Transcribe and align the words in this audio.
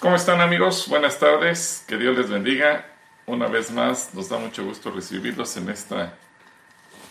¿Cómo 0.00 0.16
están 0.16 0.40
amigos? 0.40 0.88
Buenas 0.88 1.18
tardes, 1.18 1.84
que 1.86 1.98
Dios 1.98 2.16
les 2.16 2.30
bendiga. 2.30 2.86
Una 3.26 3.48
vez 3.48 3.70
más, 3.70 4.14
nos 4.14 4.30
da 4.30 4.38
mucho 4.38 4.64
gusto 4.64 4.90
recibirlos 4.90 5.54
en 5.58 5.68
esta 5.68 6.14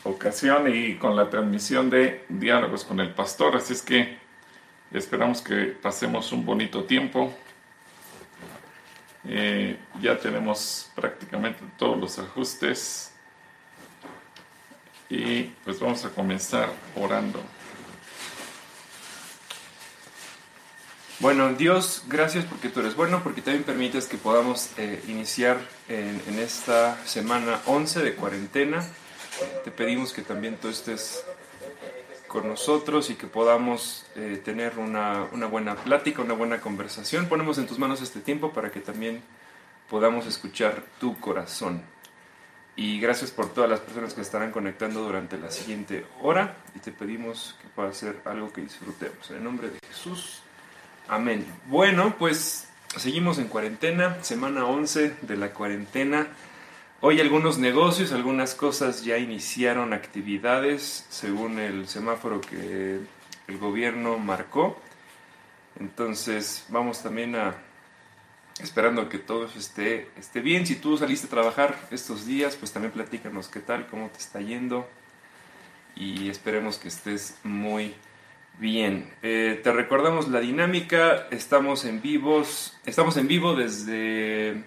ocasión 0.03 0.75
y 0.75 0.95
con 0.95 1.15
la 1.15 1.29
transmisión 1.29 1.91
de 1.91 2.25
Diálogos 2.29 2.83
con 2.83 2.99
el 2.99 3.13
Pastor. 3.13 3.55
Así 3.57 3.73
es 3.73 3.83
que 3.83 4.17
esperamos 4.91 5.39
que 5.43 5.65
pasemos 5.65 6.31
un 6.31 6.43
bonito 6.43 6.83
tiempo. 6.85 7.31
Eh, 9.25 9.77
ya 10.01 10.17
tenemos 10.17 10.89
prácticamente 10.95 11.59
todos 11.77 11.95
los 11.95 12.17
ajustes 12.17 13.13
y 15.11 15.43
pues 15.63 15.79
vamos 15.79 16.03
a 16.05 16.09
comenzar 16.09 16.69
orando. 16.95 17.39
Bueno, 21.21 21.53
Dios, 21.53 22.03
gracias 22.07 22.45
porque 22.45 22.69
tú 22.69 22.79
eres 22.79 22.95
bueno, 22.95 23.21
porque 23.21 23.41
también 23.41 23.65
permites 23.65 24.07
que 24.07 24.17
podamos 24.17 24.69
eh, 24.77 25.03
iniciar 25.09 25.57
en, 25.89 26.39
esta 26.39 27.05
semana 27.05 27.59
11 27.65 28.03
de 28.03 28.15
cuarentena. 28.15 28.81
Te 29.65 29.69
pedimos 29.69 30.13
que 30.13 30.21
también 30.21 30.55
tú 30.55 30.69
estés 30.69 31.25
con 32.29 32.47
nosotros 32.47 33.09
y 33.09 33.15
que 33.15 33.27
podamos 33.27 34.05
eh, 34.15 34.41
tener 34.45 34.79
una, 34.79 35.27
una, 35.33 35.47
buena 35.47 35.75
plática, 35.75 36.21
una 36.21 36.35
buena 36.35 36.61
conversación. 36.61 37.27
Ponemos 37.27 37.57
en 37.57 37.67
tus 37.67 37.79
manos 37.79 38.01
este 38.01 38.21
tiempo 38.21 38.53
para 38.53 38.71
que 38.71 38.79
también 38.79 39.21
podamos 39.89 40.25
escuchar 40.25 40.85
tu 41.01 41.19
corazón. 41.19 41.81
Y 42.77 43.01
gracias 43.01 43.31
por 43.31 43.53
todas 43.53 43.69
las 43.69 43.81
personas 43.81 44.13
que 44.13 44.21
estarán 44.21 44.53
conectando 44.53 45.01
durante 45.01 45.37
la 45.37 45.51
siguiente 45.51 46.05
hora 46.21 46.55
y 46.75 46.79
te 46.79 46.93
pedimos 46.93 47.57
que 47.61 47.67
pueda 47.67 47.91
ser 47.91 48.21
algo 48.23 48.53
que 48.53 48.61
disfrutemos. 48.61 49.29
En 49.31 49.35
el 49.35 49.43
nombre 49.43 49.69
de 49.69 49.79
Jesús. 49.85 50.43
Amén. 51.11 51.43
Bueno, 51.65 52.15
pues 52.19 52.67
seguimos 52.95 53.39
en 53.39 53.47
cuarentena, 53.47 54.23
semana 54.23 54.65
11 54.65 55.15
de 55.23 55.37
la 55.37 55.55
cuarentena. 55.55 56.27
Hoy 57.01 57.19
algunos 57.19 57.57
negocios, 57.57 58.11
algunas 58.11 58.53
cosas 58.53 59.03
ya 59.03 59.17
iniciaron 59.17 59.93
actividades 59.93 61.07
según 61.09 61.57
el 61.57 61.87
semáforo 61.87 62.41
que 62.41 62.99
el 63.47 63.57
gobierno 63.57 64.19
marcó. 64.19 64.79
Entonces 65.79 66.67
vamos 66.69 67.01
también 67.01 67.35
a 67.35 67.55
esperando 68.59 69.09
que 69.09 69.17
todo 69.17 69.45
esté, 69.57 70.11
esté 70.15 70.41
bien. 70.41 70.67
Si 70.67 70.75
tú 70.75 70.95
saliste 70.95 71.25
a 71.25 71.31
trabajar 71.31 71.75
estos 71.89 72.27
días, 72.27 72.55
pues 72.55 72.71
también 72.71 72.91
platícanos 72.91 73.47
qué 73.47 73.61
tal, 73.61 73.87
cómo 73.87 74.09
te 74.09 74.19
está 74.19 74.41
yendo. 74.41 74.87
Y 75.95 76.29
esperemos 76.29 76.77
que 76.77 76.89
estés 76.89 77.35
muy 77.41 77.95
Bien, 77.95 78.08
eh, 78.61 79.61
te 79.63 79.71
recordamos 79.71 80.27
la 80.27 80.41
dinámica, 80.41 81.27
estamos 81.31 81.85
en 81.85 82.01
vivos, 82.01 82.77
estamos 82.85 83.15
en 83.15 83.27
vivo 83.29 83.55
desde, 83.55 84.63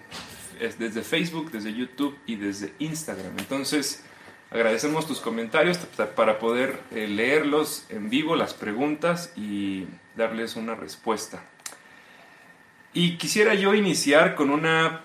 desde 0.79 1.03
Facebook, 1.03 1.51
desde 1.51 1.73
YouTube 1.73 2.17
y 2.25 2.35
desde 2.35 2.73
Instagram. 2.79 3.37
Entonces, 3.37 4.03
agradecemos 4.49 5.05
tus 5.05 5.19
comentarios 5.19 5.77
para 6.15 6.39
poder 6.39 6.79
eh, 6.91 7.07
leerlos 7.07 7.85
en 7.89 8.09
vivo, 8.09 8.35
las 8.35 8.55
preguntas 8.55 9.31
y 9.35 9.85
darles 10.15 10.55
una 10.55 10.73
respuesta. 10.73 11.43
Y 12.93 13.17
quisiera 13.17 13.53
yo 13.53 13.75
iniciar 13.75 14.33
con 14.33 14.49
una, 14.49 15.01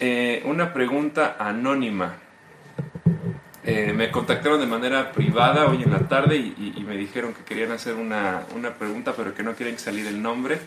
eh, 0.00 0.42
una 0.46 0.72
pregunta 0.72 1.36
anónima. 1.38 2.21
Eh, 3.64 3.92
me 3.94 4.10
contactaron 4.10 4.58
de 4.58 4.66
manera 4.66 5.12
privada 5.12 5.66
hoy 5.66 5.84
en 5.84 5.92
la 5.92 6.00
tarde 6.08 6.36
y, 6.36 6.82
me 6.84 6.96
dijeron 6.96 7.32
que 7.32 7.44
querían 7.44 7.70
hacer 7.70 7.94
una, 7.94 8.42
una, 8.56 8.74
pregunta, 8.74 9.14
pero 9.16 9.34
que 9.34 9.44
no 9.44 9.54
quieren 9.54 9.78
salir 9.78 10.06
el 10.06 10.20
nombre. 10.20 10.58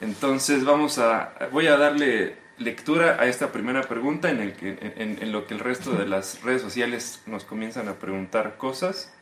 Entonces 0.00 0.64
vamos 0.64 0.98
a, 0.98 1.34
voy 1.52 1.66
a 1.66 1.76
darle 1.76 2.36
lectura 2.58 3.18
a 3.20 3.26
esta 3.26 3.52
primera 3.52 3.82
pregunta 3.82 4.30
en, 4.30 4.40
el 4.40 4.52
que, 4.54 4.94
en, 4.96 5.18
en, 5.20 5.32
lo 5.32 5.46
que 5.46 5.54
el 5.54 5.60
resto 5.60 5.92
de 5.92 6.06
las 6.06 6.42
redes 6.42 6.62
sociales 6.62 7.22
nos 7.26 7.44
comienzan 7.44 7.88
a 7.88 7.94
preguntar 7.94 8.56
cosas. 8.56 9.12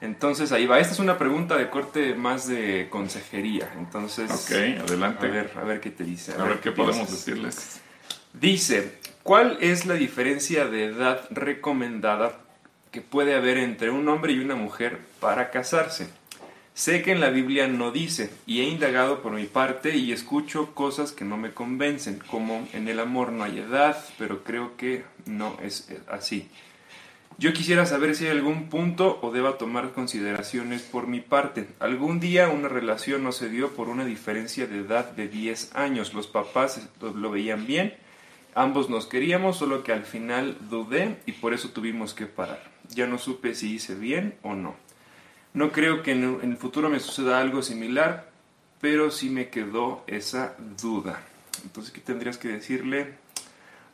Entonces 0.00 0.52
ahí 0.52 0.66
va. 0.66 0.78
Esta 0.78 0.94
es 0.94 0.98
una 0.98 1.18
pregunta 1.18 1.56
de 1.56 1.70
corte 1.70 2.14
más 2.14 2.46
de 2.46 2.88
consejería. 2.90 3.70
Entonces, 3.78 4.30
ok, 4.30 4.82
adelante. 4.86 5.26
A 5.26 5.30
ver, 5.30 5.52
a 5.56 5.64
ver 5.64 5.80
qué 5.80 5.90
te 5.90 6.04
dice. 6.04 6.32
A, 6.38 6.44
ver, 6.44 6.60
qué 6.60 6.72
podemos 6.72 7.10
decirles. 7.10 7.80
Dice, 8.32 8.98
¿Cuál 9.24 9.56
es 9.62 9.86
la 9.86 9.94
diferencia 9.94 10.66
de 10.66 10.84
edad 10.84 11.22
recomendada 11.30 12.40
que 12.92 13.00
puede 13.00 13.34
haber 13.34 13.56
entre 13.56 13.88
un 13.88 14.06
hombre 14.06 14.34
y 14.34 14.38
una 14.38 14.54
mujer 14.54 14.98
para 15.18 15.50
casarse? 15.50 16.10
Sé 16.74 17.00
que 17.00 17.12
en 17.12 17.20
la 17.20 17.30
Biblia 17.30 17.66
no 17.66 17.90
dice, 17.90 18.30
y 18.44 18.60
he 18.60 18.64
indagado 18.64 19.22
por 19.22 19.32
mi 19.32 19.46
parte 19.46 19.96
y 19.96 20.12
escucho 20.12 20.74
cosas 20.74 21.12
que 21.12 21.24
no 21.24 21.38
me 21.38 21.52
convencen, 21.54 22.20
como 22.30 22.68
en 22.74 22.86
el 22.86 23.00
amor 23.00 23.32
no 23.32 23.44
hay 23.44 23.60
edad, 23.60 23.96
pero 24.18 24.44
creo 24.44 24.76
que 24.76 25.04
no 25.24 25.56
es 25.62 25.88
así. 26.10 26.50
Yo 27.38 27.54
quisiera 27.54 27.86
saber 27.86 28.14
si 28.14 28.26
hay 28.26 28.32
algún 28.32 28.68
punto 28.68 29.20
o 29.22 29.32
deba 29.32 29.56
tomar 29.56 29.92
consideraciones 29.92 30.82
por 30.82 31.06
mi 31.06 31.22
parte. 31.22 31.66
Algún 31.80 32.20
día 32.20 32.50
una 32.50 32.68
relación 32.68 33.24
no 33.24 33.32
se 33.32 33.48
dio 33.48 33.70
por 33.70 33.88
una 33.88 34.04
diferencia 34.04 34.66
de 34.66 34.80
edad 34.80 35.12
de 35.12 35.28
10 35.28 35.74
años. 35.76 36.12
Los 36.12 36.26
papás 36.26 36.90
lo 37.00 37.30
veían 37.30 37.66
bien 37.66 38.03
Ambos 38.54 38.88
nos 38.88 39.06
queríamos, 39.06 39.56
solo 39.56 39.82
que 39.82 39.92
al 39.92 40.04
final 40.04 40.56
dudé 40.70 41.16
y 41.26 41.32
por 41.32 41.54
eso 41.54 41.70
tuvimos 41.70 42.14
que 42.14 42.26
parar. 42.26 42.62
Ya 42.90 43.06
no 43.06 43.18
supe 43.18 43.54
si 43.54 43.74
hice 43.74 43.94
bien 43.94 44.36
o 44.42 44.54
no. 44.54 44.76
No 45.52 45.72
creo 45.72 46.02
que 46.02 46.12
en 46.12 46.40
el 46.42 46.56
futuro 46.56 46.88
me 46.88 47.00
suceda 47.00 47.40
algo 47.40 47.62
similar, 47.62 48.30
pero 48.80 49.10
sí 49.10 49.30
me 49.30 49.48
quedó 49.48 50.04
esa 50.06 50.56
duda. 50.80 51.20
Entonces, 51.62 51.92
¿qué 51.92 52.00
tendrías 52.00 52.38
que 52.38 52.48
decirle 52.48 53.14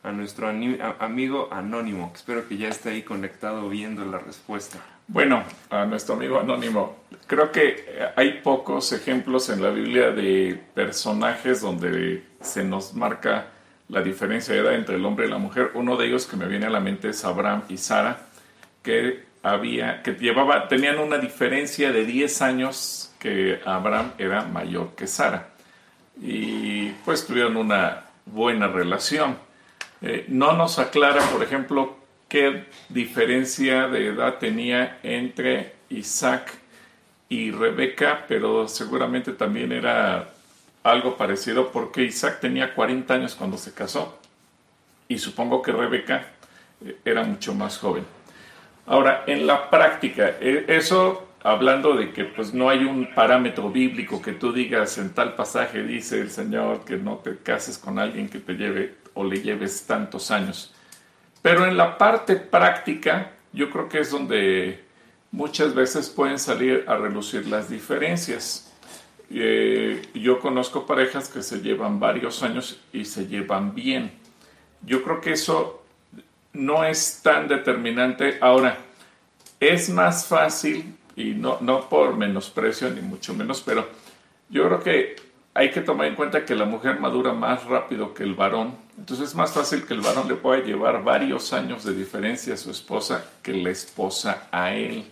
a 0.03 0.11
nuestro 0.11 0.47
amigo 0.47 1.49
anónimo? 1.51 2.11
Espero 2.15 2.47
que 2.47 2.57
ya 2.57 2.67
esté 2.67 2.89
ahí 2.89 3.03
conectado 3.03 3.69
viendo 3.69 4.03
la 4.05 4.17
respuesta. 4.17 4.79
Bueno, 5.07 5.43
a 5.69 5.85
nuestro 5.85 6.15
amigo 6.15 6.39
anónimo, 6.39 6.97
creo 7.27 7.51
que 7.51 7.85
hay 8.15 8.41
pocos 8.41 8.91
ejemplos 8.93 9.49
en 9.49 9.61
la 9.61 9.69
Biblia 9.69 10.11
de 10.11 10.61
personajes 10.73 11.61
donde 11.61 12.23
se 12.41 12.63
nos 12.63 12.93
marca 12.93 13.47
la 13.91 14.01
diferencia 14.01 14.55
edad 14.55 14.73
entre 14.73 14.95
el 14.95 15.05
hombre 15.05 15.27
y 15.27 15.29
la 15.29 15.37
mujer. 15.37 15.71
Uno 15.73 15.97
de 15.97 16.07
ellos 16.07 16.25
que 16.25 16.37
me 16.37 16.47
viene 16.47 16.65
a 16.65 16.69
la 16.69 16.79
mente 16.79 17.09
es 17.09 17.23
Abraham 17.25 17.63
y 17.67 17.77
Sara, 17.77 18.21
que 18.81 19.25
había, 19.43 20.01
que 20.01 20.13
llevaba, 20.13 20.67
tenían 20.69 20.97
una 20.97 21.17
diferencia 21.17 21.91
de 21.91 22.05
10 22.05 22.41
años 22.41 23.13
que 23.19 23.59
Abraham 23.65 24.13
era 24.17 24.43
mayor 24.43 24.95
que 24.95 25.07
Sara. 25.07 25.49
Y 26.21 26.89
pues 27.05 27.27
tuvieron 27.27 27.57
una 27.57 28.05
buena 28.25 28.67
relación. 28.67 29.37
Eh, 30.01 30.25
no 30.29 30.53
nos 30.53 30.79
aclara, 30.79 31.21
por 31.25 31.43
ejemplo, 31.43 31.97
qué 32.29 32.63
diferencia 32.87 33.89
de 33.89 34.07
edad 34.07 34.37
tenía 34.37 34.99
entre 35.03 35.73
Isaac 35.89 36.53
y 37.27 37.51
Rebeca, 37.51 38.25
pero 38.27 38.69
seguramente 38.69 39.33
también 39.33 39.73
era 39.73 40.29
algo 40.83 41.17
parecido 41.17 41.71
porque 41.71 42.03
Isaac 42.03 42.39
tenía 42.39 42.73
40 42.73 43.13
años 43.13 43.35
cuando 43.35 43.57
se 43.57 43.73
casó 43.73 44.19
y 45.07 45.17
supongo 45.17 45.61
que 45.61 45.71
Rebeca 45.71 46.25
eh, 46.83 46.97
era 47.05 47.23
mucho 47.23 47.53
más 47.53 47.77
joven. 47.77 48.05
Ahora, 48.85 49.23
en 49.27 49.45
la 49.45 49.69
práctica, 49.69 50.37
eh, 50.39 50.65
eso 50.67 51.27
hablando 51.43 51.95
de 51.95 52.11
que 52.11 52.25
pues 52.25 52.53
no 52.53 52.69
hay 52.69 52.83
un 52.83 53.13
parámetro 53.13 53.69
bíblico 53.69 54.21
que 54.21 54.33
tú 54.33 54.53
digas 54.53 54.97
en 54.97 55.11
tal 55.11 55.35
pasaje 55.35 55.83
dice 55.83 56.21
el 56.21 56.29
Señor 56.29 56.85
que 56.85 56.97
no 56.97 57.17
te 57.17 57.37
cases 57.37 57.77
con 57.77 57.97
alguien 57.97 58.29
que 58.29 58.39
te 58.39 58.53
lleve 58.53 58.95
o 59.13 59.23
le 59.23 59.41
lleves 59.41 59.85
tantos 59.85 60.31
años. 60.31 60.73
Pero 61.41 61.65
en 61.65 61.75
la 61.75 61.97
parte 61.97 62.35
práctica, 62.35 63.31
yo 63.51 63.69
creo 63.69 63.89
que 63.89 63.99
es 63.99 64.11
donde 64.11 64.83
muchas 65.31 65.73
veces 65.73 66.09
pueden 66.09 66.37
salir 66.37 66.85
a 66.87 66.95
relucir 66.95 67.47
las 67.47 67.69
diferencias. 67.69 68.70
Eh, 69.33 70.01
yo 70.13 70.39
conozco 70.39 70.85
parejas 70.85 71.29
que 71.29 71.41
se 71.41 71.61
llevan 71.61 71.99
varios 71.99 72.43
años 72.43 72.79
y 72.91 73.05
se 73.05 73.27
llevan 73.27 73.73
bien. 73.73 74.11
Yo 74.85 75.03
creo 75.03 75.21
que 75.21 75.33
eso 75.33 75.83
no 76.53 76.83
es 76.83 77.21
tan 77.23 77.47
determinante. 77.47 78.37
Ahora, 78.41 78.77
es 79.59 79.89
más 79.89 80.27
fácil, 80.27 80.95
y 81.15 81.31
no, 81.31 81.57
no 81.61 81.87
por 81.87 82.17
menosprecio 82.17 82.89
ni 82.89 83.01
mucho 83.01 83.33
menos, 83.33 83.61
pero 83.61 83.87
yo 84.49 84.65
creo 84.65 84.83
que 84.83 85.15
hay 85.53 85.71
que 85.71 85.81
tomar 85.81 86.07
en 86.07 86.15
cuenta 86.15 86.45
que 86.45 86.55
la 86.55 86.65
mujer 86.65 86.99
madura 86.99 87.33
más 87.33 87.65
rápido 87.65 88.13
que 88.13 88.23
el 88.23 88.35
varón. 88.35 88.75
Entonces 88.97 89.29
es 89.29 89.35
más 89.35 89.51
fácil 89.51 89.85
que 89.85 89.93
el 89.93 90.01
varón 90.01 90.27
le 90.27 90.35
pueda 90.35 90.63
llevar 90.63 91.03
varios 91.03 91.51
años 91.53 91.83
de 91.83 91.93
diferencia 91.93 92.53
a 92.53 92.57
su 92.57 92.71
esposa 92.71 93.25
que 93.41 93.53
la 93.53 93.69
esposa 93.69 94.47
a 94.51 94.73
él. 94.73 95.05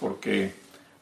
Porque 0.00 0.54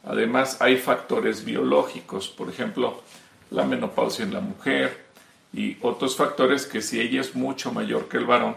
Además, 0.05 0.61
hay 0.61 0.77
factores 0.77 1.45
biológicos, 1.45 2.29
por 2.29 2.49
ejemplo, 2.49 3.03
la 3.51 3.65
menopausia 3.65 4.25
en 4.25 4.35
la 4.35 4.41
mujer 4.41 5.05
y 5.53 5.77
otros 5.81 6.17
factores 6.17 6.67
que 6.67 6.81
si 6.81 7.01
ella 7.01 7.21
es 7.21 7.35
mucho 7.35 7.73
mayor 7.73 8.09
que 8.09 8.17
el 8.17 8.27
varón, 8.27 8.57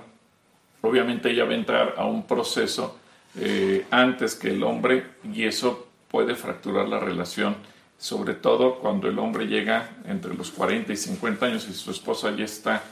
obviamente 0.81 1.31
ella 1.31 1.45
va 1.45 1.51
a 1.51 1.55
entrar 1.55 1.95
a 1.97 2.05
un 2.05 2.25
proceso 2.25 2.97
eh, 3.37 3.85
antes 3.91 4.35
que 4.35 4.49
el 4.49 4.63
hombre 4.63 5.05
y 5.33 5.43
eso 5.43 5.87
puede 6.09 6.35
fracturar 6.35 6.87
la 6.87 6.99
relación 6.99 7.55
sobre 7.97 8.33
todo 8.33 8.75
cuando 8.75 9.07
el 9.07 9.17
hombre 9.19 9.47
llega 9.47 9.89
entre 10.05 10.33
los 10.33 10.51
40 10.51 10.91
y 10.93 10.97
50 10.97 11.45
años 11.45 11.67
y 11.69 11.73
su 11.73 11.91
esposa 11.91 12.31
ya 12.35 12.45
está 12.45 12.83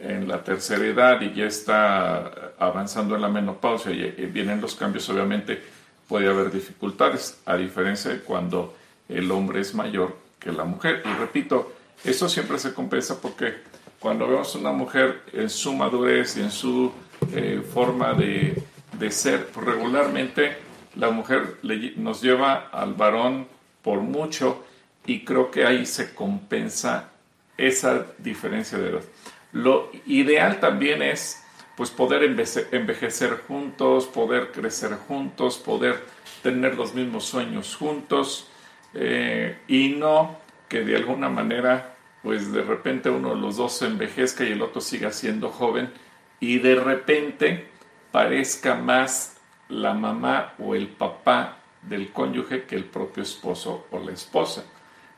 en 0.00 0.26
la 0.28 0.42
tercera 0.42 0.84
edad 0.84 1.20
y 1.20 1.34
ya 1.34 1.46
está 1.46 2.52
avanzando 2.58 3.14
en 3.14 3.22
la 3.22 3.28
menopausia 3.28 3.92
y, 3.92 4.26
vienen 4.26 4.60
los 4.60 4.74
cambios, 4.74 5.08
obviamente 5.08 5.62
puede 6.10 6.28
haber 6.28 6.50
dificultades, 6.50 7.40
a 7.46 7.56
diferencia 7.56 8.10
de 8.10 8.18
cuando 8.18 8.74
el 9.08 9.30
hombre 9.30 9.60
es 9.60 9.76
mayor 9.76 10.16
que 10.40 10.50
la 10.50 10.64
mujer. 10.64 11.04
Y 11.04 11.16
repito, 11.16 11.72
eso 12.02 12.28
siempre 12.28 12.58
se 12.58 12.74
compensa 12.74 13.20
porque 13.20 13.58
cuando 14.00 14.26
vemos 14.26 14.56
una 14.56 14.72
mujer 14.72 15.22
en 15.32 15.48
su 15.48 15.72
madurez 15.72 16.36
y 16.36 16.40
en 16.40 16.50
su 16.50 16.90
eh, 17.32 17.62
forma 17.72 18.12
de, 18.14 18.60
de, 18.98 19.10
ser, 19.12 19.46
pues 19.54 19.64
regularmente 19.64 20.56
la 20.96 21.10
mujer 21.10 21.58
nos 21.96 22.20
lleva 22.20 22.70
al 22.72 22.94
varón 22.94 23.46
por 23.80 24.00
mucho 24.00 24.64
y 25.06 25.24
creo 25.24 25.48
que 25.52 25.64
ahí 25.64 25.86
se 25.86 26.12
compensa 26.12 27.10
esa 27.56 28.04
diferencia 28.18 28.78
de 28.78 28.88
edad. 28.90 29.04
Lo 29.52 29.92
ideal 30.06 30.58
también 30.58 31.02
es 31.02 31.40
pues 31.80 31.90
poder 31.90 32.24
envejecer 32.24 33.40
juntos, 33.48 34.04
poder 34.04 34.52
crecer 34.52 34.98
juntos, 35.08 35.56
poder 35.56 36.04
tener 36.42 36.74
los 36.76 36.92
mismos 36.94 37.24
sueños 37.24 37.74
juntos 37.74 38.48
eh, 38.92 39.56
y 39.66 39.88
no 39.88 40.36
que 40.68 40.82
de 40.82 40.96
alguna 40.96 41.30
manera 41.30 41.96
pues 42.22 42.52
de 42.52 42.60
repente 42.64 43.08
uno 43.08 43.30
de 43.30 43.40
los 43.40 43.56
dos 43.56 43.78
se 43.78 43.86
envejezca 43.86 44.44
y 44.44 44.52
el 44.52 44.60
otro 44.60 44.82
siga 44.82 45.10
siendo 45.10 45.48
joven 45.48 45.90
y 46.38 46.58
de 46.58 46.74
repente 46.74 47.68
parezca 48.12 48.74
más 48.74 49.38
la 49.70 49.94
mamá 49.94 50.52
o 50.58 50.74
el 50.74 50.86
papá 50.86 51.60
del 51.80 52.12
cónyuge 52.12 52.64
que 52.64 52.76
el 52.76 52.84
propio 52.84 53.22
esposo 53.22 53.86
o 53.90 54.00
la 54.00 54.12
esposa. 54.12 54.66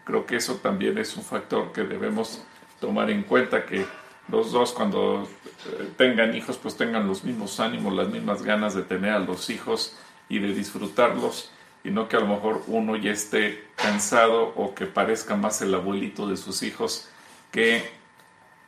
Creo 0.04 0.26
que 0.26 0.36
eso 0.36 0.58
también 0.58 0.96
es 0.96 1.16
un 1.16 1.24
factor 1.24 1.72
que 1.72 1.82
debemos 1.82 2.44
tomar 2.78 3.10
en 3.10 3.24
cuenta 3.24 3.66
que 3.66 3.84
los 4.28 4.52
dos 4.52 4.72
cuando 4.72 5.28
eh, 5.66 5.88
tengan 5.96 6.34
hijos 6.34 6.56
pues 6.56 6.76
tengan 6.76 7.06
los 7.06 7.24
mismos 7.24 7.60
ánimos, 7.60 7.92
las 7.92 8.08
mismas 8.08 8.42
ganas 8.42 8.74
de 8.74 8.82
tener 8.82 9.12
a 9.12 9.18
los 9.18 9.50
hijos 9.50 9.96
y 10.28 10.38
de 10.38 10.54
disfrutarlos 10.54 11.50
y 11.84 11.90
no 11.90 12.08
que 12.08 12.16
a 12.16 12.20
lo 12.20 12.28
mejor 12.28 12.62
uno 12.68 12.96
ya 12.96 13.10
esté 13.10 13.64
cansado 13.76 14.52
o 14.56 14.74
que 14.74 14.86
parezca 14.86 15.36
más 15.36 15.60
el 15.62 15.74
abuelito 15.74 16.28
de 16.28 16.36
sus 16.36 16.62
hijos 16.62 17.08
que, 17.50 17.90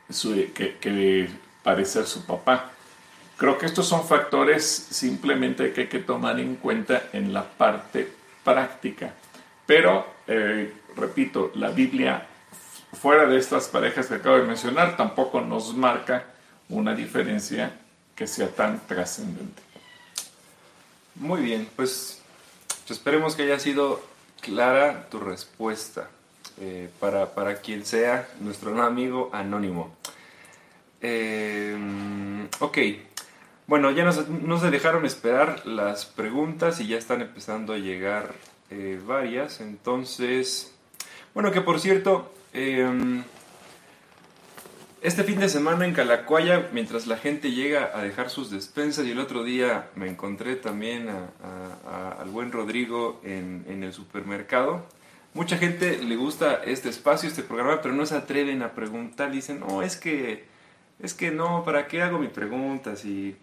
que, 0.09 1.29
parecer 1.63 2.05
su 2.05 2.25
papá. 2.25 2.71
Creo 3.37 3.57
que 3.57 3.65
estos 3.65 3.87
son 3.87 4.05
factores 4.05 4.65
simplemente 4.65 5.73
que 5.73 5.81
hay 5.81 5.87
que 5.87 5.99
tomar 5.99 6.39
en 6.39 6.55
cuenta 6.55 7.09
en 7.11 7.33
la 7.33 7.43
parte 7.43 8.11
práctica. 8.43 9.13
Pero, 9.65 10.05
eh, 10.27 10.71
repito, 10.95 11.51
la 11.55 11.69
Biblia 11.69 12.27
fuera 12.95 13.25
de 13.25 13.37
estas 13.37 13.67
parejas 13.67 14.07
que 14.07 14.15
acabo 14.15 14.37
de 14.37 14.43
mencionar, 14.43 14.97
tampoco 14.97 15.41
nos 15.41 15.75
marca 15.75 16.25
una 16.69 16.95
diferencia 16.95 17.73
que 18.15 18.27
sea 18.27 18.47
tan 18.47 18.79
trascendente. 18.87 19.61
Muy 21.15 21.41
bien, 21.41 21.67
pues, 21.75 22.21
esperemos 22.89 23.35
que 23.35 23.43
haya 23.43 23.59
sido 23.59 24.01
clara 24.41 25.07
tu 25.09 25.19
respuesta 25.19 26.09
eh, 26.59 26.89
para, 26.99 27.55
quien 27.61 27.85
sea 27.85 28.27
nuestro 28.39 28.81
amigo 28.81 29.29
anónimo. 29.33 29.95
Eh, 31.01 31.77
ok, 32.59 32.77
bueno, 33.67 33.91
ya 33.91 34.03
no 34.03 34.59
se 34.59 34.69
dejaron 34.71 35.05
esperar 35.05 35.65
las 35.65 36.05
preguntas 36.05 36.79
y 36.79 36.87
ya 36.87 36.97
están 36.97 37.21
empezando 37.21 37.73
a 37.73 37.77
llegar 37.77 38.33
eh, 38.69 38.99
varias, 39.05 39.61
entonces, 39.61 40.73
bueno, 41.33 41.51
que 41.51 41.61
por 41.61 41.79
cierto, 41.79 42.31
Em, 42.57 43.21
este 45.01 45.25
fin 45.25 45.41
de 45.41 45.49
semana 45.49 45.85
en 45.85 45.93
Calacuaya, 45.93 46.69
mientras 46.71 47.05
la 47.05 47.17
gente 47.17 47.51
llega 47.51 47.91
a 47.93 48.01
dejar 48.01 48.29
sus 48.29 48.49
despensas, 48.49 49.05
y 49.05 49.11
el 49.11 49.19
otro 49.19 49.43
día 49.43 49.89
me 49.95 50.07
encontré 50.07 50.55
también 50.55 51.09
al 51.09 52.29
buen 52.29 52.53
Rodrigo 52.53 53.19
en, 53.25 53.83
el 53.83 53.91
supermercado. 53.91 54.85
Mucha 55.33 55.57
gente 55.57 55.97
le 55.97 56.15
gusta 56.15 56.61
este 56.63 56.87
espacio, 56.87 57.27
este 57.27 57.43
programa, 57.43 57.81
pero 57.81 57.93
no 57.93 58.05
se 58.05 58.15
atreven 58.15 58.61
a 58.61 58.73
preguntar. 58.73 59.31
Dicen, 59.31 59.59
no, 59.59 59.81
es 59.81 59.97
que, 59.97 60.45
es 61.01 61.13
que 61.13 61.31
no, 61.31 61.65
¿para 61.65 61.87
qué 61.87 62.03
hago 62.03 62.19
mi 62.19 62.29
pregunta? 62.29 62.95
Si, 62.95 63.35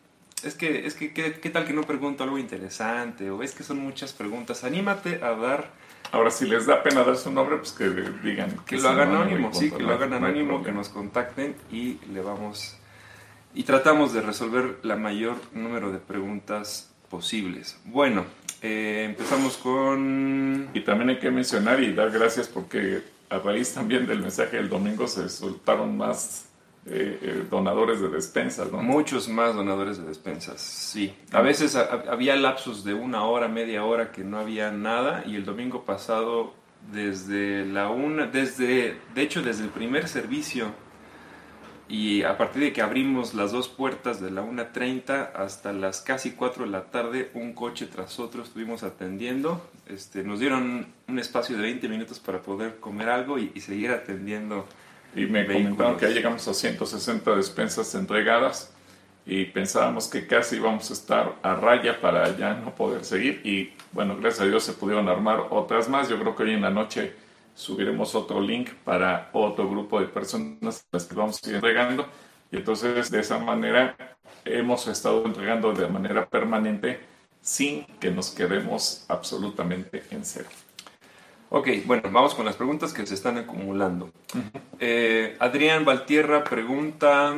es 0.42 0.54
que, 0.54 0.86
es 0.86 0.94
que, 0.94 1.12
¿qué, 1.12 1.34
¿qué 1.34 1.50
tal 1.50 1.66
que 1.66 1.74
no 1.74 1.82
pregunto 1.82 2.24
algo 2.24 2.38
interesante? 2.38 3.30
O 3.30 3.42
es 3.42 3.52
que 3.52 3.62
son 3.62 3.78
muchas 3.78 4.14
preguntas. 4.14 4.64
Anímate 4.64 5.22
a 5.22 5.32
dar 5.32 5.70
Ahora, 6.12 6.30
si 6.30 6.46
les 6.46 6.66
da 6.66 6.82
pena 6.82 7.04
dar 7.04 7.16
su 7.16 7.32
nombre, 7.32 7.56
pues 7.56 7.72
que 7.72 7.88
digan. 8.22 8.58
Que, 8.66 8.76
lo 8.76 8.90
hagan 8.90 9.14
anónimo, 9.14 9.52
sí, 9.54 9.70
que 9.70 9.82
lo 9.82 9.94
hagan 9.94 10.12
anónimo, 10.12 10.62
que 10.62 10.70
nos 10.70 10.90
contacten 10.90 11.56
y 11.70 11.98
le 12.12 12.20
vamos. 12.20 12.76
Y 13.54 13.64
tratamos 13.64 14.12
de 14.12 14.20
resolver 14.20 14.78
la 14.82 14.96
mayor 14.96 15.36
número 15.54 15.90
de 15.90 15.98
preguntas 15.98 16.92
posibles. 17.08 17.78
Bueno, 17.86 18.26
eh, 18.60 19.06
empezamos 19.08 19.56
con. 19.56 20.68
Y 20.74 20.80
también 20.80 21.08
hay 21.08 21.18
que 21.18 21.30
mencionar 21.30 21.82
y 21.82 21.94
dar 21.94 22.10
gracias 22.10 22.46
porque 22.46 23.02
a 23.30 23.38
raíz 23.38 23.72
también 23.72 24.06
del 24.06 24.20
mensaje 24.20 24.58
del 24.58 24.68
domingo 24.68 25.08
se 25.08 25.30
soltaron 25.30 25.96
más 25.96 26.51
eh, 26.84 27.18
eh, 27.22 27.46
donadores 27.48 28.00
de 28.00 28.08
despensas, 28.08 28.72
¿no? 28.72 28.82
Muchos 28.82 29.28
más 29.28 29.54
donadores 29.54 29.98
de 29.98 30.04
despensas, 30.04 30.60
sí. 30.60 31.14
A 31.30 31.40
veces 31.40 31.76
había 31.76 32.34
lapsos 32.34 32.82
de 32.82 32.92
una 32.92 33.24
hora, 33.24 33.46
media 33.46 33.84
hora 33.84 34.10
que 34.10 34.24
no 34.24 34.38
había 34.38 34.72
nada 34.72 35.22
y 35.24 35.36
el 35.36 35.44
domingo 35.44 35.84
pasado 35.84 36.54
desde 36.90 37.64
la 37.64 37.88
una, 37.88 38.26
desde, 38.26 38.96
de 39.14 39.22
hecho 39.22 39.42
desde 39.42 39.62
el 39.62 39.70
primer 39.70 40.08
servicio 40.08 40.72
y 41.88 42.22
a 42.22 42.38
partir 42.38 42.62
de 42.62 42.72
que 42.72 42.82
abrimos 42.82 43.34
las 43.34 43.52
dos 43.52 43.68
puertas 43.68 44.20
de 44.20 44.30
la 44.30 44.42
1.30 44.42 45.32
hasta 45.34 45.72
las 45.72 46.00
casi 46.00 46.32
4 46.32 46.64
de 46.64 46.70
la 46.70 46.84
tarde, 46.86 47.30
un 47.34 47.52
coche 47.52 47.86
tras 47.86 48.18
otro 48.18 48.42
estuvimos 48.42 48.82
atendiendo. 48.82 49.70
Este, 49.86 50.24
nos 50.24 50.40
dieron 50.40 50.86
un 51.06 51.18
espacio 51.18 51.56
de 51.56 51.62
20 51.62 51.88
minutos 51.88 52.18
para 52.18 52.40
poder 52.40 52.80
comer 52.80 53.10
algo 53.10 53.38
y, 53.38 53.52
y 53.54 53.60
seguir 53.60 53.90
atendiendo 53.90 54.66
y 55.14 55.26
me 55.26 55.46
comentaron 55.46 55.96
que 55.96 56.06
ya 56.08 56.12
llegamos 56.12 56.46
a 56.48 56.54
160 56.54 57.36
despensas 57.36 57.94
entregadas 57.94 58.72
y 59.24 59.44
pensábamos 59.44 60.08
que 60.08 60.26
casi 60.26 60.56
íbamos 60.56 60.90
a 60.90 60.94
estar 60.94 61.36
a 61.42 61.54
raya 61.54 62.00
para 62.00 62.36
ya 62.36 62.54
no 62.54 62.74
poder 62.74 63.04
seguir 63.04 63.40
y 63.44 63.72
bueno, 63.92 64.16
gracias 64.16 64.40
a 64.40 64.46
Dios 64.46 64.64
se 64.64 64.72
pudieron 64.72 65.08
armar 65.08 65.46
otras 65.50 65.88
más. 65.88 66.08
Yo 66.08 66.18
creo 66.18 66.34
que 66.34 66.42
hoy 66.44 66.54
en 66.54 66.62
la 66.62 66.70
noche 66.70 67.14
subiremos 67.54 68.14
otro 68.14 68.40
link 68.40 68.70
para 68.84 69.30
otro 69.32 69.68
grupo 69.68 70.00
de 70.00 70.06
personas 70.06 70.86
las 70.90 71.04
que 71.04 71.14
vamos 71.14 71.40
a 71.42 71.48
ir 71.48 71.56
entregando 71.56 72.06
y 72.50 72.56
entonces 72.56 73.10
de 73.10 73.20
esa 73.20 73.38
manera 73.38 73.96
hemos 74.44 74.86
estado 74.88 75.24
entregando 75.24 75.72
de 75.72 75.86
manera 75.86 76.28
permanente 76.28 77.00
sin 77.40 77.84
que 77.98 78.10
nos 78.10 78.30
quedemos 78.30 79.04
absolutamente 79.08 80.04
en 80.10 80.24
cero. 80.24 80.48
Ok, 81.54 81.68
bueno, 81.84 82.08
vamos 82.10 82.34
con 82.34 82.46
las 82.46 82.56
preguntas 82.56 82.94
que 82.94 83.06
se 83.06 83.12
están 83.12 83.36
acumulando. 83.36 84.10
Eh, 84.80 85.36
Adrián 85.38 85.84
Valtierra 85.84 86.44
pregunta, 86.44 87.34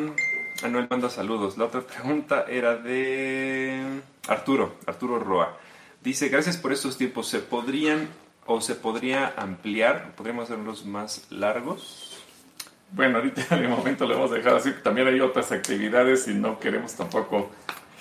Anuel 0.62 0.86
manda 0.88 1.10
saludos. 1.10 1.58
La 1.58 1.64
otra 1.64 1.80
pregunta 1.80 2.44
era 2.48 2.76
de 2.76 3.82
Arturo, 4.28 4.76
Arturo 4.86 5.18
Roa. 5.18 5.58
Dice, 6.00 6.28
gracias 6.28 6.56
por 6.56 6.72
estos 6.72 6.96
tiempos. 6.96 7.26
¿Se 7.26 7.40
podrían 7.40 8.08
o 8.46 8.60
se 8.60 8.76
podría 8.76 9.34
ampliar? 9.36 10.12
¿Podríamos 10.14 10.44
hacerlos 10.44 10.86
más 10.86 11.26
largos? 11.30 12.16
Bueno, 12.92 13.18
ahorita 13.18 13.56
en 13.56 13.64
el 13.64 13.68
momento 13.68 14.06
lo 14.06 14.14
hemos 14.14 14.30
dejado 14.30 14.58
así. 14.58 14.70
También 14.84 15.08
hay 15.08 15.18
otras 15.18 15.50
actividades 15.50 16.28
y 16.28 16.34
no 16.34 16.60
queremos 16.60 16.94
tampoco 16.94 17.50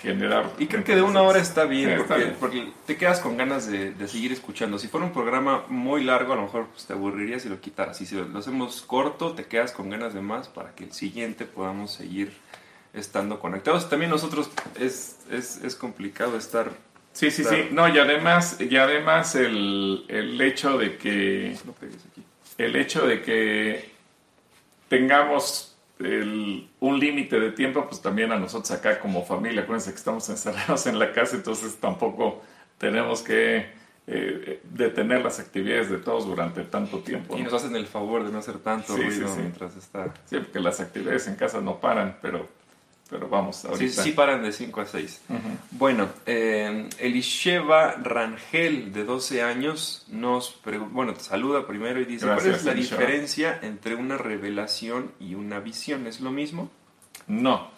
generar. 0.03 0.51
Y 0.59 0.67
creo 0.67 0.83
que 0.83 0.95
de 0.95 1.01
una 1.01 1.21
hora 1.21 1.39
está 1.39 1.63
bien, 1.63 2.03
porque, 2.39 2.71
te 2.85 2.97
quedas 2.97 3.21
con 3.21 3.37
ganas 3.37 3.71
de, 3.71 3.95
seguir 4.07 4.33
escuchando. 4.33 4.77
Si 4.77 4.87
fuera 4.87 5.05
un 5.05 5.13
programa 5.13 5.63
muy 5.69 6.03
largo, 6.03 6.33
a 6.33 6.35
lo 6.35 6.43
mejor 6.43 6.67
pues, 6.67 6.85
te 6.85 6.93
aburrirías 6.93 7.45
y 7.45 7.49
lo 7.49 7.59
quitaras. 7.59 7.99
Y 8.01 8.05
si 8.05 8.15
lo 8.15 8.37
hacemos 8.37 8.81
corto, 8.81 9.31
te 9.31 9.45
quedas 9.45 9.71
con 9.71 9.89
ganas 9.89 10.13
de 10.13 10.21
más 10.21 10.49
para 10.49 10.75
que 10.75 10.83
el 10.83 10.91
siguiente 10.91 11.45
podamos 11.45 11.93
seguir 11.93 12.33
estando 12.93 13.39
conectados. 13.39 13.89
También 13.89 14.11
nosotros 14.11 14.51
es, 14.79 15.17
es, 15.31 15.75
complicado 15.75 16.37
estar... 16.37 16.69
Sí, 17.13 17.31
sí, 17.31 17.43
sí. 17.43 17.69
No, 17.71 17.87
y 17.87 17.97
además, 17.97 18.57
y 18.59 18.75
además 18.75 19.35
el, 19.35 20.05
el 20.09 20.39
hecho 20.41 20.77
de 20.77 20.97
que... 20.97 21.55
El 22.57 22.75
hecho 22.75 23.07
de 23.07 23.21
que 23.21 23.91
tengamos 24.89 25.72
un 25.99 26.99
límite 26.99 27.39
de 27.39 27.51
tiempo, 27.51 27.85
pues 27.87 28.01
también 28.01 28.31
a 28.31 28.39
nosotros 28.39 28.71
acá 28.71 28.99
como 28.99 29.23
familia, 29.23 29.61
acuérdense 29.61 29.91
que 29.91 29.97
estamos 29.97 30.27
encerrados 30.29 30.85
en 30.87 30.99
la 30.99 31.11
casa, 31.11 31.35
entonces 31.35 31.75
tampoco 31.77 32.41
tenemos 32.77 33.21
que 33.21 33.67
eh, 34.05 34.59
detener 34.63 35.23
las 35.23 35.39
actividades 35.39 35.89
de 35.89 35.97
todos 35.97 36.25
durante 36.25 36.63
tanto 36.63 36.99
tiempo. 36.99 37.37
Y 37.37 37.43
nos 37.43 37.53
hacen 37.53 37.75
el 37.75 37.87
favor 37.87 38.25
de 38.25 38.31
no 38.31 38.39
hacer 38.39 38.59
tanto 38.59 38.97
ruido 38.97 39.33
mientras 39.37 39.77
está. 39.77 40.13
Sí, 40.25 40.37
porque 40.37 40.59
las 40.59 40.79
actividades 40.81 41.27
en 41.27 41.35
casa 41.35 41.61
no 41.61 41.79
paran, 41.79 42.17
pero 42.21 42.49
pero 43.13 43.29
vamos, 43.29 43.63
ahorita. 43.63 44.01
Sí, 44.01 44.09
sí 44.09 44.11
paran 44.13 44.41
de 44.41 44.51
5 44.51 44.81
a 44.81 44.85
6. 44.87 45.21
Bueno, 45.69 46.09
eh, 46.25 46.89
Elisheva 46.97 47.91
Rangel, 47.91 48.91
de 48.91 49.03
12 49.03 49.43
años, 49.43 50.07
nos 50.07 50.59
bueno, 50.89 51.13
te 51.13 51.19
saluda 51.19 51.67
primero 51.67 52.01
y 52.01 52.05
dice, 52.05 52.25
¿cuál 52.25 52.47
es 52.47 52.65
la 52.65 52.73
diferencia 52.73 53.59
entre 53.61 53.93
una 53.93 54.17
revelación 54.17 55.11
y 55.19 55.35
una 55.35 55.59
visión? 55.59 56.07
¿Es 56.07 56.21
lo 56.21 56.31
mismo? 56.31 56.71
No, 57.27 57.69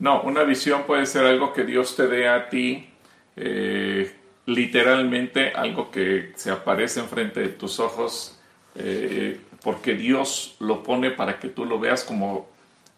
no, 0.00 0.20
una 0.20 0.42
visión 0.42 0.82
puede 0.82 1.06
ser 1.06 1.24
algo 1.24 1.54
que 1.54 1.64
Dios 1.64 1.96
te 1.96 2.06
dé 2.06 2.28
a 2.28 2.50
ti, 2.50 2.90
eh, 3.36 4.14
literalmente 4.44 5.52
algo 5.52 5.90
que 5.90 6.32
se 6.36 6.50
aparece 6.50 7.00
enfrente 7.00 7.40
de 7.40 7.48
tus 7.48 7.80
ojos, 7.80 8.38
eh, 8.74 9.40
porque 9.62 9.94
Dios 9.94 10.56
lo 10.60 10.82
pone 10.82 11.10
para 11.10 11.38
que 11.38 11.48
tú 11.48 11.64
lo 11.64 11.78
veas 11.80 12.04
como 12.04 12.52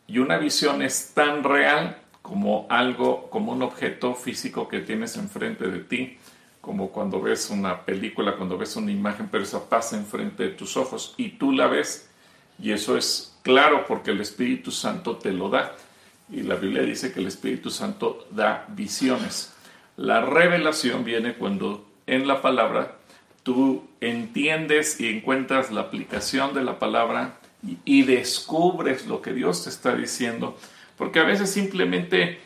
y 0.06 0.18
una 0.18 0.38
visión 0.38 0.82
es 0.82 1.12
tan 1.14 1.42
real 1.42 1.98
como 2.22 2.66
algo, 2.68 3.28
como 3.30 3.52
un 3.52 3.62
objeto 3.62 4.14
físico 4.14 4.68
que 4.68 4.80
tienes 4.80 5.16
enfrente 5.16 5.68
de 5.68 5.80
ti, 5.80 6.18
como 6.60 6.90
cuando 6.90 7.20
ves 7.20 7.50
una 7.50 7.84
película, 7.84 8.36
cuando 8.36 8.58
ves 8.58 8.74
una 8.76 8.90
imagen, 8.90 9.28
pero 9.30 9.44
esa 9.44 9.68
pasa 9.68 9.96
enfrente 9.96 10.42
de 10.42 10.48
tus 10.50 10.76
ojos 10.76 11.14
y 11.16 11.30
tú 11.30 11.52
la 11.52 11.68
ves 11.68 12.10
y 12.58 12.72
eso 12.72 12.96
es 12.96 13.36
claro 13.42 13.84
porque 13.86 14.10
el 14.10 14.20
Espíritu 14.20 14.70
Santo 14.70 15.16
te 15.16 15.32
lo 15.32 15.48
da. 15.48 15.72
Y 16.30 16.42
la 16.42 16.56
Biblia 16.56 16.82
dice 16.82 17.12
que 17.12 17.20
el 17.20 17.26
Espíritu 17.26 17.70
Santo 17.70 18.26
da 18.30 18.64
visiones. 18.68 19.54
La 19.96 20.20
revelación 20.22 21.04
viene 21.04 21.34
cuando 21.34 21.86
en 22.06 22.26
la 22.26 22.42
palabra 22.42 22.96
tú 23.42 23.86
entiendes 24.00 25.00
y 25.00 25.08
encuentras 25.08 25.70
la 25.70 25.82
aplicación 25.82 26.54
de 26.54 26.64
la 26.64 26.78
palabra 26.78 27.38
y 27.84 28.02
descubres 28.02 29.06
lo 29.06 29.22
que 29.22 29.32
Dios 29.32 29.64
te 29.64 29.70
está 29.70 29.94
diciendo, 29.94 30.56
porque 30.96 31.20
a 31.20 31.24
veces 31.24 31.50
simplemente 31.50 32.40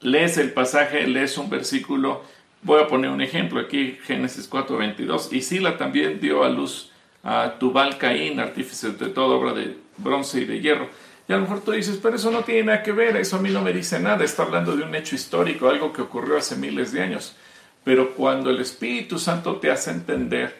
lees 0.00 0.36
el 0.38 0.52
pasaje, 0.52 1.06
lees 1.06 1.38
un 1.38 1.48
versículo, 1.48 2.22
voy 2.62 2.82
a 2.82 2.88
poner 2.88 3.10
un 3.10 3.20
ejemplo 3.20 3.60
aquí, 3.60 3.98
Génesis 4.04 4.48
4:22, 4.50 5.32
y 5.32 5.42
Sila 5.42 5.76
también 5.78 6.20
dio 6.20 6.44
a 6.44 6.48
luz 6.48 6.92
a 7.22 7.54
Tubal 7.58 7.98
Caín, 7.98 8.38
artífice 8.38 8.90
de 8.90 9.08
toda 9.08 9.36
obra 9.36 9.52
de 9.52 9.76
bronce 9.96 10.40
y 10.40 10.44
de 10.44 10.60
hierro. 10.60 10.88
Y 11.28 11.32
a 11.32 11.36
lo 11.36 11.42
mejor 11.42 11.60
tú 11.60 11.72
dices, 11.72 11.98
pero 12.00 12.14
eso 12.14 12.30
no 12.30 12.44
tiene 12.44 12.64
nada 12.64 12.82
que 12.84 12.92
ver, 12.92 13.16
eso 13.16 13.36
a 13.36 13.40
mí 13.40 13.50
no 13.50 13.60
me 13.60 13.72
dice 13.72 13.98
nada, 13.98 14.24
está 14.24 14.44
hablando 14.44 14.76
de 14.76 14.84
un 14.84 14.94
hecho 14.94 15.16
histórico, 15.16 15.68
algo 15.68 15.92
que 15.92 16.02
ocurrió 16.02 16.36
hace 16.36 16.54
miles 16.54 16.92
de 16.92 17.02
años. 17.02 17.34
Pero 17.82 18.14
cuando 18.14 18.50
el 18.50 18.60
Espíritu 18.60 19.18
Santo 19.18 19.56
te 19.56 19.70
hace 19.70 19.90
entender 19.90 20.56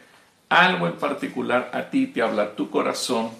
algo 0.49 0.89
en 0.89 0.95
particular, 0.95 1.71
a 1.73 1.91
ti 1.91 2.09
te 2.09 2.23
habla 2.23 2.57
tu 2.57 2.69
corazón, 2.69 3.31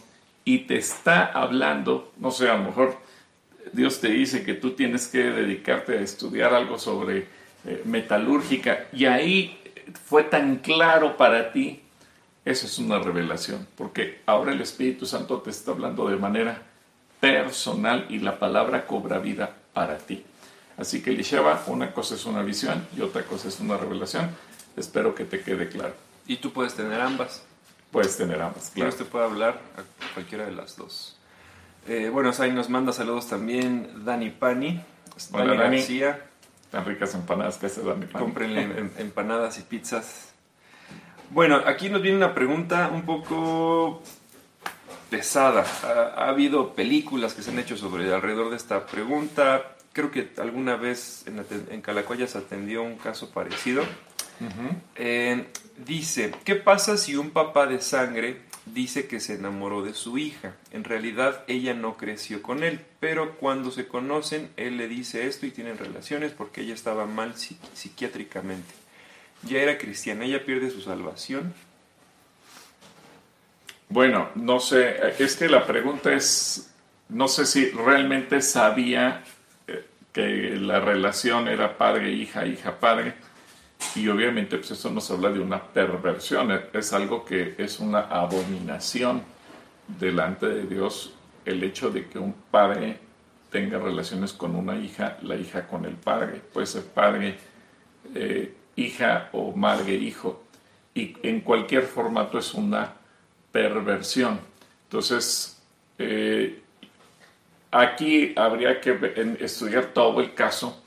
y 0.47 0.61
te 0.61 0.77
está 0.77 1.27
hablando, 1.27 2.13
no 2.19 2.31
sé, 2.31 2.49
a 2.49 2.57
lo 2.57 2.63
mejor 2.63 2.97
Dios 3.73 4.01
te 4.01 4.09
dice 4.09 4.45
que 4.45 4.55
tú 4.55 4.71
tienes 4.71 5.09
que 5.09 5.19
dedicarte 5.19 5.99
a 5.99 6.01
estudiar 6.01 6.55
algo 6.55 6.79
sobre 6.79 7.27
eh, 7.65 7.83
metalúrgica 7.85 8.87
y 8.93 9.07
ahí 9.07 9.61
fue 10.05 10.23
tan 10.23 10.59
claro 10.59 11.17
para 11.17 11.53
ti, 11.53 11.83
eso 12.45 12.67
es 12.67 12.79
una 12.79 13.01
revelación, 13.01 13.67
porque 13.77 14.21
ahora 14.25 14.53
el 14.53 14.61
Espíritu 14.61 15.05
Santo 15.05 15.41
te 15.41 15.51
está 15.51 15.73
hablando 15.73 16.09
de 16.09 16.17
manera 16.17 16.63
personal 17.19 18.07
y 18.09 18.21
la 18.21 18.39
palabra 18.39 18.87
cobra 18.87 19.19
vida 19.19 19.53
para 19.73 19.99
ti. 19.99 20.23
Así 20.77 21.03
que 21.03 21.11
Elisheva, 21.11 21.65
una 21.67 21.93
cosa 21.93 22.15
es 22.15 22.25
una 22.25 22.43
visión 22.43 22.87
y 22.97 23.01
otra 23.01 23.25
cosa 23.25 23.49
es 23.49 23.59
una 23.59 23.77
revelación. 23.77 24.31
Espero 24.77 25.13
que 25.13 25.25
te 25.25 25.41
quede 25.41 25.69
claro. 25.69 25.95
Y 26.29 26.37
tú 26.37 26.53
puedes 26.53 26.75
tener 26.75 27.01
ambas. 27.01 27.43
Puedes 27.91 28.17
tener 28.17 28.41
ambas, 28.43 28.71
claro. 28.75 28.91
usted 28.91 29.07
puede 29.07 29.25
hablar 29.25 29.61
a 29.77 30.15
cualquiera 30.15 30.45
de 30.45 30.53
las 30.53 30.77
dos. 30.77 31.17
Eh, 31.89 32.11
bueno, 32.13 32.33
ahí 32.39 32.53
nos 32.53 32.69
manda 32.69 32.93
saludos 32.93 33.29
también 33.29 34.05
Dani 34.05 34.31
Pani. 34.31 34.83
Hola, 35.33 35.55
Dani, 35.55 35.77
García. 35.77 36.27
Tan 36.71 36.85
ricas 36.85 37.15
empanadas 37.15 37.59
que 37.59 37.67
hace 37.67 37.83
Dani 37.83 38.07
Pani. 38.07 38.25
Cómprenle 38.25 38.63
em, 38.79 38.91
empanadas 38.99 39.59
y 39.59 39.63
pizzas. 39.63 40.33
Bueno, 41.31 41.63
aquí 41.65 41.89
nos 41.89 42.03
viene 42.03 42.17
una 42.17 42.35
pregunta 42.35 42.91
un 42.93 43.03
poco 43.03 44.03
pesada. 45.11 45.65
Ha, 46.17 46.29
habido 46.29 46.75
películas 46.75 47.35
que 47.35 47.43
se 47.43 47.51
han 47.51 47.59
hecho 47.59 47.77
sobre 47.77 48.13
alrededor 48.13 48.51
de 48.51 48.57
esta 48.57 48.87
pregunta. 48.87 49.77
Creo 49.93 50.11
que 50.11 50.33
alguna 50.39 50.77
vez 50.77 51.25
en, 51.27 51.45
en 51.71 51.81
Calacoya 51.83 52.27
se 52.27 52.39
atendió 52.39 52.83
un 52.83 52.97
caso 52.97 53.31
parecido. 53.31 53.85
Eh, 54.97 55.47
dice, 55.85 56.33
¿qué 56.45 56.55
pasa 56.55 56.97
si 56.97 57.17
un 57.17 57.31
papá 57.31 57.67
de 57.67 57.81
sangre 57.81 58.41
dice 58.67 59.07
que 59.07 59.21
se 59.21 59.35
enamoró 59.35 59.83
de 59.83 59.95
su 59.95 60.19
hija? 60.19 60.55
En 60.73 60.85
realidad 60.85 61.45
ella 61.47 61.75
no 61.75 61.97
creció 61.97 62.43
con 62.43 62.63
él, 62.63 62.81
pero 63.01 63.37
cuando 63.37 63.71
se 63.71 63.87
conocen, 63.87 64.51
él 64.57 64.77
le 64.77 64.89
dice 64.89 65.27
esto 65.27 65.47
y 65.47 65.51
tienen 65.51 65.79
relaciones 65.79 66.33
porque 66.33 66.63
ella 66.63 66.75
estaba 66.75 67.07
mal 67.07 67.35
psiquiátricamente. 67.37 68.75
Ya 69.43 69.61
era 69.61 69.79
cristiana, 69.79 70.25
ella 70.25 70.45
pierde 70.45 70.71
su 70.71 70.81
salvación. 70.81 71.55
Bueno, 73.89 74.31
no 74.35 74.59
sé, 74.59 74.97
es 75.19 75.37
que 75.37 75.49
la 75.49 75.65
pregunta 75.65 76.13
es, 76.13 76.73
no 77.09 77.29
sé 77.29 77.47
si 77.47 77.71
realmente 77.71 78.43
sabía 78.43 79.23
eh, 79.69 79.87
que 80.13 80.57
la 80.57 80.81
relación 80.81 81.47
era 81.47 81.79
padre-hija, 81.79 82.47
hija-padre 82.47 83.15
y 83.95 84.09
obviamente 84.09 84.57
pues 84.59 84.71
eso 84.71 84.91
nos 84.91 85.11
habla 85.11 85.31
de 85.31 85.41
una 85.41 85.63
perversión, 85.63 86.61
es 86.73 86.93
algo 86.93 87.25
que 87.25 87.55
es 87.59 87.81
una 87.81 88.01
abominación 88.01 89.23
delante 89.99 90.47
de 90.47 90.67
Dios 90.67 91.13
el 91.45 91.63
hecho 91.63 91.91
de 91.91 92.09
que 92.09 92.19
un 92.19 92.35
padre 92.51 92.99
tenga 93.51 93.79
relaciones 93.79 94.33
con 94.33 94.55
una 94.57 94.77
hija, 94.77 95.19
la 95.23 95.37
hija 95.37 95.67
con 95.67 95.85
el 95.85 95.95
padre, 95.95 96.43
puede 96.53 96.67
ser 96.67 96.85
padre, 96.85 97.39
eh, 98.15 98.53
hija 98.75 99.31
o 99.33 99.53
madre, 99.53 99.95
hijo, 99.95 100.43
y 100.95 101.17
en 101.23 101.41
cualquier 101.41 101.85
formato 101.85 102.39
es 102.39 102.53
una 102.55 102.95
perversión. 103.53 104.41
Entonces, 104.85 105.63
eh, 105.99 106.63
aquí 107.71 108.35
habría 108.37 108.81
que 108.81 109.37
estudiar 109.41 109.87
todo 109.87 110.21
el 110.21 110.35
caso 110.35 110.83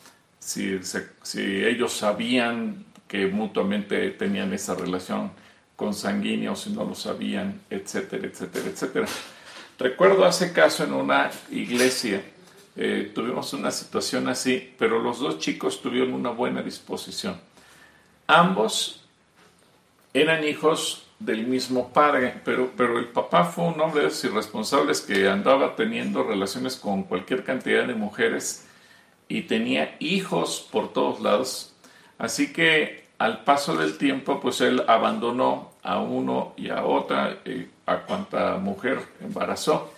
si, 0.49 1.39
ellos 1.39 1.93
sabían 1.93 2.85
que 3.07 3.27
mutuamente 3.27 4.09
tenían 4.11 4.53
esa 4.53 4.75
relación 4.75 5.31
consanguínea 5.75 6.51
o 6.51 6.55
si 6.55 6.71
no 6.71 6.83
lo 6.83 6.95
sabían, 6.95 7.61
etcétera, 7.69 8.27
etcétera, 8.27 8.65
etcétera. 8.65 9.07
Recuerdo 9.77 10.25
hace 10.25 10.51
caso 10.51 10.83
en 10.83 10.93
una 10.93 11.29
iglesia, 11.51 12.21
eh, 12.75 13.11
tuvimos 13.13 13.53
una 13.53 13.71
situación 13.71 14.27
así, 14.27 14.73
pero 14.77 14.99
los 14.99 15.19
dos 15.19 15.39
chicos 15.39 15.81
tuvieron 15.81 16.13
una 16.13 16.31
buena 16.31 16.61
disposición. 16.61 17.39
Ambos 18.27 19.05
eran 20.13 20.43
hijos 20.43 21.05
del 21.19 21.45
mismo 21.45 21.89
padre, 21.89 22.41
pero, 22.43 22.71
pero 22.75 22.97
el 22.97 23.07
papá 23.07 23.45
fue 23.45 23.65
un 23.65 23.79
hombre 23.81 24.03
de 24.03 24.27
irresponsables 24.27 25.01
que 25.01 25.27
andaba 25.27 25.75
teniendo 25.75 26.23
relaciones 26.23 26.75
con 26.75 27.03
cualquier 27.03 27.43
cantidad 27.43 27.85
de 27.85 27.95
mujeres 27.95 28.65
y 29.29 29.43
tenía 29.43 29.95
hijos 29.99 30.67
por 30.69 30.91
todos 30.91 31.21
lados. 31.21 31.73
Así 32.17 32.51
que 32.51 33.05
al 33.19 33.43
paso 33.43 33.77
del 33.77 33.97
tiempo, 33.97 34.41
pues 34.41 34.59
él 34.59 34.83
abandonó 34.87 35.73
a 35.83 35.99
uno 35.99 36.53
y 36.57 36.69
a 36.69 36.83
otra, 36.83 37.37
eh, 37.45 37.69
a 37.85 37.99
cuanta 37.99 38.57
mujer 38.57 38.99
embarazó. 39.21 39.93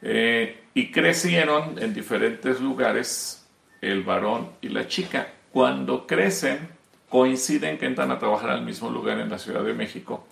Eh, 0.00 0.62
y 0.72 0.92
crecieron 0.92 1.78
en 1.82 1.92
diferentes 1.92 2.60
lugares 2.60 3.44
el 3.80 4.02
varón 4.02 4.50
y 4.60 4.68
la 4.68 4.86
chica. 4.86 5.28
Cuando 5.50 6.06
crecen, 6.06 6.68
coinciden 7.08 7.78
que 7.78 7.86
entran 7.86 8.10
a 8.10 8.18
trabajar 8.18 8.50
al 8.50 8.62
mismo 8.62 8.90
lugar 8.90 9.18
en 9.18 9.30
la 9.30 9.38
Ciudad 9.38 9.64
de 9.64 9.74
México. 9.74 10.26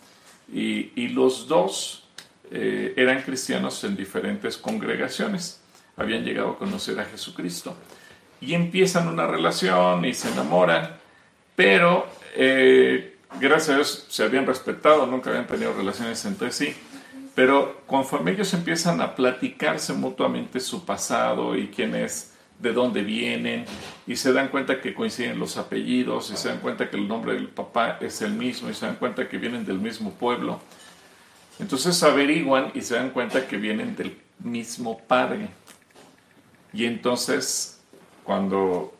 Y, 0.52 1.08
los 1.08 1.48
dos 1.48 2.04
eh, 2.50 2.92
eran 2.96 3.22
cristianos 3.22 3.82
en 3.84 3.96
diferentes 3.96 4.58
congregaciones. 4.58 5.62
Habían 5.96 6.24
llegado 6.24 6.50
a 6.50 6.58
conocer 6.58 7.00
a 7.00 7.04
Jesucristo 7.06 7.74
y 8.44 8.54
empiezan 8.54 9.08
una 9.08 9.26
relación 9.26 10.04
y 10.04 10.12
se 10.14 10.30
enamoran, 10.30 10.96
pero 11.56 12.06
eh, 12.34 13.16
gracias 13.40 13.70
a 13.70 13.74
Dios 13.76 14.06
se 14.08 14.22
habían 14.22 14.46
respetado, 14.46 15.06
nunca 15.06 15.30
habían 15.30 15.46
tenido 15.46 15.72
relaciones 15.72 16.24
entre 16.24 16.52
sí, 16.52 16.74
pero 17.34 17.80
conforme 17.86 18.32
ellos 18.32 18.52
empiezan 18.52 19.00
a 19.00 19.14
platicarse 19.14 19.92
mutuamente 19.94 20.60
su 20.60 20.84
pasado 20.84 21.56
y 21.56 21.68
quién 21.68 21.94
es, 21.94 22.32
de 22.58 22.72
dónde 22.72 23.02
vienen, 23.02 23.64
y 24.06 24.16
se 24.16 24.32
dan 24.32 24.48
cuenta 24.48 24.80
que 24.80 24.94
coinciden 24.94 25.38
los 25.38 25.56
apellidos, 25.56 26.30
y 26.30 26.36
se 26.36 26.48
dan 26.48 26.60
cuenta 26.60 26.88
que 26.88 26.96
el 26.96 27.08
nombre 27.08 27.34
del 27.34 27.48
papá 27.48 27.98
es 28.00 28.22
el 28.22 28.32
mismo, 28.32 28.70
y 28.70 28.74
se 28.74 28.86
dan 28.86 28.96
cuenta 28.96 29.28
que 29.28 29.38
vienen 29.38 29.64
del 29.64 29.78
mismo 29.78 30.12
pueblo, 30.12 30.60
entonces 31.58 32.00
averiguan 32.02 32.70
y 32.74 32.80
se 32.82 32.94
dan 32.94 33.10
cuenta 33.10 33.46
que 33.46 33.56
vienen 33.56 33.96
del 33.96 34.16
mismo 34.40 34.98
padre. 34.98 35.48
Y 36.72 36.86
entonces 36.86 37.73
cuando 38.24 38.92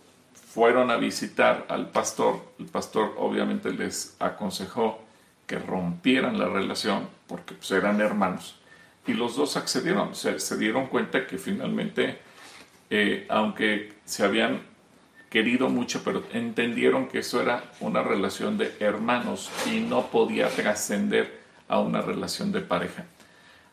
fueron 0.53 0.91
a 0.91 0.97
visitar 0.97 1.67
al 1.69 1.91
pastor, 1.91 2.41
el 2.61 2.67
pastor 2.67 3.15
obviamente 3.19 3.73
les 3.73 4.17
aconsejó 4.21 5.01
que 5.47 5.59
rompieran 5.59 6.39
la 6.39 6.49
relación 6.49 7.09
porque 7.27 7.55
pues, 7.55 7.71
eran 7.73 8.01
hermanos. 8.01 8.61
Y 9.07 9.15
los 9.15 9.37
dos 9.37 9.57
accedieron, 9.57 10.15
se, 10.15 10.39
se 10.39 10.57
dieron 10.57 10.87
cuenta 10.87 11.27
que 11.27 11.39
finalmente 11.39 12.19
eh, 12.91 13.27
aunque 13.29 13.93
se 14.05 14.25
habían 14.25 14.63
querido 15.31 15.69
mucho, 15.69 16.03
pero 16.05 16.23
entendieron 16.33 17.09
que 17.09 17.19
eso 17.19 17.43
era 17.43 17.65
una 17.81 18.03
relación 18.03 18.57
de 18.57 18.73
hermanos 18.79 19.51
y 19.67 19.81
no 19.81 20.07
podía 20.07 20.49
trascender 20.49 21.41
a 21.67 21.81
una 21.81 22.03
relación 22.03 22.53
de 22.53 22.61
pareja. 22.61 23.05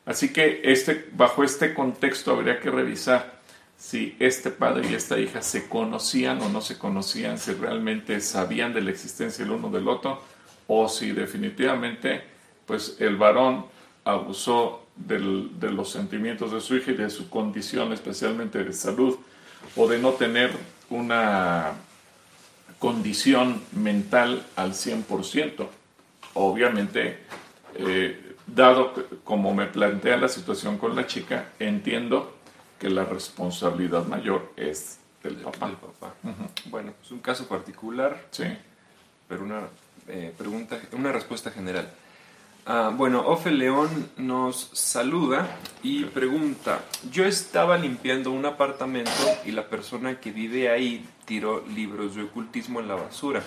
Así 0.06 0.34
que 0.34 0.62
este, 0.64 1.08
bajo 1.14 1.44
este 1.44 1.76
contexto 1.76 2.32
habría 2.32 2.60
que 2.60 2.72
revisar 2.72 3.41
si 3.82 4.16
este 4.20 4.52
padre 4.52 4.88
y 4.92 4.94
esta 4.94 5.18
hija 5.18 5.42
se 5.42 5.68
conocían 5.68 6.40
o 6.44 6.50
no 6.50 6.62
se 6.62 6.78
conocían, 6.78 7.40
si 7.40 7.54
realmente 7.54 8.22
sabían 8.22 8.76
de 8.76 8.82
la 8.82 8.92
existencia 8.92 9.44
el 9.44 9.50
uno 9.50 9.72
del 9.72 9.88
otro, 9.88 10.22
o 10.68 10.88
si 10.88 11.14
definitivamente 11.14 12.22
pues 12.68 12.98
el 13.00 13.16
varón 13.16 13.66
abusó 14.06 14.86
de 14.96 15.72
los 15.72 15.90
sentimientos 15.90 16.52
de 16.52 16.62
su 16.62 16.76
hija 16.76 16.92
y 16.92 16.94
de 16.94 17.10
su 17.10 17.28
condición, 17.32 17.92
especialmente 17.92 18.64
de 18.64 18.72
salud, 18.72 19.18
o 19.76 19.88
de 19.88 19.98
no 19.98 20.12
tener 20.12 20.52
una 20.92 21.72
condición 22.78 23.64
mental 23.72 24.46
al 24.56 24.74
100%. 24.74 25.68
Obviamente, 26.36 27.18
eh, 27.76 28.36
dado 28.46 28.94
como 29.24 29.56
me 29.56 29.66
plantea 29.66 30.18
la 30.18 30.30
situación 30.30 30.78
con 30.78 30.96
la 30.96 31.08
chica, 31.08 31.50
entiendo 31.58 32.41
que 32.82 32.90
la 32.90 33.06
responsabilidad 33.06 34.08
mayor 34.08 34.52
es 34.58 34.98
del 35.22 35.36
papá. 35.36 35.70
Bueno, 36.66 36.94
es 37.00 37.12
un 37.12 37.20
caso 37.20 37.48
particular, 37.48 38.20
sí. 38.32 38.46
pero 39.30 39.44
una 39.44 39.68
eh, 40.08 40.34
pregunta, 40.36 40.80
una 40.94 41.12
respuesta 41.12 41.52
general. 41.52 41.88
Ah, 42.66 42.92
bueno, 42.92 43.22
Ofe 43.28 43.52
León 43.52 44.10
nos 44.18 44.72
saluda 44.74 45.60
y 45.84 46.06
pregunta, 46.06 46.84
yo 47.12 47.24
estaba 47.26 47.78
limpiando 47.78 48.32
un 48.32 48.48
apartamento 48.48 49.12
y 49.46 49.52
la 49.52 49.68
persona 49.68 50.20
que 50.20 50.32
vive 50.32 50.72
ahí 50.72 51.08
tiró 51.26 51.64
libros 51.68 52.16
de 52.16 52.24
ocultismo 52.24 52.80
en 52.80 52.88
la 52.88 52.96
basura. 52.96 53.44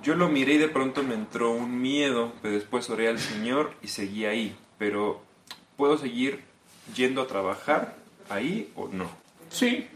Yo 0.00 0.14
lo 0.14 0.28
miré 0.28 0.54
y 0.54 0.58
de 0.58 0.68
pronto 0.68 1.02
me 1.02 1.14
entró 1.14 1.50
un 1.50 1.82
miedo, 1.82 2.32
pero 2.40 2.54
después 2.54 2.88
oré 2.88 3.08
al 3.08 3.18
Señor 3.18 3.74
y 3.82 3.88
seguí 3.88 4.26
ahí. 4.26 4.56
Pero, 4.78 5.22
¿puedo 5.76 5.98
seguir 5.98 6.44
yendo 6.94 7.22
a 7.22 7.26
trabajar 7.26 8.03
ahí 8.28 8.72
o 8.76 8.88
no? 8.88 9.10
Sí, 9.50 9.86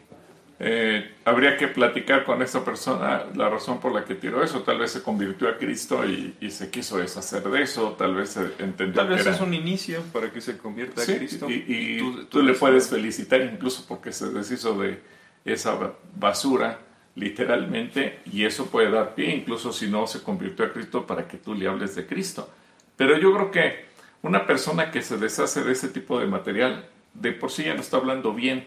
eh, 0.60 1.14
habría 1.24 1.56
que 1.56 1.68
platicar 1.68 2.24
con 2.24 2.42
esa 2.42 2.64
persona 2.64 3.26
la 3.36 3.48
razón 3.48 3.78
por 3.78 3.92
la 3.94 4.04
que 4.04 4.16
tiró 4.16 4.42
eso. 4.42 4.62
Tal 4.62 4.78
vez 4.78 4.90
se 4.90 5.02
convirtió 5.02 5.48
a 5.48 5.56
Cristo 5.56 6.04
y, 6.04 6.34
se 6.50 6.70
quiso 6.70 6.98
deshacer 6.98 7.44
de 7.44 7.62
eso. 7.62 7.92
Tal 7.92 8.14
vez 8.14 8.36
entendió 8.58 8.94
Tal 8.94 9.08
vez 9.08 9.26
es 9.26 9.40
un 9.40 9.54
inicio 9.54 10.02
para 10.12 10.32
que 10.32 10.40
se 10.40 10.58
convierta 10.58 11.02
a 11.02 11.04
Cristo. 11.04 11.48
Y, 11.48 12.26
tú, 12.28 12.42
le 12.42 12.54
puedes 12.54 12.88
felicitar 12.88 13.40
incluso 13.42 13.84
porque 13.86 14.12
se 14.12 14.30
deshizo 14.30 14.76
de 14.78 15.00
esa 15.44 15.78
basura, 16.16 16.80
literalmente, 17.14 18.20
y 18.30 18.44
eso 18.44 18.66
puede 18.66 18.90
dar 18.90 19.14
pie, 19.14 19.34
incluso 19.34 19.72
si 19.72 19.86
no 19.86 20.06
se 20.06 20.22
convirtió 20.22 20.64
a 20.64 20.72
Cristo, 20.72 21.06
para 21.06 21.26
que 21.26 21.38
tú 21.38 21.54
le 21.54 21.68
hables 21.68 21.94
de 21.94 22.06
Cristo. 22.06 22.50
Pero 22.96 23.16
yo 23.16 23.32
creo 23.32 23.50
que 23.50 23.86
una 24.22 24.44
persona 24.46 24.90
que 24.90 25.02
se 25.02 25.16
deshace 25.16 25.62
de 25.62 25.72
ese 25.72 25.88
tipo 25.88 26.18
de 26.18 26.26
material, 26.26 26.88
de 27.20 27.32
por 27.32 27.50
sí 27.50 27.64
ya 27.64 27.74
no 27.74 27.80
está 27.80 27.96
hablando 27.96 28.32
bien 28.32 28.66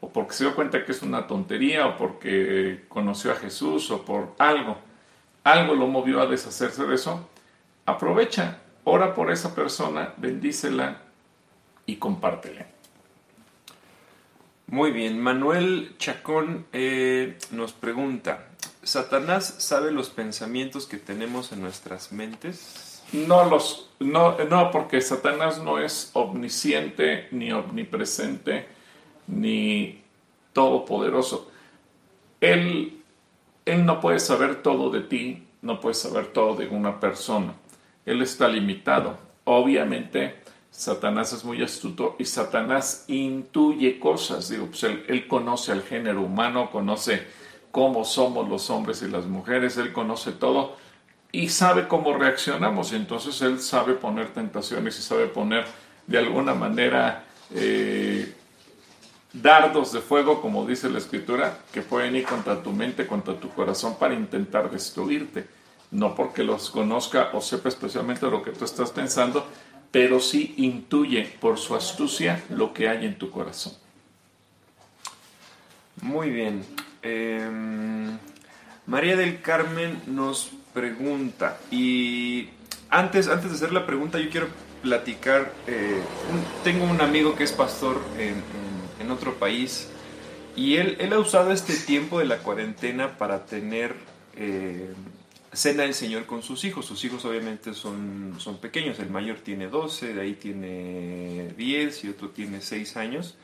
o 0.00 0.08
porque 0.08 0.34
se 0.34 0.44
dio 0.44 0.54
cuenta 0.54 0.84
que 0.84 0.92
es 0.92 1.02
una 1.02 1.26
tontería, 1.26 1.86
o 1.86 1.96
porque 1.96 2.84
conoció 2.88 3.32
a 3.32 3.36
Jesús, 3.36 3.90
o 3.90 4.04
por 4.04 4.34
algo, 4.38 4.78
algo 5.44 5.74
lo 5.74 5.86
movió 5.86 6.20
a 6.20 6.26
deshacerse 6.26 6.84
de 6.86 6.94
eso, 6.94 7.28
aprovecha, 7.86 8.60
ora 8.84 9.14
por 9.14 9.30
esa 9.30 9.54
persona, 9.54 10.14
bendícela 10.16 11.02
y 11.86 11.96
compártele. 11.96 12.66
Muy 14.68 14.92
bien, 14.92 15.20
Manuel 15.20 15.96
Chacón 15.98 16.66
eh, 16.72 17.36
nos 17.50 17.72
pregunta, 17.72 18.46
¿Satanás 18.82 19.56
sabe 19.58 19.90
los 19.90 20.08
pensamientos 20.08 20.86
que 20.86 20.96
tenemos 20.96 21.52
en 21.52 21.60
nuestras 21.60 22.12
mentes? 22.12 22.89
No, 23.12 23.44
los, 23.44 23.90
no, 23.98 24.36
no, 24.38 24.70
porque 24.70 25.00
Satanás 25.00 25.62
no 25.62 25.78
es 25.78 26.10
omnisciente 26.14 27.28
ni 27.32 27.52
omnipresente 27.52 28.66
ni 29.26 30.02
todopoderoso. 30.52 31.50
Él, 32.40 33.02
él 33.64 33.84
no 33.84 34.00
puede 34.00 34.20
saber 34.20 34.62
todo 34.62 34.90
de 34.90 35.00
ti, 35.00 35.46
no 35.62 35.80
puede 35.80 35.94
saber 35.94 36.28
todo 36.28 36.56
de 36.56 36.68
una 36.68 37.00
persona. 37.00 37.54
Él 38.06 38.22
está 38.22 38.48
limitado. 38.48 39.18
Obviamente, 39.44 40.36
Satanás 40.70 41.32
es 41.32 41.44
muy 41.44 41.62
astuto 41.62 42.16
y 42.18 42.24
Satanás 42.24 43.04
intuye 43.08 43.98
cosas. 43.98 44.48
Digo, 44.48 44.66
pues 44.66 44.84
él, 44.84 45.04
él, 45.08 45.26
conoce 45.26 45.72
al 45.72 45.82
género 45.82 46.22
humano, 46.22 46.70
conoce 46.70 47.26
cómo 47.72 48.04
somos 48.04 48.48
los 48.48 48.70
hombres 48.70 49.02
y 49.02 49.08
las 49.08 49.26
mujeres, 49.26 49.76
él 49.76 49.92
conoce 49.92 50.32
todo 50.32 50.76
y 51.32 51.48
sabe 51.48 51.88
cómo 51.88 52.16
reaccionamos. 52.16 52.92
Y 52.92 52.96
entonces 52.96 53.40
él 53.42 53.60
sabe 53.60 53.94
poner 53.94 54.32
tentaciones 54.32 54.98
y 54.98 55.02
sabe 55.02 55.26
poner 55.26 55.64
de 56.06 56.18
alguna 56.18 56.54
manera 56.54 57.24
eh, 57.54 58.34
dardos 59.32 59.92
de 59.92 60.00
fuego, 60.00 60.40
como 60.40 60.66
dice 60.66 60.90
la 60.90 60.98
escritura, 60.98 61.58
que 61.72 61.82
pueden 61.82 62.16
ir 62.16 62.24
contra 62.24 62.62
tu 62.62 62.72
mente, 62.72 63.06
contra 63.06 63.34
tu 63.34 63.48
corazón 63.50 63.96
para 63.98 64.14
intentar 64.14 64.70
destruirte. 64.70 65.46
No 65.90 66.14
porque 66.14 66.44
los 66.44 66.70
conozca 66.70 67.30
o 67.32 67.40
sepa 67.40 67.68
especialmente 67.68 68.30
lo 68.30 68.42
que 68.42 68.52
tú 68.52 68.64
estás 68.64 68.90
pensando, 68.90 69.46
pero 69.90 70.20
sí 70.20 70.54
intuye 70.58 71.24
por 71.40 71.58
su 71.58 71.74
astucia 71.74 72.44
lo 72.50 72.72
que 72.72 72.88
hay 72.88 73.06
en 73.06 73.18
tu 73.18 73.30
corazón. 73.30 73.72
Muy 76.00 76.30
bien. 76.30 76.64
Em, 77.02 78.18
María 78.86 79.16
del 79.16 79.40
Carmen 79.42 80.00
nos 80.06 80.50
pregunta, 80.80 81.58
y 81.70 82.48
antes, 82.88 83.28
antes 83.28 83.50
de 83.50 83.56
hacer 83.56 83.72
la 83.72 83.86
pregunta, 83.86 84.18
yo 84.18 84.30
quiero 84.30 84.48
platicar. 84.82 85.52
Eh, 85.66 86.00
tengo 86.64 86.84
un 86.84 87.00
amigo 87.00 87.34
que 87.36 87.44
es 87.44 87.52
pastor 87.52 88.00
en 88.18 88.42
en 89.00 89.10
otro 89.10 89.34
país. 89.34 89.88
Y 90.56 90.76
él, 90.76 90.96
él 91.00 91.12
ha 91.12 91.18
usado 91.18 91.52
este 91.52 91.74
tiempo 91.74 92.18
de 92.18 92.26
la 92.26 92.38
cuarentena 92.38 93.16
para 93.18 93.46
tener 93.46 93.94
eh, 94.36 94.92
cena 95.52 95.84
del 95.84 95.94
Señor 95.94 96.26
con 96.26 96.42
sus 96.42 96.64
hijos. 96.64 96.86
Sus 96.86 97.04
hijos 97.04 97.24
obviamente 97.24 97.74
son, 97.74 98.34
son 98.38 98.58
pequeños. 98.58 98.98
El 98.98 99.10
mayor 99.10 99.38
tiene 99.38 99.68
12, 99.68 100.14
de 100.14 100.20
ahí 100.20 100.34
tiene 100.34 101.54
10 101.56 102.04
y 102.04 102.08
otro 102.08 102.28
tiene 102.30 102.60
6 102.60 102.96
años. 102.96 103.36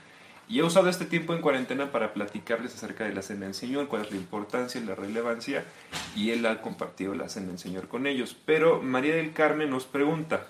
Y 0.48 0.60
ha 0.60 0.64
usado 0.64 0.88
este 0.88 1.06
tiempo 1.06 1.34
en 1.34 1.40
cuarentena 1.40 1.90
para 1.90 2.12
platicarles 2.12 2.74
acerca 2.74 3.04
de 3.04 3.12
la 3.12 3.22
cena 3.22 3.46
del 3.46 3.54
Señor, 3.54 3.88
cuál 3.88 4.02
es 4.02 4.10
la 4.12 4.16
importancia 4.16 4.80
y 4.80 4.84
la 4.84 4.94
relevancia. 4.94 5.64
Y 6.14 6.30
él 6.30 6.46
ha 6.46 6.62
compartido 6.62 7.14
la 7.14 7.28
cena 7.28 7.48
del 7.48 7.58
Señor 7.58 7.88
con 7.88 8.06
ellos. 8.06 8.36
Pero 8.44 8.80
María 8.80 9.16
del 9.16 9.32
Carmen 9.32 9.70
nos 9.70 9.86
pregunta, 9.86 10.46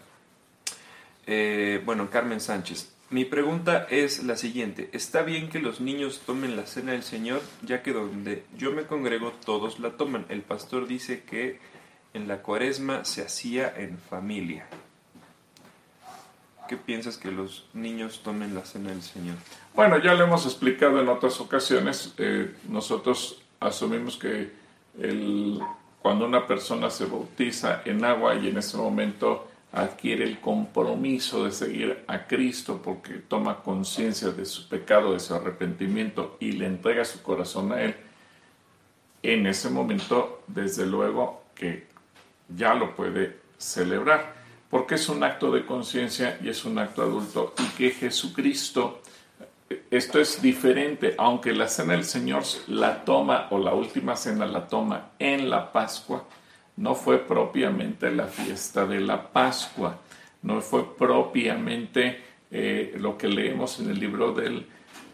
eh, 1.27 1.83
bueno, 1.85 2.11
Carmen 2.11 2.41
Sánchez, 2.41 2.93
mi 3.09 3.25
pregunta 3.25 3.87
es 3.89 4.25
la 4.25 4.37
siguiente. 4.37 4.91
¿Está 4.93 5.23
bien 5.23 5.49
que 5.49 5.61
los 5.61 5.81
niños 5.81 6.23
tomen 6.27 6.57
la 6.57 6.67
cena 6.67 6.93
del 6.93 7.05
Señor, 7.05 7.41
ya 7.63 7.83
que 7.83 7.93
donde 7.93 8.45
yo 8.59 8.73
me 8.73 8.83
congrego 8.83 9.33
todos 9.45 9.79
la 9.79 9.93
toman? 9.93 10.27
El 10.29 10.43
pastor 10.43 10.89
dice 10.89 11.23
que 11.23 11.61
en 12.15 12.27
la 12.27 12.43
cuaresma 12.43 13.05
se 13.05 13.23
hacía 13.23 13.73
en 13.77 13.97
familia. 13.99 14.67
¿Qué 16.69 16.77
piensas 16.77 17.17
que 17.17 17.31
los 17.31 17.67
niños 17.75 18.21
tomen 18.23 18.55
la 18.55 18.65
cena 18.65 18.91
del 18.91 19.03
Señor? 19.03 19.37
Bueno, 19.75 19.99
ya 19.99 20.15
lo 20.15 20.25
hemos 20.25 20.45
explicado 20.47 21.01
en 21.01 21.09
otras 21.09 21.41
ocasiones. 21.41 22.15
Eh, 22.19 22.55
nosotros 22.69 23.43
asumimos 23.61 24.17
que 24.17 24.53
cuando 26.01 26.27
una 26.27 26.47
persona 26.47 26.89
se 26.91 27.05
bautiza 27.05 27.83
en 27.85 28.05
agua 28.05 28.35
y 28.35 28.49
en 28.49 28.59
ese 28.59 28.77
momento 28.77 29.49
adquiere 29.73 30.25
el 30.25 30.41
compromiso 30.41 31.45
de 31.45 31.53
seguir 31.53 32.05
a 32.07 32.27
Cristo 32.27 32.81
porque 32.83 33.15
toma 33.15 33.63
conciencia 33.63 34.31
de 34.31 34.45
su 34.47 34.69
pecado, 34.69 35.13
de 35.13 35.21
su 35.21 35.35
arrepentimiento 35.35 36.37
y 36.41 36.53
le 36.53 36.67
entrega 36.67 37.05
su 37.05 37.23
corazón 37.23 37.73
a 37.73 37.83
Él, 37.83 37.95
en 39.23 39.47
ese 39.47 39.69
momento, 39.69 40.43
desde 40.47 40.87
luego 40.87 41.43
que 41.55 41.87
ya 42.49 42.75
lo 42.75 42.95
puede 42.95 43.39
celebrar, 43.59 44.36
porque 44.71 44.97
es 44.97 45.09
un 45.09 45.23
acto 45.23 45.51
de 45.51 45.65
conciencia 45.65 46.39
y 46.43 46.49
es 46.49 46.65
un 46.65 46.79
acto 46.79 47.03
adulto 47.03 47.55
y 47.59 47.77
que 47.77 47.91
Jesucristo, 47.91 49.01
esto 49.91 50.21
es 50.21 50.43
diferente, 50.43 51.15
aunque 51.19 51.53
la 51.53 51.69
cena 51.69 51.93
del 51.93 52.05
Señor 52.05 52.43
la 52.69 53.05
toma 53.05 53.49
o 53.51 53.59
la 53.59 53.75
última 53.75 54.17
cena 54.17 54.47
la 54.47 54.67
toma 54.67 55.11
en 55.19 55.49
la 55.49 55.73
Pascua, 55.73 56.25
no 56.77 56.95
fue 56.95 57.19
propiamente 57.19 58.11
la 58.11 58.27
fiesta 58.27 58.87
de 58.87 59.01
la 59.01 59.31
Pascua, 59.31 59.99
no 60.43 60.61
fue 60.61 60.97
propiamente 60.97 62.23
eh, 62.51 62.95
lo 62.99 63.17
que 63.17 63.29
leemos 63.29 63.81
en 63.81 63.91
el 63.91 63.99
libro 63.99 64.33
del 64.33 64.67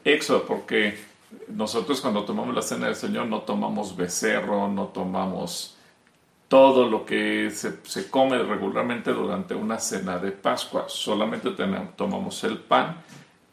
Éxodo, 0.05 0.45
porque 0.45 0.99
nosotros 1.49 2.01
cuando 2.01 2.25
tomamos 2.25 2.55
la 2.55 2.63
cena 2.63 2.87
del 2.87 2.97
Señor 2.97 3.27
no 3.27 3.43
tomamos 3.43 3.97
becerro, 3.97 4.69
no 4.69 4.87
tomamos 4.87 5.77
todo 6.53 6.87
lo 6.87 7.07
que 7.07 7.51
se, 7.51 8.11
come 8.11 8.37
regularmente 8.43 9.11
durante 9.11 9.55
una 9.55 9.79
cena 9.79 10.19
de 10.19 10.33
Pascua, 10.33 10.85
solamente 10.87 11.49
tomamos 11.97 12.45
el 12.45 12.59
pan 12.59 12.99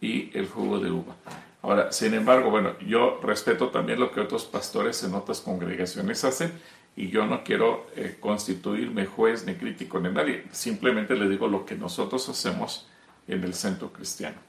y 0.01 0.37
el 0.37 0.49
jugo 0.49 0.79
de 0.79 0.91
uva. 0.91 1.15
Ahora, 1.61 1.93
sin 1.93 2.13
embargo, 2.13 2.49
bueno, 2.49 2.77
yo 2.85 3.21
respeto 3.23 3.69
también 3.69 4.01
lo 4.01 4.11
que 4.11 4.19
otros 4.19 4.43
pastores 4.43 5.01
en 5.05 5.13
otras 5.13 5.39
congregaciones 5.39 6.25
hacen 6.25 6.51
y 6.97 7.07
yo 7.07 7.25
no 7.25 7.41
quiero 7.45 7.87
eh, 7.95 8.17
constituirme 8.19 9.05
juez 9.05 9.45
ni 9.45 9.53
crítico 9.53 10.01
de 10.01 10.11
nadie, 10.11 10.43
simplemente 10.51 11.15
le 11.15 11.29
digo 11.29 11.47
lo 11.47 11.65
que 11.65 11.75
nosotros 11.75 12.27
hacemos 12.27 12.85
en 13.29 13.45
el 13.45 13.53
centro 13.53 13.93
cristiano. 13.93 14.39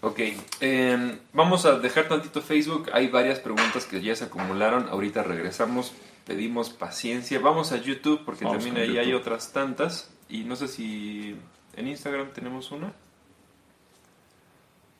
Ok, 0.00 0.20
em, 0.60 1.18
vamos 1.32 1.66
a 1.66 1.80
dejar 1.80 2.06
tantito 2.06 2.40
Facebook. 2.40 2.88
Hay 2.92 3.08
varias 3.08 3.40
preguntas 3.40 3.84
que 3.84 4.00
ya 4.00 4.14
se 4.14 4.26
acumularon. 4.26 4.88
Ahorita 4.88 5.24
regresamos. 5.24 5.92
Pedimos 6.26 6.70
paciencia. 6.70 7.38
Vamos 7.38 7.72
a 7.72 7.76
YouTube 7.76 8.22
porque 8.24 8.44
también 8.44 8.76
ahí 8.76 8.98
hay 8.98 9.14
otras 9.14 9.52
tantas. 9.52 10.10
Y 10.28 10.40
no 10.40 10.56
sé 10.56 10.66
si 10.68 11.36
en 11.76 11.88
Instagram 11.88 12.32
tenemos 12.32 12.72
una. 12.72 12.92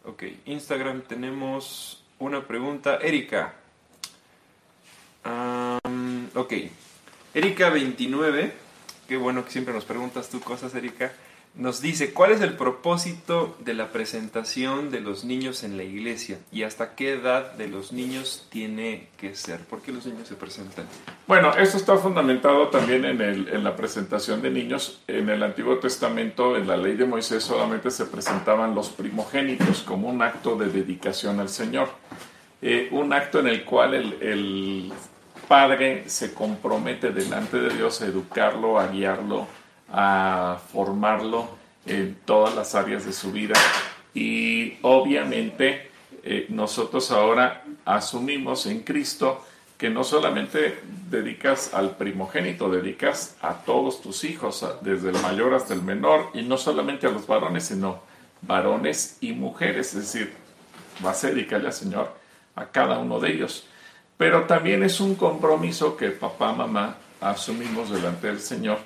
Ok, 0.05 0.23
Instagram 0.45 1.03
tenemos 1.03 2.05
una 2.21 2.47
pregunta. 2.47 2.99
Erika. 3.03 3.55
ok, 6.35 6.53
Erika29. 7.35 8.53
Qué 9.09 9.17
bueno 9.17 9.45
que 9.45 9.51
siempre 9.51 9.75
nos 9.75 9.85
preguntas 9.85 10.29
tú 10.31 10.41
cosas, 10.41 10.75
Erika 10.75 11.13
nos 11.57 11.81
dice, 11.81 12.13
¿cuál 12.13 12.33
es 12.33 12.43
el 12.43 12.55
propósito 12.55 13.57
de 13.61 13.73
la 13.73 13.91
presentación 13.91 14.91
de 14.91 15.01
los 15.01 15.25
niños 15.25 15.65
en 15.65 15.79
la 15.79 15.85
iglesia? 15.85 16.39
¿Y 16.53 16.65
hasta 16.65 16.95
qué 16.95 17.13
edad 17.13 17.53
de 17.53 17.67
los 17.67 17.93
niños 17.93 18.47
tiene 18.51 19.09
que 19.17 19.35
ser? 19.35 19.61
¿Por 19.61 19.81
qué 19.81 19.91
los 19.91 20.05
niños 20.05 20.29
se 20.29 20.35
presentan? 20.35 20.87
Bueno, 21.27 21.55
esto 21.57 21.79
está 21.79 21.97
fundamentado 21.97 22.69
también 22.69 23.07
en, 23.07 23.65
la 23.65 23.75
presentación 23.75 24.43
de 24.43 24.51
niños. 24.51 25.01
En 25.07 25.31
el 25.31 25.43
Antiguo 25.43 25.79
Testamento, 25.79 26.57
en 26.59 26.67
la 26.67 26.77
ley 26.77 26.95
de 26.95 27.07
Moisés, 27.07 27.43
solamente 27.43 27.91
se 27.91 28.05
presentaban 28.05 28.75
los 28.75 28.91
primogénitos 28.91 29.81
como 29.81 30.09
un 30.09 30.21
acto 30.21 30.57
de 30.57 30.69
dedicación 30.69 31.41
al 31.41 31.49
Señor. 31.49 31.89
Eh, 32.61 32.89
un 32.91 33.15
acto 33.15 33.41
en 33.41 33.49
el 33.49 33.65
cual 33.65 33.95
el 33.95 34.93
padre 35.49 36.05
se 36.09 36.35
compromete 36.35 37.13
delante 37.13 37.59
de 37.59 37.75
Dios 37.75 38.03
a 38.03 38.07
educarlo, 38.07 38.79
a 38.79 38.89
guiarlo, 38.89 39.47
a 39.93 40.59
formarlo 40.73 41.49
en 41.87 42.17
todas 42.25 42.55
las 42.55 42.75
áreas 42.75 43.05
de 43.05 43.13
su 43.13 43.33
vida. 43.33 43.55
Y 44.15 44.79
obviamente 44.83 45.91
eh, 46.23 46.47
nosotros 46.49 47.11
ahora 47.11 47.63
asumimos 47.85 48.67
en 48.67 48.81
Cristo 48.81 49.45
que 49.79 49.91
no 49.91 50.05
solamente 50.05 50.81
dedicas 51.11 51.75
al 51.75 51.97
primogénito, 51.97 52.71
dedicas 52.71 53.37
a 53.43 53.55
todos 53.55 54.01
tus 54.01 54.25
hijos, 54.25 54.67
desde 54.81 55.11
el 55.11 55.21
mayor 55.21 55.53
hasta 55.53 55.75
el 55.75 55.83
menor, 55.83 56.31
y 56.33 56.43
no 56.43 56.57
solamente 56.57 57.07
a 57.07 57.11
los 57.11 57.27
varones, 57.27 57.65
sino 57.65 58.01
varones 58.41 59.19
y 59.21 59.33
mujeres, 59.33 59.89
es 59.95 60.13
decir, 60.13 60.33
vas 61.01 61.23
a 61.25 61.29
dedicarle 61.29 61.67
al 61.67 61.75
Señor 61.75 62.15
a 62.55 62.67
cada 62.67 62.99
uno 62.99 63.21
de 63.21 63.33
ellos. 63.33 63.67
Pero 64.17 64.45
también 64.45 64.83
es 64.83 64.99
un 65.01 65.15
compromiso 65.15 65.97
que 65.97 66.09
papá, 66.09 66.53
mamá 66.53 66.97
asumimos 67.21 67.91
delante 67.91 68.29
del 68.29 68.41
Señor 68.41 68.79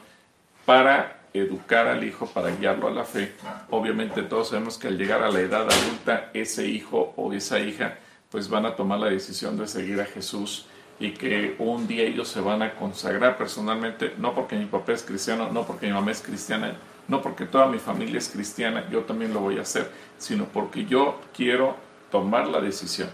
para 0.64 1.20
educar 1.33 1.87
al 1.87 2.03
hijo, 2.05 2.27
para 2.27 2.51
guiarlo 2.51 2.88
a 2.88 2.90
la 2.90 3.05
fe. 3.05 3.33
Obviamente 3.70 4.23
todos 4.23 4.49
sabemos 4.49 4.79
que 4.79 4.88
al 4.88 4.99
llegar 4.99 5.23
a 5.23 5.31
la 5.31 5.40
edad 5.40 5.62
adulta, 5.62 6.31
ese 6.35 6.66
hijo 6.66 7.14
o 7.16 7.33
esa 7.33 7.61
hija 7.61 7.99
pues 8.31 8.49
van 8.49 8.66
a 8.66 8.77
tomar 8.77 8.99
la 9.01 9.09
decisión 9.09 9.57
de 9.57 9.66
seguir 9.66 10.01
a 10.01 10.05
Jesús 10.05 10.66
y 11.01 11.12
que 11.12 11.57
un 11.59 11.88
día 11.88 12.05
ellos 12.05 12.29
se 12.29 12.40
van 12.40 12.62
a 12.62 12.75
consagrar 12.75 13.38
personalmente, 13.38 14.14
no 14.18 14.35
porque 14.35 14.57
mi 14.57 14.66
papá 14.66 14.92
es 14.92 15.03
cristiano, 15.03 15.49
no 15.51 15.66
porque 15.66 15.87
mi 15.87 15.92
mamá 15.92 16.11
es 16.11 16.20
cristiana, 16.20 16.75
no 17.09 17.23
porque 17.23 17.46
toda 17.46 17.66
mi 17.66 17.79
familia 17.79 18.18
es 18.18 18.29
cristiana, 18.29 18.88
yo 18.90 19.01
también 19.01 19.33
lo 19.33 19.40
voy 19.40 19.59
a 19.59 19.62
hacer, 19.62 19.90
sino 20.18 20.44
porque 20.44 20.85
yo 20.85 21.20
quiero 21.35 21.77
tomar 22.11 22.46
la 22.49 22.61
decisión. 22.61 23.09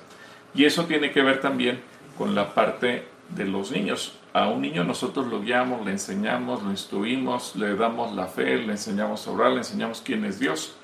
Y 0.53 0.65
eso 0.65 0.85
tiene 0.87 1.13
que 1.13 1.23
ver 1.23 1.41
también 1.41 1.81
con 2.19 2.35
la 2.35 2.55
parte 2.55 3.07
de 3.29 3.45
los 3.45 3.71
niños 3.71 4.19
a 4.37 4.49
un 4.49 4.61
niño 4.61 4.85
nosotros 4.85 5.29
lo 5.29 5.41
guiamos, 5.41 5.83
le 5.87 5.93
enseñamos, 5.93 6.63
lo 6.63 6.71
instruimos, 6.71 7.57
le 7.57 7.75
damos 7.75 8.15
la 8.15 8.27
fe, 8.27 8.59
le 8.59 8.73
enseñamos 8.73 9.27
a 9.27 9.31
orar, 9.31 9.53
le 9.53 9.59
enseñamos 9.59 10.03
quién 10.05 10.27
es 10.27 10.39
Dios. 10.39 10.77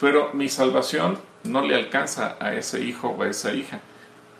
Pero 0.00 0.30
mi 0.32 0.48
salvación 0.48 1.18
no 1.44 1.60
le 1.60 1.74
alcanza 1.74 2.38
a 2.40 2.54
ese 2.54 2.82
hijo 2.82 3.08
o 3.08 3.22
a 3.24 3.28
esa 3.28 3.52
hija. 3.52 3.80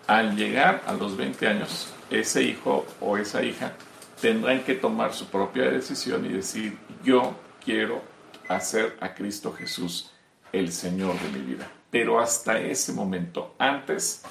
Al 0.06 0.34
llegar 0.34 0.82
a 0.86 0.94
los 0.94 1.14
20 1.18 1.46
años, 1.46 1.92
ese 2.08 2.42
hijo 2.42 2.86
o 3.02 3.18
esa 3.18 3.42
hija 3.42 3.74
tendrán 4.18 4.64
que 4.64 4.76
tomar 4.76 5.12
su 5.12 5.26
propia 5.26 5.64
decisión 5.64 6.24
y 6.24 6.30
decir, 6.30 6.78
yo 7.04 7.34
quiero 7.62 8.00
hacer 8.48 8.96
a 9.02 9.12
Cristo 9.12 9.52
Jesús 9.52 10.10
el 10.52 10.72
Señor 10.72 11.20
de 11.20 11.38
mi 11.38 11.44
vida. 11.44 11.70
Pero 11.90 12.18
hasta 12.18 12.58
ese 12.58 12.94
momento, 12.94 13.54
antes, 13.58 14.22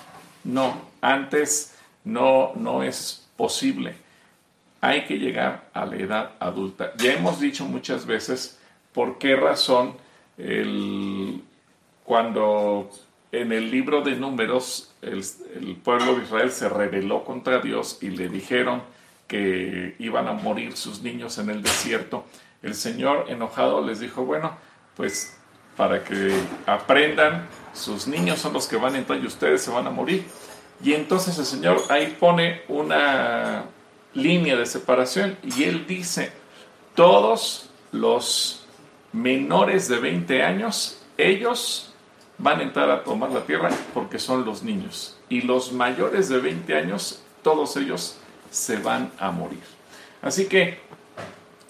no, 0.44 0.76
antes 1.02 1.76
no, 2.04 2.54
no 2.56 2.82
es 2.82 3.28
posible 3.38 4.07
hay 4.82 5.06
que 5.06 5.18
llegar 5.18 5.70
a 5.74 5.86
la 5.86 5.96
edad 5.96 6.32
adulta. 6.40 6.94
Ya 6.98 7.14
hemos 7.14 7.40
dicho 7.40 7.66
muchas 7.66 8.06
veces 8.06 8.60
por 8.94 9.18
qué 9.18 9.36
razón 9.36 9.96
cuando 12.04 12.90
en 13.32 13.52
el 13.52 13.72
libro 13.72 14.02
de 14.02 14.16
números 14.16 14.94
el, 15.02 15.24
pueblo 15.84 16.16
de 16.16 16.24
Israel 16.24 16.52
se 16.52 16.70
rebeló 16.70 17.24
contra 17.24 17.60
Dios 17.60 17.98
y 18.02 18.10
le 18.10 18.30
dijeron 18.30 18.84
que 19.28 19.96
iban 20.00 20.28
a 20.28 20.34
morir 20.34 20.78
sus 20.78 21.02
niños 21.02 21.38
en 21.38 21.50
el 21.50 21.62
desierto, 21.62 22.26
el 22.64 22.76
Señor 22.76 23.26
enojado 23.28 23.86
les 23.86 24.00
dijo, 24.00 24.24
bueno, 24.24 24.58
pues 24.96 25.38
para 25.76 26.04
que 26.04 26.34
aprendan, 26.66 27.48
sus 27.74 28.08
niños 28.08 28.40
son 28.40 28.54
los 28.54 28.68
que 28.68 28.78
van 28.78 28.96
a 28.96 28.98
entrar 28.98 29.20
y 29.20 29.28
ustedes 29.28 29.62
se 29.62 29.70
van 29.70 29.86
a 29.86 29.92
morir. 29.92 30.26
Y 30.84 30.94
entonces 30.94 31.38
el 31.38 31.46
Señor 31.46 31.82
ahí 31.90 32.16
pone 32.20 32.62
una, 32.68 33.66
línea 34.18 34.56
de 34.56 34.66
separación 34.66 35.38
y 35.44 35.64
él 35.64 35.86
dice, 35.88 36.32
todos 36.96 37.70
los 37.92 38.66
menores 39.14 39.88
de 39.88 40.00
20 40.00 40.44
años, 40.44 41.00
ellos 41.18 41.94
van 42.40 42.60
a 42.60 42.64
entrar 42.64 42.90
a 42.90 43.04
tomar 43.04 43.32
la 43.32 43.46
tierra 43.46 43.70
porque 43.94 44.20
son 44.20 44.44
los 44.44 44.64
niños. 44.64 45.18
Y 45.30 45.42
los 45.42 45.72
mayores 45.72 46.30
de 46.30 46.40
20 46.40 46.76
años, 46.76 47.22
todos 47.44 47.78
ellos 47.78 48.18
se 48.50 48.78
van 48.78 49.12
a 49.20 49.32
morir. 49.32 49.64
Así 50.22 50.48
que 50.48 50.80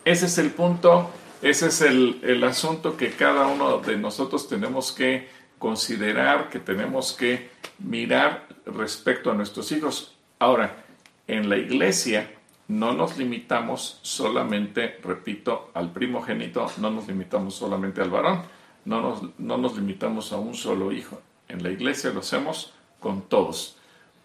ese 0.05 0.27
es 0.27 0.37
el 0.37 0.51
punto, 0.51 1.09
ese 1.41 1.67
es 1.67 1.81
el, 1.81 2.19
el 2.23 2.43
asunto 2.43 2.95
que 2.95 3.11
cada 3.11 3.47
uno 3.47 3.79
de 3.79 3.97
nosotros 3.97 4.47
tenemos 4.47 4.93
que 4.93 5.27
considerar, 5.59 6.49
que 6.49 6.59
tenemos 6.59 7.11
que 7.11 7.49
mirar 7.79 8.47
respecto 8.65 9.31
a 9.31 9.33
nuestros 9.33 9.71
hijos. 9.73 10.15
Ahora, 10.39 10.85
en 11.27 11.49
la 11.49 11.57
iglesia 11.57 12.31
no 12.67 12.93
nos 12.93 13.17
limitamos 13.17 13.99
solamente, 14.01 14.99
repito, 15.03 15.71
al 15.73 15.91
primogénito, 15.91 16.69
no 16.77 16.89
nos 16.89 17.07
limitamos 17.07 17.55
solamente 17.55 18.01
al 18.01 18.09
varón, 18.09 18.43
no 18.85 19.01
nos, 19.01 19.39
no 19.39 19.57
nos 19.57 19.75
limitamos 19.75 20.33
a 20.33 20.37
un 20.37 20.53
solo 20.53 20.91
hijo. 20.91 21.21
En 21.47 21.63
la 21.63 21.69
iglesia 21.69 22.11
lo 22.11 22.19
hacemos 22.19 22.73
con 22.99 23.23
todos. 23.23 23.77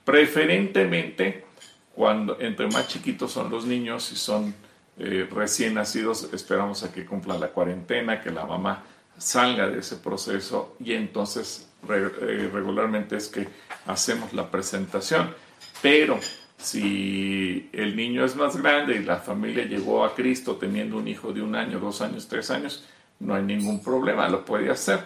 Preferentemente, 0.05 1.47
cuando 1.95 2.41
entre 2.41 2.67
más 2.69 2.89
chiquitos 2.89 3.33
son 3.33 3.51
los 3.51 3.65
niños 3.65 4.11
y 4.13 4.17
son 4.17 4.55
eh, 4.99 5.29
recién 5.31 5.75
nacidos, 5.75 6.29
esperamos 6.33 6.83
a 6.83 6.93
que 6.93 7.07
cumpla 7.07 7.39
la 7.39 7.49
cuarentena, 7.49 8.21
que 8.21 8.31
la 8.31 8.45
mamá 8.45 8.83
salga 9.19 9.69
de 9.69 9.79
ese 9.79 9.97
proceso 9.97 10.77
y 10.81 10.95
entonces 10.95 11.69
eh, 11.89 12.51
regularmente 12.53 13.17
es 13.17 13.29
que 13.29 13.47
hacemos 13.87 14.33
la 14.33 14.51
presentación. 14.51 15.35
Pero 15.81 16.19
si 16.63 17.69
el 17.73 17.97
niño 17.97 18.25
es 18.25 18.37
más 18.37 18.57
grande 18.57 18.97
y 18.97 19.05
la 19.05 19.17
familia 19.17 19.65
llegó 19.65 20.05
a 20.05 20.15
Cristo 20.15 20.57
teniendo 20.57 20.97
un 20.97 21.09
hijo 21.09 21.33
de 21.33 21.43
un 21.43 21.57
año, 21.57 21.81
dos 21.81 22.01
años, 22.01 22.29
tres 22.29 22.51
años, 22.51 22.85
no 23.19 23.35
hay 23.35 23.43
ningún 23.43 23.83
problema, 23.83 24.29
lo 24.29 24.45
puede 24.45 24.71
hacer. 24.71 25.01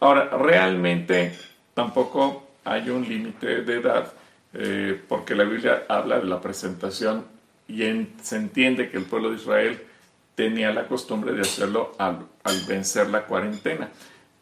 Ahora, 0.00 0.30
realmente 0.36 1.32
tampoco 1.74 2.48
hay 2.64 2.90
un 2.90 3.08
límite 3.08 3.62
de 3.62 3.74
edad, 3.74 4.12
eh, 4.52 5.00
porque 5.08 5.34
la 5.34 5.44
Biblia 5.44 5.84
habla 5.88 6.18
de 6.18 6.26
la 6.26 6.40
presentación 6.40 7.24
y 7.68 7.82
se 8.22 8.36
entiende 8.36 8.90
que 8.90 8.96
el 8.96 9.04
pueblo 9.04 9.30
de 9.30 9.36
Israel 9.36 9.80
tenía 10.34 10.72
la 10.72 10.88
costumbre 10.88 11.32
de 11.32 11.42
hacerlo 11.42 11.92
al, 11.98 12.26
vencer 12.66 13.10
la 13.10 13.26
cuarentena. 13.26 13.90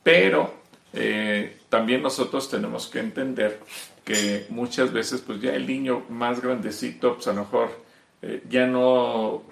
Pero 0.03 0.55
eh, 0.95 1.59
también 1.69 2.03
nosotros 2.03 2.49
tenemos 2.49 2.87
que 2.87 3.01
entender 3.01 3.61
que 4.09 4.47
muchas 4.49 4.91
veces 4.91 5.21
pues 5.21 5.39
ya 5.39 5.55
el 5.55 5.67
niño 5.67 6.03
más 6.09 6.41
grandecito 6.41 7.17
pues 7.17 7.29
a 7.29 7.35
lo 7.35 7.43
mejor 7.43 7.69
eh, 8.23 8.43
ya 8.49 8.67
no 8.67 9.43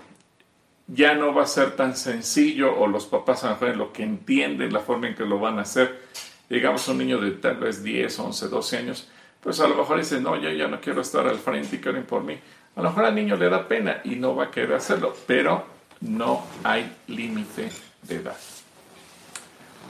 ya 0.87 1.15
no 1.15 1.35
va 1.35 1.43
a 1.43 1.47
ser 1.47 1.77
tan 1.77 1.95
sencillo 1.95 2.75
o 2.75 2.87
los 2.87 3.05
papás 3.05 3.45
a 3.45 3.49
lo 3.49 3.53
mejor 3.53 3.69
en 3.69 3.79
lo 3.79 3.93
que 3.93 4.03
entienden 4.03 4.73
la 4.73 4.81
forma 4.81 5.09
en 5.09 5.15
que 5.15 5.27
lo 5.27 5.39
van 5.39 5.59
a 5.59 5.63
hacer. 5.63 6.01
Digamos 6.49 6.89
un 6.89 6.97
niño 6.97 7.21
de 7.21 7.33
tal 7.33 7.57
vez 7.57 7.83
10, 7.83 8.19
11, 8.19 8.49
12 8.49 8.77
años 8.79 9.11
pues 9.43 9.61
a 9.61 9.69
lo 9.69 9.75
mejor 9.75 9.99
dice 9.99 10.23
no 10.23 10.41
yo 10.41 10.51
ya 10.51 10.69
no 10.69 10.81
quiero 10.81 11.03
estar 11.03 11.27
al 11.29 11.39
frente 11.39 11.77
y 11.77 11.79
quieren 11.79 12.05
por 12.05 12.25
mí 12.25 12.39
a 12.77 12.81
lo 12.81 12.89
mejor 12.89 13.05
al 13.05 13.15
niño 13.15 13.37
le 13.37 13.51
da 13.51 13.69
pena 13.69 14.01
y 14.05 14.17
no 14.17 14.35
va 14.35 14.45
a 14.45 14.51
querer 14.51 14.73
hacerlo 14.73 15.15
pero 15.27 15.67
no 16.01 16.47
hay 16.65 16.91
límite 17.09 17.69
de 18.09 18.15
edad. 18.15 18.37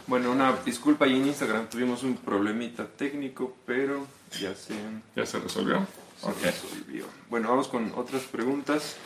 Bueno, 0.09 0.33
una 0.33 0.53
disculpa, 0.65 1.05
ahí 1.05 1.17
en 1.17 1.27
Instagram 1.27 1.69
tuvimos 1.69 2.03
un 2.03 2.17
problemita 2.17 2.87
técnico, 2.87 3.57
pero 3.65 4.07
ya 4.41 4.55
se, 4.55 4.75
¿Ya 5.15 5.27
se 5.27 5.39
resolvió? 5.39 5.87
se 6.21 6.27
Ok. 6.29 6.43
resolvió. 6.43 7.07
Bueno, 7.31 7.49
vamos 7.49 7.69
con 7.69 7.93
otras 7.97 8.23
preguntas. 8.25 8.97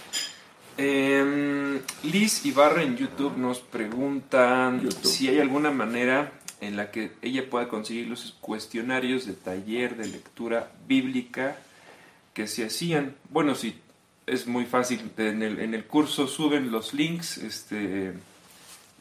Em, 0.77 1.81
Liz 2.05 2.45
Ibarra 2.47 2.83
en 2.83 2.97
YouTube 2.97 3.37
nos 3.37 3.61
preguntan 3.61 4.81
YouTube. 4.81 5.05
si 5.11 5.29
hay 5.29 5.39
alguna 5.39 5.71
manera 5.71 6.33
en 6.61 6.77
la 6.77 6.91
que 6.91 7.13
ella 7.23 7.49
pueda 7.51 7.69
conseguir 7.69 8.09
los 8.09 8.37
cuestionarios 8.41 9.27
de 9.27 9.33
taller 9.35 9.97
de 9.97 10.07
lectura 10.09 10.71
bíblica 10.87 11.57
que 12.35 12.47
se 12.47 12.65
hacían. 12.65 13.17
Bueno, 13.31 13.55
sí, 13.55 13.79
es 14.27 14.47
muy 14.47 14.65
fácil. 14.67 15.11
En 15.17 15.43
el, 15.43 15.59
en 15.59 15.75
el 15.75 15.85
curso 15.85 16.27
suben 16.27 16.71
los 16.71 16.95
links 16.95 17.39
este, 17.39 18.13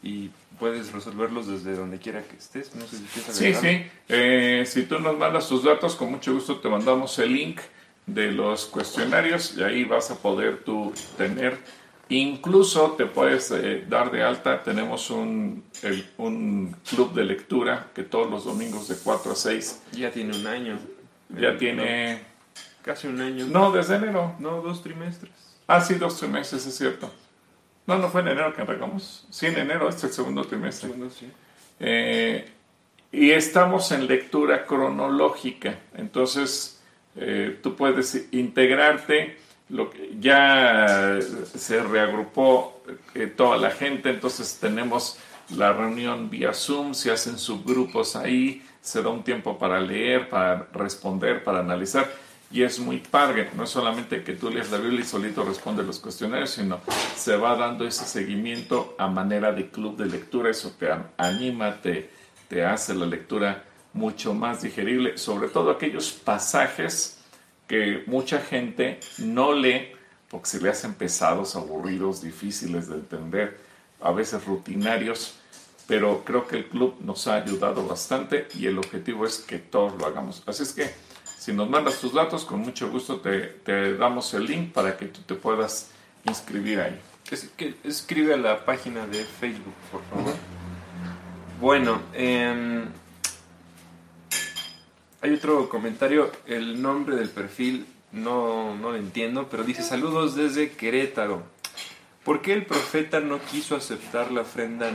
y 0.02 0.32
puedes 0.60 0.92
resolverlos 0.92 1.48
desde 1.48 1.76
donde 1.76 1.98
quiera 2.00 2.22
que 2.24 2.36
estés. 2.36 2.76
No 2.76 2.86
sé 2.86 2.98
si 2.98 3.04
quieres 3.06 3.36
Sí, 3.36 3.54
sí. 3.54 3.86
Eh, 4.10 4.64
si 4.68 4.84
tú 4.84 5.00
nos 5.00 5.18
mandas 5.18 5.48
tus 5.48 5.64
datos, 5.64 5.96
con 5.96 6.12
mucho 6.12 6.34
gusto 6.34 6.58
te 6.60 6.68
mandamos 6.70 7.18
el 7.20 7.34
link 7.34 7.60
de 8.06 8.32
los 8.32 8.66
cuestionarios 8.66 9.56
y 9.58 9.64
ahí 9.64 9.84
vas 9.86 10.12
a 10.12 10.16
poder 10.18 10.64
tú 10.64 10.92
tener, 11.18 11.58
incluso 12.10 12.92
te 12.98 13.06
puedes 13.06 13.52
eh, 13.52 13.86
dar 13.88 14.12
de 14.12 14.24
alta, 14.24 14.64
tenemos 14.64 15.10
un, 15.12 15.64
el- 15.84 16.10
un 16.18 16.76
club 16.90 17.14
de 17.14 17.24
lectura 17.24 17.88
que 17.94 18.04
todos 18.04 18.30
los 18.30 18.46
domingos 18.46 18.88
de 18.88 18.96
4 19.04 19.32
a 19.32 19.36
6 19.36 19.82
Ya 19.94 20.12
tiene 20.12 20.36
un 20.36 20.48
año. 20.48 20.80
ya 21.30 21.50
Eh, 21.50 21.58
tiene... 21.58 22.24
casi 22.82 23.08
un 23.08 23.22
año. 23.22 23.46
No, 23.46 23.72
desde 23.72 23.96
enero. 23.96 24.36
No, 24.40 24.62
dos 24.62 24.82
trimestres. 24.82 25.32
Ah, 25.68 25.82
sí, 25.82 25.94
dos 25.96 26.18
trimestres, 26.18 26.66
es 26.66 26.76
cierto. 26.76 27.14
No, 27.90 27.98
no 27.98 28.08
fue 28.08 28.22
en 28.22 28.28
enero 28.28 28.54
que 28.54 28.62
arrancamos. 28.62 29.26
Sí, 29.32 29.48
en 29.48 29.58
enero, 29.58 29.90
este 29.90 30.06
es 30.06 30.12
el 30.12 30.12
segundo 30.12 30.44
trimestre. 30.44 30.90
Segundo, 30.90 31.10
sí. 31.10 31.28
Eh, 31.80 32.48
y 33.12 33.32
estamos 33.32 33.92
en 33.92 34.06
lectura 34.06 34.68
cronológica, 34.68 35.80
entonces 35.96 36.84
eh, 37.16 37.58
tú 37.64 37.76
puedes 37.76 38.28
integrarte, 38.32 39.40
lo 39.70 39.90
que, 39.90 40.12
ya 40.20 41.18
se 41.56 41.82
reagrupó 41.82 42.84
eh, 43.16 43.26
toda 43.26 43.58
la 43.58 43.72
gente, 43.72 44.12
entonces 44.12 44.60
tenemos 44.62 45.18
la 45.58 45.74
reunión 45.74 46.30
vía 46.30 46.54
Zoom, 46.54 46.94
se 46.94 47.10
hacen 47.10 47.40
subgrupos 47.40 48.16
ahí, 48.16 48.64
se 48.82 49.02
da 49.02 49.10
un 49.10 49.24
tiempo 49.24 49.58
para 49.58 49.82
leer, 49.82 50.30
para 50.30 50.68
responder, 50.74 51.44
para 51.44 51.62
analizar. 51.62 52.08
Y 52.52 52.64
es 52.64 52.80
muy 52.80 52.98
padre, 52.98 53.50
no 53.56 53.64
es 53.66 53.70
solamente 53.70 54.24
que 54.24 54.34
tú 54.34 54.50
lees 54.50 54.72
la 54.72 54.80
Biblia 54.80 55.02
y 55.02 55.04
solito 55.04 55.44
respondes 55.44 55.86
los 55.86 56.00
cuestionarios, 56.00 56.50
sino 56.50 56.80
se 57.16 57.38
va 57.38 57.56
dando 57.56 57.86
ese 57.86 58.06
seguimiento 58.06 58.96
a 58.98 59.08
manera 59.08 59.52
de 59.52 59.70
club 59.70 59.96
de 59.98 60.08
lectura, 60.08 60.50
eso 60.50 60.72
te 60.80 60.92
an- 60.92 61.12
anima, 61.18 61.80
te, 61.80 62.10
te 62.48 62.66
hace 62.66 62.96
la 62.96 63.06
lectura 63.06 63.66
mucho 63.94 64.34
más 64.34 64.64
digerible, 64.64 65.18
sobre 65.20 65.48
todo 65.50 65.70
aquellos 65.70 66.12
pasajes 66.12 67.20
que 67.68 68.04
mucha 68.08 68.40
gente 68.40 69.00
no 69.20 69.54
lee 69.54 69.92
porque 70.28 70.48
se 70.50 70.60
le 70.62 70.70
hacen 70.70 70.96
pesados, 70.96 71.56
aburridos, 71.56 72.22
difíciles 72.22 72.88
de 72.88 72.96
entender, 72.96 73.60
a 74.02 74.12
veces 74.12 74.44
rutinarios, 74.46 75.36
pero 75.88 76.24
creo 76.26 76.48
que 76.48 76.58
el 76.58 76.66
club 76.68 76.96
nos 77.02 77.28
ha 77.28 77.36
ayudado 77.36 77.86
bastante 77.88 78.48
y 78.56 78.66
el 78.66 78.80
objetivo 78.80 79.26
es 79.26 79.38
que 79.38 79.58
todos 79.60 79.96
lo 80.00 80.06
hagamos. 80.08 80.42
Así 80.48 80.64
es 80.64 80.74
que 80.74 80.92
si 81.40 81.54
nos 81.54 81.70
mandas 81.70 82.00
tus 82.02 82.14
datos, 82.14 82.44
con 82.44 82.60
mucho 82.60 82.90
gusto 82.92 83.22
te, 83.22 83.40
te 83.64 83.96
damos 83.96 84.34
el 84.34 84.46
link 84.46 84.74
para 84.74 84.98
que 84.98 85.06
tú 85.06 85.22
te 85.22 85.36
puedas 85.36 85.90
inscribir 86.26 86.82
ahí. 86.82 87.00
Es- 87.32 87.50
que 87.56 87.76
escribe 87.86 88.34
a 88.34 88.38
la 88.38 88.66
página 88.66 89.08
de 89.08 89.24
Facebook, 89.24 89.74
por 89.90 90.04
favor. 90.06 90.34
Bueno, 91.62 92.02
em, 92.14 92.86
hay 95.22 95.34
otro 95.34 95.70
comentario. 95.70 96.32
El 96.46 96.82
nombre 96.82 97.16
del 97.16 97.30
perfil 97.30 97.86
no, 98.12 98.76
no 98.76 98.92
lo 98.92 98.98
entiendo, 98.98 99.48
pero 99.50 99.64
dice 99.64 99.84
saludos 99.84 100.36
desde 100.36 100.72
Querétaro. 100.72 101.44
¿Por 102.24 102.42
qué 102.42 102.54
el 102.54 102.66
profeta 102.66 103.20
no 103.22 103.40
quiso 103.40 103.76
aceptar 103.76 104.32
la 104.32 104.42
ofrenda 104.42 104.92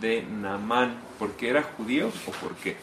de 0.00 0.22
Naamán? 0.22 0.96
¿Porque 1.18 1.48
era 1.50 1.62
judío 1.62 2.10
o 2.26 2.30
por 2.32 2.54
qué? 2.56 2.76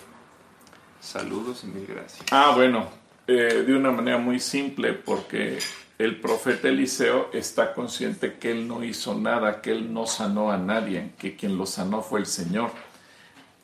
Saludos 1.01 1.63
y 1.63 1.67
mil 1.67 1.85
gracias. 1.87 2.25
Ah, 2.31 2.51
bueno, 2.55 2.89
eh, 3.29 3.63
de 3.63 3.75
una 3.75 3.91
manera 3.91 4.17
muy 4.17 4.39
simple, 4.39 4.93
porque 4.93 5.59
el 5.99 6.19
profeta 6.19 6.67
Eliseo 6.67 7.29
está 7.31 7.73
consciente 7.73 8.37
que 8.39 8.49
él 8.49 8.67
no 8.67 8.83
hizo 8.83 9.13
nada, 9.13 9.61
que 9.61 9.71
él 9.71 9.93
no 9.93 10.07
sanó 10.07 10.51
a 10.51 10.57
nadie, 10.57 11.11
que 11.19 11.35
quien 11.35 11.55
lo 11.55 11.67
sanó 11.67 12.01
fue 12.01 12.21
el 12.21 12.25
Señor. 12.25 12.71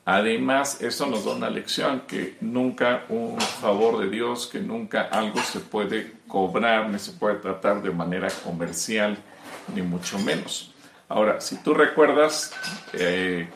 Además, 0.06 0.84
eso 0.84 1.08
nos 1.08 1.26
da 1.26 1.32
una 1.32 1.50
lección, 1.50 2.02
que 2.02 2.36
nunca 2.42 3.06
un 3.10 3.42
favor 3.42 3.98
de 3.98 4.12
Dios, 4.12 4.46
que 4.46 4.60
nunca 4.60 5.02
algo 5.02 5.42
se 5.42 5.60
puede 5.62 6.14
cobrar, 6.28 6.90
ni 6.90 7.00
se 7.00 7.14
puede 7.14 7.38
tratar 7.38 7.82
de 7.82 7.90
manera 7.90 8.28
comercial, 8.44 9.18
ni 9.74 9.82
mucho 9.82 10.20
menos. 10.20 10.76
Ahora, 11.10 11.42
si 11.42 11.58
tú 11.64 11.74
recuerdas, 11.74 12.54
eh, 12.94 13.48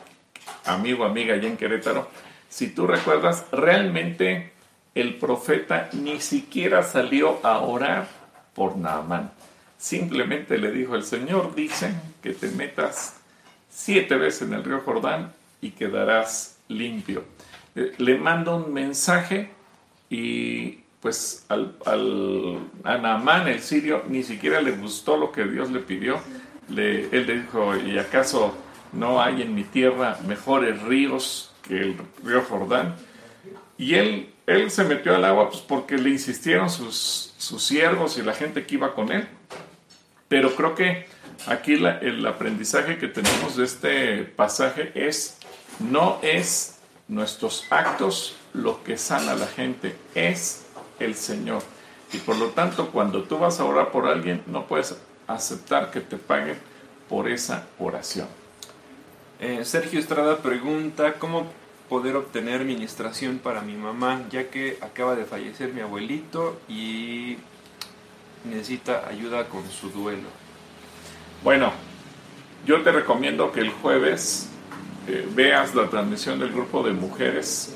amigo, 0.64 1.04
amiga, 1.04 1.34
allá 1.34 1.46
en 1.46 1.56
Querétaro, 1.56 2.08
si 2.48 2.68
tú 2.70 2.88
recuerdas, 2.88 3.46
realmente 3.52 4.49
el 4.94 5.14
profeta 5.16 5.88
ni 5.92 6.20
siquiera 6.20 6.82
salió 6.82 7.38
a 7.44 7.58
orar 7.60 8.08
por 8.54 8.76
Naamán. 8.76 9.30
Simplemente 9.78 10.58
le 10.58 10.70
dijo, 10.72 10.94
el 10.94 11.04
Señor 11.04 11.54
dice 11.54 11.94
que 12.22 12.32
te 12.34 12.48
metas 12.50 13.16
siete 13.70 14.16
veces 14.16 14.42
en 14.48 14.54
el 14.54 14.64
río 14.64 14.80
Jordán 14.84 15.32
y 15.62 15.70
quedarás 15.70 16.58
limpio. 16.68 17.24
Eh, 17.76 17.92
Le 17.98 18.18
manda 18.18 18.54
un 18.56 18.72
mensaje 18.72 19.50
y 20.10 20.80
pues 21.00 21.46
al, 21.48 21.76
al, 21.86 22.58
a 22.84 22.98
Naamán, 22.98 23.48
el 23.48 23.60
sirio, 23.60 24.02
ni 24.08 24.22
siquiera 24.22 24.60
le 24.60 24.72
gustó 24.72 25.16
lo 25.16 25.32
que 25.32 25.44
Dios 25.44 25.70
le 25.70 25.80
pidió. 25.80 26.20
Le- 26.68 27.04
él 27.16 27.26
le 27.26 27.40
dijo, 27.40 27.74
¿y 27.76 27.98
acaso 27.98 28.54
no 28.92 29.22
hay 29.22 29.40
en 29.40 29.54
mi 29.54 29.64
tierra 29.64 30.18
mejores 30.26 30.82
ríos 30.82 31.52
que 31.62 31.80
el 31.80 31.96
río 32.22 32.42
Jordán? 32.42 32.96
Y 33.78 33.94
él, 33.94 34.28
él 34.50 34.70
se 34.70 34.82
metió 34.82 35.14
al 35.14 35.24
agua 35.24 35.48
pues, 35.48 35.62
porque 35.62 35.96
le 35.96 36.10
insistieron 36.10 36.68
sus, 36.68 37.32
siervos 37.38 38.18
y 38.18 38.22
la 38.22 38.34
gente 38.34 38.66
que 38.66 38.74
iba 38.74 38.94
con 38.94 39.12
él. 39.12 39.26
Pero 40.28 40.54
creo 40.54 40.74
que 40.74 41.06
aquí 41.46 41.74
el 41.74 42.26
aprendizaje 42.26 42.98
que 42.98 43.08
tenemos 43.08 43.56
de 43.56 43.64
este 43.64 44.24
pasaje 44.24 44.92
es, 44.94 45.38
no 45.78 46.18
es 46.22 46.78
nuestros 47.08 47.66
actos 47.70 48.36
lo 48.52 48.82
que 48.82 48.98
sana 48.98 49.32
a 49.32 49.36
la 49.36 49.46
gente, 49.46 49.96
es 50.14 50.66
el 50.98 51.14
Señor. 51.14 51.62
Y 52.12 52.18
por 52.18 52.36
lo 52.36 52.48
tanto, 52.48 52.90
cuando 52.90 53.22
tú 53.24 53.38
vas 53.38 53.60
a 53.60 53.64
orar 53.64 53.90
por 53.90 54.06
alguien, 54.06 54.42
no 54.46 54.66
puedes 54.66 54.96
aceptar 55.26 55.90
que 55.90 56.00
te 56.00 56.16
paguen 56.16 56.58
por 57.08 57.28
esa 57.28 57.66
oración. 57.78 58.26
Eh, 59.40 59.64
Sergio 59.64 59.98
Estrada 59.98 60.38
pregunta 60.38 61.14
cómo 61.14 61.46
poder 61.90 62.14
obtener 62.14 62.64
ministración 62.64 63.40
para 63.40 63.62
mi 63.62 63.74
mamá, 63.74 64.22
ya 64.30 64.48
que 64.48 64.78
acaba 64.80 65.16
de 65.16 65.24
fallecer 65.24 65.74
mi 65.74 65.80
abuelito 65.80 66.60
y 66.68 67.36
necesita 68.44 69.08
ayuda 69.08 69.48
con 69.48 69.68
su 69.68 69.90
duelo. 69.90 70.28
Bueno, 71.42 71.72
yo 72.64 72.80
te 72.82 72.92
recomiendo 72.92 73.50
que 73.50 73.60
el 73.60 73.70
jueves 73.70 74.48
eh, 75.08 75.26
veas 75.34 75.74
la 75.74 75.90
transmisión 75.90 76.38
del 76.38 76.52
grupo 76.52 76.84
de 76.84 76.92
mujeres. 76.92 77.74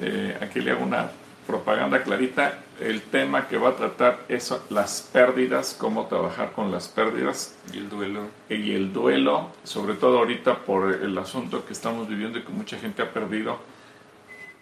Eh, 0.00 0.38
aquí 0.40 0.60
le 0.60 0.70
hago 0.70 0.84
una 0.84 1.10
propaganda 1.44 2.00
clarita. 2.04 2.60
El 2.80 3.02
tema 3.02 3.48
que 3.48 3.58
va 3.58 3.70
a 3.70 3.76
tratar 3.76 4.24
es 4.28 4.54
las 4.70 5.02
pérdidas, 5.02 5.74
cómo 5.76 6.06
trabajar 6.06 6.52
con 6.52 6.70
las 6.70 6.86
pérdidas 6.86 7.56
Y 7.72 7.78
el 7.78 7.88
duelo. 7.88 8.28
y 8.48 8.72
el 8.72 8.92
duelo, 8.92 9.50
sobre 9.64 9.94
todo 9.94 10.18
ahorita 10.18 10.60
por 10.60 10.92
el 10.92 11.18
asunto 11.18 11.66
que 11.66 11.72
estamos 11.72 12.08
viviendo 12.08 12.38
y 12.38 12.42
que 12.42 12.52
mucha 12.52 12.78
gente 12.78 13.02
ha 13.02 13.12
perdido 13.12 13.58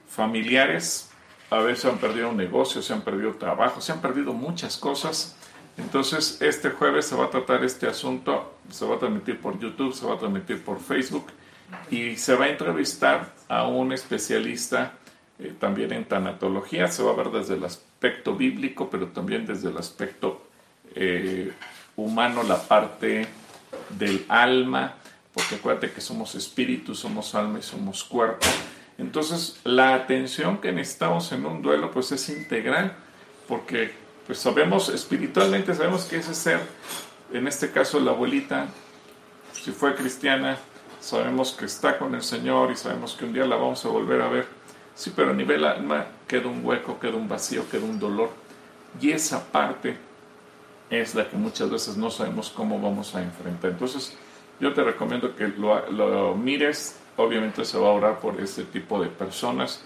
familiares, 0.09 1.11
a 1.51 1.59
veces 1.59 1.85
han 1.85 1.99
perdido 1.99 2.33
negocios, 2.33 2.87
se 2.87 2.95
han 2.95 3.03
perdido 3.03 3.35
trabajo, 3.35 3.83
se 3.83 3.93
han 3.93 4.01
perdido 4.01 4.33
muchas 4.33 4.79
cosas. 4.79 5.37
Entonces, 5.77 6.41
este 6.41 6.71
jueves 6.71 7.07
se 7.07 7.17
va 7.17 7.27
a 7.27 7.31
tratar 7.31 7.63
este 7.65 7.87
asunto, 7.87 8.55
se 8.71 8.87
va 8.87 8.97
a 8.97 8.99
transmitir 8.99 9.39
por 9.41 9.59
YouTube, 9.59 9.93
se 9.93 10.07
va 10.07 10.15
a 10.15 10.19
transmitir 10.19 10.65
por 10.65 10.81
Facebook 10.81 11.27
y 11.91 12.17
se 12.17 12.35
va 12.35 12.47
a 12.47 12.49
entrevistar 12.49 13.35
a 13.49 13.67
un 13.67 13.93
especialista 13.93 14.95
eh, 15.39 15.55
también 15.59 15.93
en 15.93 16.07
tanatología. 16.07 16.89
Se 16.89 17.03
va 17.03 17.13
a 17.13 17.17
ver 17.17 17.31
desde 17.31 17.55
el 17.55 17.65
aspecto 17.97 18.37
bíblico, 18.37 18.91
pero 18.91 19.09
también 19.09 19.47
desde 19.47 19.71
el 19.71 19.79
aspecto 19.79 20.43
eh, 20.95 21.51
humano, 21.97 22.43
la 22.43 22.61
parte 22.61 23.27
del 23.89 24.27
alma, 24.29 24.95
porque 25.33 25.55
acuérdate 25.55 25.93
que 25.93 26.03
somos 26.03 26.35
espíritu, 26.35 26.95
somos 26.95 27.35
alma 27.35 27.59
y 27.59 27.63
somos 27.63 28.05
cuerpo. 28.05 28.47
Entonces, 28.99 29.59
la 29.65 29.95
atención 29.95 30.59
que 30.59 30.73
necesitamos 30.73 31.33
en 31.33 31.47
un 31.47 31.63
duelo, 31.63 31.91
pues 31.91 32.13
es 32.13 32.29
integral, 32.29 32.95
porque 33.49 33.93
pues 34.27 34.41
sabemos 34.41 34.91
espiritualmente, 34.91 35.75
sabemos 35.75 36.05
que 36.05 36.17
ese 36.19 36.35
ser, 36.35 36.61
en 37.33 37.49
este 37.49 37.71
caso 37.71 37.99
la 37.99 38.11
abuelita, 38.11 38.67
si 39.53 39.73
fue 39.73 39.95
cristiana, 39.95 40.59
sabemos 41.01 41.53
que 41.53 41.65
está 41.65 41.99
con 41.99 42.15
el 42.15 42.23
Señor 42.23 42.73
y 42.73 42.77
sabemos 42.77 43.15
que 43.15 43.25
un 43.25 43.33
día 43.33 43.47
la 43.47 43.57
vamos 43.57 43.85
a 43.87 43.89
volver 43.89 44.21
a 44.21 44.29
ver. 44.29 44.66
Sí, 44.97 45.13
pero 45.15 45.31
a 45.31 45.35
nivel 45.35 45.63
alma 45.65 46.07
queda 46.27 46.49
un 46.49 46.65
hueco, 46.65 46.99
queda 46.99 47.17
un 47.17 47.29
vacío, 47.29 47.69
queda 47.71 47.85
un 47.85 48.01
dolor. 48.01 48.31
Y 48.99 49.11
esa 49.11 49.45
parte 49.45 49.99
es 50.89 51.15
la 51.15 51.29
que 51.29 51.37
muchas 51.37 51.71
veces 51.71 51.99
no 51.99 52.11
sabemos 52.11 52.49
cómo 52.49 52.81
vamos 52.81 53.15
a 53.15 53.23
enfrentar. 53.23 53.73
Entonces, 53.73 54.17
yo 54.59 54.73
te 54.73 54.83
recomiendo 54.83 55.37
que 55.37 55.49
lo, 55.49 56.35
mires. 56.35 56.97
Obviamente 57.19 57.65
se 57.67 57.79
va 57.79 57.89
a 57.89 57.93
orar 57.93 58.21
por 58.21 58.41
este 58.41 58.65
tipo 58.65 59.03
de 59.03 59.09
personas. 59.09 59.83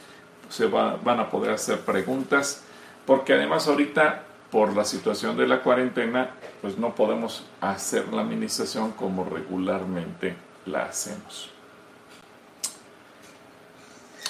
Se 0.48 0.66
va, 0.66 0.96
van 1.02 1.18
a 1.18 1.28
poder 1.28 1.50
hacer 1.50 1.80
preguntas. 1.80 2.62
Porque 3.04 3.32
además 3.32 3.66
ahorita, 3.66 4.22
por 4.52 4.76
la 4.76 4.84
situación 4.84 5.36
de 5.36 5.48
la 5.48 5.60
cuarentena, 5.60 6.30
pues 6.60 6.78
no 6.78 6.94
podemos 6.94 7.44
hacer 7.60 8.12
la 8.12 8.22
administración 8.22 8.92
como 8.92 9.24
regularmente 9.24 10.36
la 10.66 10.84
hacemos. 10.84 11.50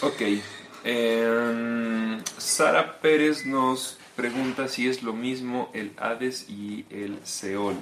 Ok. 0.02 0.22
Em, 0.84 2.22
Sara 2.38 3.00
Pérez 3.00 3.44
nos 3.46 3.98
pregunta 4.16 4.68
si 4.68 4.88
es 4.88 5.02
lo 5.02 5.12
mismo 5.12 5.70
el 5.74 5.92
Hades 5.98 6.48
y 6.48 6.84
el 6.90 7.18
Seol. 7.24 7.76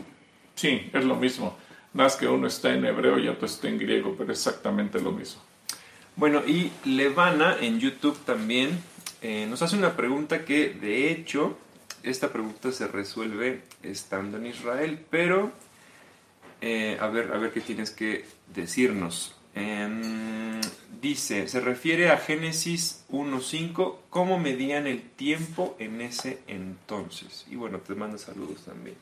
Sí, 0.55 0.91
es 0.93 1.05
lo 1.05 1.17
mismo. 1.17 1.57
Más 1.93 2.17
que 2.17 2.29
uno 2.29 2.47
está 2.47 2.73
en 2.75 2.85
hebreo 2.85 3.19
y 3.19 3.29
otro 3.29 3.47
está 3.47 3.69
en 3.69 3.79
griego, 3.79 4.15
pero 4.17 4.33
exactamente 4.33 5.01
lo 5.01 5.13
mismo. 5.13 5.43
Bueno, 6.17 6.43
y 6.47 6.73
Levana 6.85 7.57
en 7.61 7.79
YouTube 7.79 8.19
también 8.25 8.71
eh, 9.23 9.47
nos 9.49 9.63
hace 9.63 9.77
una 9.77 9.97
pregunta 9.97 10.45
que 10.45 10.71
de 10.71 11.11
hecho 11.11 11.57
esta 12.03 12.33
pregunta 12.33 12.73
se 12.73 12.89
resuelve 12.89 13.63
estando 13.83 14.37
en 14.37 14.47
Israel, 14.47 15.05
pero 15.11 15.53
eh, 16.61 16.99
a 17.01 17.07
ver, 17.09 17.33
a 17.33 17.39
ver 17.39 17.53
qué 17.53 17.61
tienes 17.61 17.91
que 17.91 18.25
decirnos. 18.55 19.38
Em, 19.59 20.61
dice, 21.01 21.49
se 21.49 21.61
refiere 21.61 22.11
a 22.11 22.17
Génesis 22.17 23.05
1.5, 23.11 23.97
¿cómo 24.09 24.39
medían 24.39 24.87
el 24.87 25.03
tiempo 25.03 25.77
en 25.79 26.01
ese 26.01 26.39
entonces? 26.47 27.45
Y 27.51 27.57
bueno, 27.57 27.79
te 27.79 27.95
mando 27.95 28.19
saludos 28.19 28.65
también. 28.65 28.97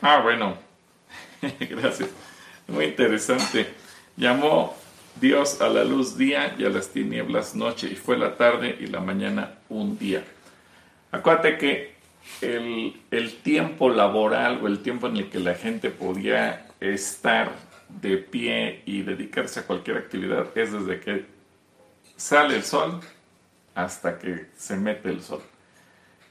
Ah, 0.00 0.20
bueno, 0.22 0.56
gracias. 1.60 2.10
Muy 2.66 2.86
interesante. 2.86 3.68
Llamó 4.16 4.74
Dios 5.20 5.60
a 5.60 5.68
la 5.68 5.84
luz 5.84 6.16
día 6.16 6.56
y 6.58 6.64
a 6.64 6.70
las 6.70 6.88
tinieblas 6.88 7.54
noche, 7.54 7.88
y 7.90 7.94
fue 7.94 8.18
la 8.18 8.36
tarde 8.36 8.76
y 8.80 8.86
la 8.86 9.00
mañana 9.00 9.58
un 9.68 9.98
día. 9.98 10.24
Acuérdate 11.12 11.58
que 11.58 11.94
el, 12.40 13.00
el 13.10 13.36
tiempo 13.36 13.90
laboral 13.90 14.60
o 14.62 14.66
el 14.66 14.80
tiempo 14.80 15.06
en 15.06 15.18
el 15.18 15.30
que 15.30 15.38
la 15.38 15.54
gente 15.54 15.90
podía 15.90 16.66
estar 16.80 17.52
de 18.00 18.18
pie 18.18 18.82
y 18.86 19.02
dedicarse 19.02 19.60
a 19.60 19.66
cualquier 19.66 19.98
actividad 19.98 20.46
es 20.56 20.72
desde 20.72 21.00
que 21.00 21.26
sale 22.16 22.56
el 22.56 22.64
sol 22.64 23.00
hasta 23.74 24.18
que 24.18 24.46
se 24.56 24.76
mete 24.76 25.10
el 25.10 25.22
sol. 25.22 25.42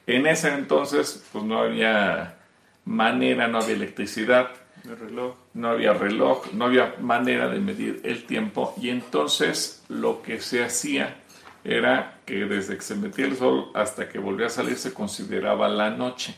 En 0.06 0.28
ese 0.28 0.50
entonces, 0.54 1.26
pues 1.32 1.44
no 1.44 1.60
había 1.60 2.38
manera, 2.86 3.48
no 3.48 3.60
había 3.60 3.76
electricidad, 3.76 4.52
reloj. 4.84 5.36
no 5.54 5.70
había 5.70 5.94
reloj, 5.94 6.52
no 6.54 6.66
había 6.66 6.96
manera 7.00 7.48
de 7.48 7.60
medir 7.60 8.02
el 8.04 8.26
tiempo 8.26 8.74
y 8.82 8.90
entonces 8.90 9.84
lo 9.88 10.22
que 10.22 10.42
se 10.42 10.64
hacía 10.64 11.16
era 11.64 12.20
que 12.26 12.46
desde 12.46 12.76
que 12.76 12.82
se 12.82 12.96
metía 12.96 13.26
el 13.26 13.38
sol 13.38 13.72
hasta 13.74 14.10
que 14.10 14.20
volvía 14.20 14.48
a 14.48 14.50
salir 14.50 14.78
se 14.78 14.94
consideraba 14.94 15.70
la 15.70 15.90
noche. 15.90 16.36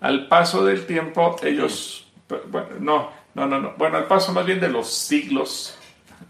Al 0.00 0.28
paso 0.28 0.64
del 0.64 0.86
tiempo, 0.86 1.36
ellos, 1.42 2.08
bueno, 2.50 2.68
no, 2.80 3.10
no, 3.38 3.46
no, 3.46 3.60
no. 3.60 3.74
Bueno, 3.78 3.96
al 3.96 4.06
paso 4.06 4.32
más 4.32 4.44
bien 4.44 4.60
de 4.60 4.68
los 4.68 4.92
siglos 4.92 5.76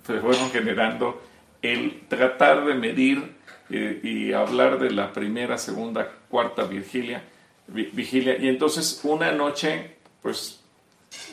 se 0.06 0.20
fueron 0.20 0.50
generando 0.50 1.22
el 1.62 2.02
tratar 2.08 2.64
de 2.64 2.74
medir 2.74 3.36
eh, 3.70 4.00
y 4.02 4.32
hablar 4.32 4.78
de 4.78 4.90
la 4.90 5.12
primera, 5.12 5.58
segunda, 5.58 6.10
cuarta 6.28 6.64
vigilia, 6.64 7.22
vigilia. 7.66 8.38
Y 8.38 8.48
entonces 8.48 9.00
una 9.02 9.32
noche, 9.32 9.96
pues 10.22 10.60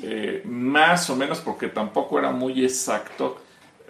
eh, 0.02 0.42
más 0.46 1.10
o 1.10 1.16
menos, 1.16 1.40
porque 1.40 1.68
tampoco 1.68 2.20
era 2.20 2.32
muy 2.32 2.64
exacto, 2.64 3.42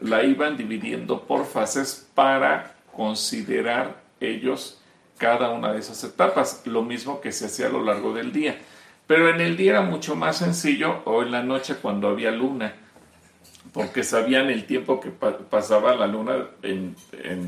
la 0.02 0.24
iban 0.24 0.58
dividiendo 0.58 1.24
por 1.24 1.45
fases 1.45 2.08
para 2.13 2.76
considerar 2.95 4.04
ellos 4.19 4.82
cada 5.17 5.50
una 5.50 5.71
de 5.71 5.80
esas 5.80 6.04
etapas, 6.04 6.62
lo 6.65 6.84
mismo 6.84 7.21
que 7.21 7.32
se 7.32 7.45
hacía 7.45 7.67
a 7.67 7.69
lo 7.69 7.84
largo 7.84 8.13
del 8.13 8.32
día. 8.32 8.58
Pero 9.07 9.29
en 9.29 9.39
el 9.39 9.55
día 9.55 9.71
era 9.71 9.81
mucho 9.81 10.15
más 10.15 10.37
sencillo 10.37 11.01
o 11.05 11.21
en 11.21 11.31
la 11.31 11.43
noche 11.43 11.75
cuando 11.75 12.07
había 12.07 12.31
luna, 12.31 12.73
porque 13.71 14.03
sabían 14.03 14.49
el 14.49 14.65
tiempo 14.65 14.99
que 14.99 15.09
pasaba 15.09 15.95
la 15.95 16.07
luna 16.07 16.47
en, 16.63 16.95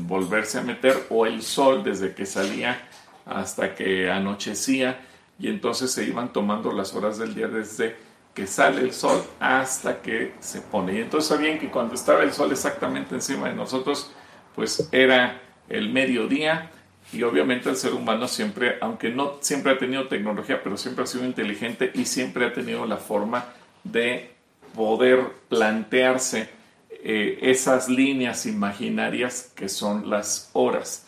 volverse 0.06 0.58
a 0.58 0.62
meter 0.62 1.06
o 1.10 1.26
el 1.26 1.42
sol 1.42 1.82
desde 1.82 2.14
que 2.14 2.26
salía 2.26 2.80
hasta 3.26 3.74
que 3.74 4.10
anochecía 4.10 5.00
y 5.38 5.48
entonces 5.48 5.90
se 5.90 6.04
iban 6.04 6.32
tomando 6.32 6.72
las 6.72 6.94
horas 6.94 7.18
del 7.18 7.34
día 7.34 7.48
desde 7.48 7.96
que 8.34 8.46
sale 8.46 8.82
el 8.82 8.92
sol 8.92 9.22
hasta 9.40 10.00
que 10.00 10.34
se 10.40 10.60
pone. 10.60 10.94
Y 10.94 10.98
entonces 10.98 11.28
sabían 11.28 11.58
que 11.58 11.70
cuando 11.70 11.94
estaba 11.94 12.22
el 12.22 12.32
sol 12.32 12.52
exactamente 12.52 13.14
encima 13.14 13.48
de 13.48 13.54
nosotros, 13.54 14.12
pues 14.54 14.88
era 14.92 15.40
el 15.68 15.90
mediodía 15.90 16.70
y 17.12 17.22
obviamente 17.22 17.70
el 17.70 17.76
ser 17.76 17.94
humano 17.94 18.28
siempre, 18.28 18.76
aunque 18.80 19.10
no 19.10 19.38
siempre 19.40 19.72
ha 19.72 19.78
tenido 19.78 20.08
tecnología, 20.08 20.60
pero 20.62 20.76
siempre 20.76 21.04
ha 21.04 21.06
sido 21.06 21.24
inteligente 21.24 21.90
y 21.94 22.04
siempre 22.04 22.44
ha 22.44 22.52
tenido 22.52 22.84
la 22.84 22.98
forma 22.98 23.46
de 23.82 24.30
poder 24.74 25.20
plantearse 25.48 26.50
eh, 26.90 27.38
esas 27.42 27.88
líneas 27.88 28.44
imaginarias 28.44 29.52
que 29.54 29.68
son 29.68 30.10
las 30.10 30.50
horas. 30.52 31.06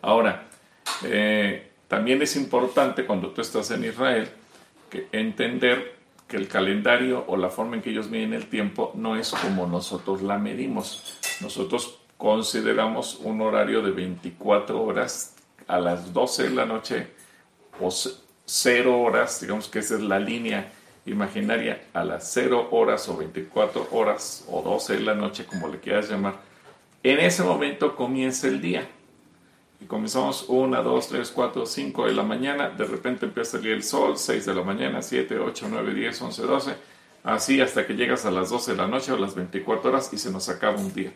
Ahora, 0.00 0.44
eh, 1.04 1.70
también 1.86 2.22
es 2.22 2.36
importante 2.36 3.04
cuando 3.04 3.30
tú 3.30 3.42
estás 3.42 3.70
en 3.70 3.84
Israel 3.84 4.30
entender 5.12 5.96
que 6.26 6.36
el 6.38 6.48
calendario 6.48 7.24
o 7.26 7.36
la 7.36 7.50
forma 7.50 7.76
en 7.76 7.82
que 7.82 7.90
ellos 7.90 8.08
miden 8.08 8.32
el 8.32 8.46
tiempo 8.46 8.92
no 8.94 9.16
es 9.16 9.32
como 9.32 9.66
nosotros 9.66 10.22
la 10.22 10.38
medimos. 10.38 11.18
Nosotros 11.42 11.98
consideramos 12.16 13.18
un 13.22 13.42
horario 13.42 13.82
de 13.82 13.90
24 13.90 14.82
horas 14.82 15.34
a 15.66 15.78
las 15.78 16.12
12 16.12 16.44
de 16.44 16.50
la 16.50 16.66
noche 16.66 17.08
o 17.80 17.90
0 18.44 19.00
horas, 19.00 19.40
digamos 19.40 19.68
que 19.68 19.78
esa 19.78 19.94
es 19.94 20.00
la 20.00 20.18
línea 20.18 20.72
imaginaria, 21.06 21.84
a 21.92 22.04
las 22.04 22.30
0 22.32 22.68
horas 22.70 23.08
o 23.08 23.16
24 23.16 23.88
horas 23.92 24.44
o 24.48 24.62
12 24.62 24.94
de 24.94 25.00
la 25.00 25.14
noche, 25.14 25.46
como 25.46 25.68
le 25.68 25.80
quieras 25.80 26.08
llamar, 26.08 26.36
en 27.02 27.18
ese 27.18 27.42
momento 27.42 27.96
comienza 27.96 28.46
el 28.46 28.60
día. 28.60 28.88
Y 29.80 29.86
comenzamos 29.86 30.44
1, 30.46 30.80
2, 30.80 31.08
3, 31.08 31.30
4, 31.30 31.66
5 31.66 32.06
de 32.06 32.12
la 32.12 32.22
mañana, 32.22 32.68
de 32.68 32.84
repente 32.84 33.26
empieza 33.26 33.56
a 33.56 33.60
salir 33.60 33.72
el 33.72 33.82
sol, 33.82 34.16
6 34.16 34.46
de 34.46 34.54
la 34.54 34.62
mañana, 34.62 35.02
7, 35.02 35.38
8, 35.40 35.66
9, 35.68 35.94
10, 35.94 36.22
11, 36.22 36.42
12, 36.42 36.74
así 37.24 37.60
hasta 37.60 37.84
que 37.84 37.94
llegas 37.94 38.24
a 38.24 38.30
las 38.30 38.50
12 38.50 38.72
de 38.72 38.76
la 38.76 38.86
noche 38.86 39.10
o 39.10 39.16
las 39.16 39.34
24 39.34 39.90
horas 39.90 40.12
y 40.12 40.18
se 40.18 40.30
nos 40.30 40.48
acaba 40.48 40.78
un 40.78 40.94
día. 40.94 41.12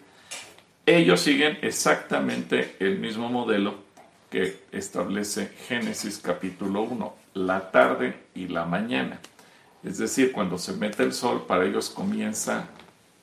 Ellos 0.85 1.21
siguen 1.21 1.59
exactamente 1.63 2.77
el 2.81 2.99
mismo 2.99 3.29
modelo 3.29 3.86
que 4.31 4.61
establece 4.73 5.51
Génesis 5.69 6.19
capítulo 6.19 6.83
1, 6.83 7.15
la 7.35 7.71
tarde 7.71 8.17
y 8.35 8.49
la 8.49 8.65
mañana. 8.65 9.21
Es 9.85 9.99
decir, 9.99 10.33
cuando 10.33 10.59
se 10.59 10.73
mete 10.73 11.03
el 11.03 11.13
sol, 11.13 11.45
para 11.47 11.65
ellos 11.65 11.91
comienza 11.91 12.69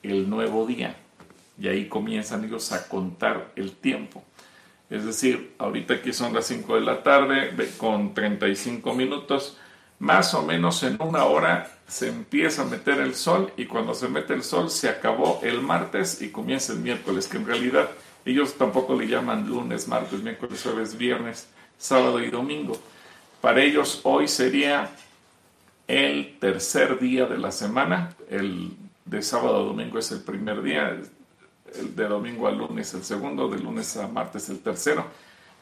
el 0.02 0.28
nuevo 0.30 0.66
día. 0.66 0.96
Y 1.58 1.68
ahí 1.68 1.88
comienzan 1.88 2.44
ellos 2.44 2.72
a 2.72 2.88
contar 2.88 3.52
el 3.56 3.72
tiempo. 3.72 4.24
Es 4.90 5.04
decir, 5.04 5.54
ahorita 5.58 5.94
aquí 5.94 6.12
son 6.12 6.32
las 6.32 6.46
5 6.46 6.76
de 6.76 6.80
la 6.80 7.02
tarde 7.02 7.54
con 7.78 8.14
35 8.14 8.94
minutos. 8.94 9.58
Más 9.98 10.34
o 10.34 10.42
menos 10.42 10.82
en 10.82 11.00
una 11.00 11.24
hora 11.24 11.70
se 11.86 12.08
empieza 12.08 12.62
a 12.62 12.66
meter 12.66 12.98
el 12.98 13.14
sol 13.14 13.52
y 13.56 13.66
cuando 13.66 13.94
se 13.94 14.08
mete 14.08 14.34
el 14.34 14.42
sol 14.42 14.70
se 14.70 14.88
acabó 14.88 15.40
el 15.42 15.60
martes 15.60 16.20
y 16.20 16.30
comienza 16.30 16.72
el 16.72 16.80
miércoles, 16.80 17.28
que 17.28 17.36
en 17.36 17.46
realidad 17.46 17.88
ellos 18.24 18.54
tampoco 18.54 18.94
le 18.96 19.06
llaman 19.06 19.46
lunes, 19.46 19.86
martes, 19.86 20.22
miércoles, 20.22 20.62
jueves, 20.62 20.96
viernes, 20.96 21.48
sábado 21.78 22.22
y 22.22 22.30
domingo. 22.30 22.78
Para 23.40 23.62
ellos 23.62 24.00
hoy 24.04 24.28
sería 24.28 24.90
el 25.86 26.38
tercer 26.38 26.98
día 26.98 27.26
de 27.26 27.36
la 27.36 27.52
semana. 27.52 28.16
El 28.30 28.70
de 29.04 29.22
sábado 29.22 29.56
a 29.56 29.64
domingo 29.64 29.98
es 29.98 30.10
el 30.12 30.20
primer 30.20 30.62
día, 30.62 30.98
el 31.78 31.94
de 31.94 32.04
domingo 32.04 32.48
a 32.48 32.52
lunes 32.52 32.94
el 32.94 33.04
segundo, 33.04 33.48
de 33.48 33.58
lunes 33.58 33.96
a 33.98 34.08
martes 34.08 34.48
el 34.48 34.60
tercero. 34.60 35.06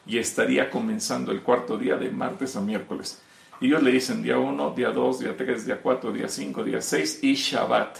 Y 0.05 0.17
estaría 0.17 0.69
comenzando 0.69 1.31
el 1.31 1.41
cuarto 1.41 1.77
día 1.77 1.97
de 1.97 2.09
martes 2.11 2.55
a 2.55 2.61
miércoles. 2.61 3.21
Ellos 3.59 3.83
le 3.83 3.91
dicen 3.91 4.23
día 4.23 4.37
1, 4.37 4.73
día 4.75 4.89
2, 4.89 5.19
día 5.19 5.37
3, 5.37 5.65
día 5.65 5.81
4, 5.81 6.11
día 6.11 6.27
5, 6.27 6.63
día 6.63 6.81
6 6.81 7.19
y 7.23 7.33
Shabbat. 7.33 7.99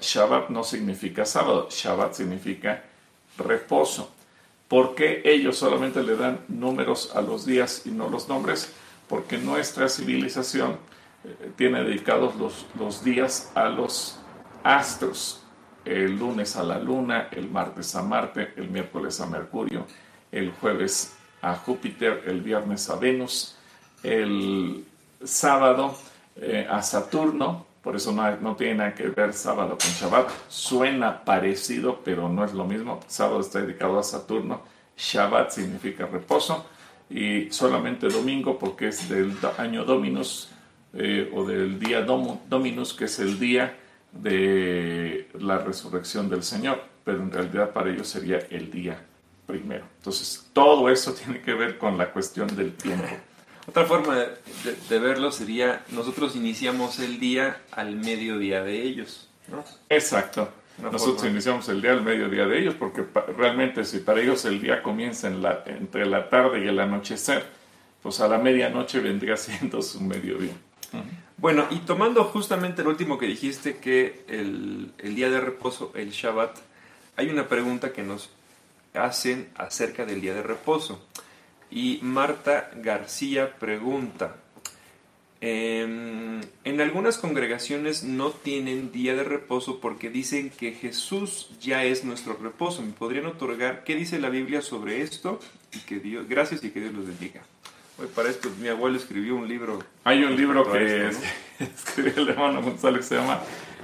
Shabbat 0.00 0.50
no 0.50 0.62
significa 0.62 1.24
sábado, 1.24 1.68
Shabbat 1.70 2.14
significa 2.14 2.84
reposo. 3.40 4.12
¿Por 4.68 4.94
qué 4.94 5.22
ellos 5.24 5.56
solamente 5.56 6.02
le 6.02 6.16
dan 6.16 6.40
números 6.48 7.12
a 7.14 7.20
los 7.20 7.44
días 7.44 7.82
y 7.86 7.90
no 7.90 8.08
los 8.08 8.28
nombres? 8.28 8.72
Porque 9.08 9.36
nuestra 9.38 9.88
civilización 9.88 10.76
eh, 11.24 11.50
tiene 11.56 11.82
dedicados 11.82 12.36
los, 12.36 12.66
los 12.78 13.02
días 13.02 13.50
a 13.54 13.68
los 13.68 14.20
astros. 14.62 15.42
el 15.84 16.18
lunes 16.18 16.56
a 16.56 16.62
la 16.62 16.78
Luna, 16.78 17.28
el 17.32 17.50
martes 17.50 17.96
a 17.96 18.02
Marte, 18.02 18.52
el 18.56 18.68
miércoles 18.68 19.18
a 19.20 19.26
Mercurio, 19.26 19.86
el 20.30 20.52
jueves 20.52 21.16
a 21.40 21.56
Júpiter, 21.56 22.24
el 22.26 22.42
viernes 22.42 22.90
a 22.90 22.96
Venus, 22.96 23.56
el 24.02 24.84
sábado 25.24 25.96
eh, 26.36 26.66
a 26.68 26.82
Saturno, 26.82 27.66
por 27.82 27.96
eso 27.96 28.12
no, 28.12 28.36
no, 28.36 28.56
tiene 28.56 28.74
nada 28.74 28.94
que 28.94 29.08
ver 29.08 29.32
sábado 29.32 29.78
con 29.78 29.90
Shabbat. 29.90 30.30
Suena 30.48 31.24
parecido, 31.24 32.00
pero 32.04 32.28
no 32.28 32.44
es 32.44 32.52
lo 32.52 32.64
mismo. 32.64 33.00
Sábado 33.06 33.40
está 33.40 33.60
dedicado 33.60 33.98
a 33.98 34.02
Saturno, 34.02 34.62
Shabbat 34.96 35.50
significa 35.50 36.06
reposo 36.06 36.66
y 37.08 37.50
solamente 37.50 38.08
domingo 38.08 38.58
porque 38.58 38.88
es 38.88 39.08
del 39.08 39.36
año 39.58 39.84
Dominus 39.84 40.50
eh, 40.92 41.30
o 41.34 41.44
del 41.44 41.78
día 41.78 42.02
Dominus, 42.02 42.94
que 42.94 43.06
es 43.06 43.18
el 43.18 43.38
día 43.38 43.76
de 44.12 45.28
la 45.38 45.58
resurrección 45.58 46.28
del 46.28 46.42
Señor, 46.42 46.82
pero 47.04 47.22
en 47.22 47.30
realidad 47.30 47.72
para 47.72 47.90
ellos 47.90 48.08
sería 48.08 48.38
el 48.50 48.70
día 48.70 49.00
primero. 49.46 49.84
Entonces, 49.98 50.50
todo 50.52 50.88
eso 50.88 51.12
tiene 51.24 51.40
que 51.40 51.54
ver 51.54 51.78
con 51.78 51.96
la 51.96 52.12
cuestión 52.12 52.54
del 52.56 52.74
tiempo. 52.74 53.08
Otra 53.70 53.84
forma 53.84 54.16
de, 54.88 54.98
verlo 54.98 55.30
sería, 55.30 55.84
nosotros 55.92 56.34
iniciamos 56.34 56.98
el 56.98 57.20
día 57.20 57.62
al 57.70 57.94
mediodía 57.94 58.64
de 58.64 58.82
ellos. 58.82 59.28
¿no? 59.46 59.62
Exacto. 59.88 60.48
nosotros 60.82 61.30
iniciamos 61.30 61.68
el 61.68 61.80
día 61.80 61.92
al 61.92 62.02
mediodía 62.02 62.46
de 62.46 62.58
ellos, 62.58 62.74
porque 62.74 63.04
realmente 63.36 63.84
si 63.84 64.00
para 64.00 64.22
ellos 64.22 64.44
el 64.44 64.60
día 64.60 64.82
comienza 64.82 65.28
en 65.28 65.40
la, 65.40 65.62
entre 65.66 66.04
la 66.04 66.28
tarde 66.28 66.64
y 66.64 66.66
el 66.66 66.80
anochecer, 66.80 67.46
pues 68.02 68.18
a 68.18 68.26
la 68.26 68.38
medianoche 68.38 68.98
vendría 68.98 69.36
siendo 69.36 69.82
su 69.82 70.00
mediodía. 70.00 70.54
Bueno, 71.36 71.68
y 71.70 71.76
tomando 71.78 72.24
justamente 72.24 72.82
el 72.82 72.88
último 72.88 73.18
que 73.18 73.26
dijiste, 73.26 73.76
que 73.76 74.24
el, 74.26 74.90
el 74.98 75.14
día 75.14 75.30
de 75.30 75.40
reposo, 75.40 75.92
el 75.94 76.10
Shabbat, 76.10 76.58
hay 77.14 77.28
una 77.28 77.46
pregunta 77.46 77.92
que 77.92 78.02
nos 78.02 78.30
hacen 78.94 79.48
acerca 79.54 80.04
del 80.04 80.20
día 80.20 80.34
de 80.34 80.42
reposo. 80.42 81.06
Y 81.70 82.00
Marta 82.02 82.70
García 82.76 83.54
pregunta, 83.58 84.36
em, 85.40 86.40
en 86.64 86.80
algunas 86.80 87.16
congregaciones 87.16 88.02
no 88.02 88.30
tienen 88.30 88.90
día 88.90 89.14
de 89.14 89.22
reposo 89.22 89.80
porque 89.80 90.10
dicen 90.10 90.50
que 90.50 90.72
Jesús 90.72 91.50
ya 91.60 91.84
es 91.84 92.04
nuestro 92.04 92.34
reposo. 92.34 92.82
¿Me 92.82 92.92
podrían 92.92 93.26
otorgar 93.26 93.84
qué 93.84 93.94
dice 93.94 94.18
la 94.18 94.30
Biblia 94.30 94.62
sobre 94.62 95.02
esto? 95.02 95.38
Y 95.72 95.78
que 95.80 96.00
Dios, 96.00 96.28
gracias 96.28 96.64
y 96.64 96.70
que 96.70 96.80
Dios 96.80 96.92
los 96.92 97.06
bendiga. 97.06 97.42
Hoy 98.00 98.08
para 98.14 98.30
esto 98.30 98.50
mi 98.58 98.68
abuelo 98.68 98.96
escribió 98.96 99.36
un 99.36 99.46
libro. 99.46 99.78
Hay 100.04 100.24
un 100.24 100.34
libro 100.34 100.70
que 100.72 101.10
escribió 101.60 102.22
el 102.22 102.30
hermano 102.30 102.62
González 102.62 103.00
que 103.00 103.06
se 103.06 103.14
llama 103.16 103.40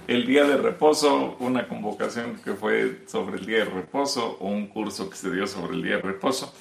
El 0.09 0.27
Día 0.27 0.45
de 0.45 0.57
Reposo, 0.57 1.37
una 1.39 1.69
convocación 1.69 2.41
que 2.43 2.55
fue 2.55 3.03
sobre 3.07 3.37
el 3.37 3.47
Día 3.47 3.59
de 3.59 3.67
Reposo 3.67 4.39
o 4.41 4.49
un 4.49 4.67
curso 4.69 5.09
que 5.09 5.17
se 5.17 5.31
dio 5.31 5.47
sobre 5.47 5.77
el 5.77 5.83
Día 5.83 5.97
de 5.97 6.03
Reposo. 6.03 6.53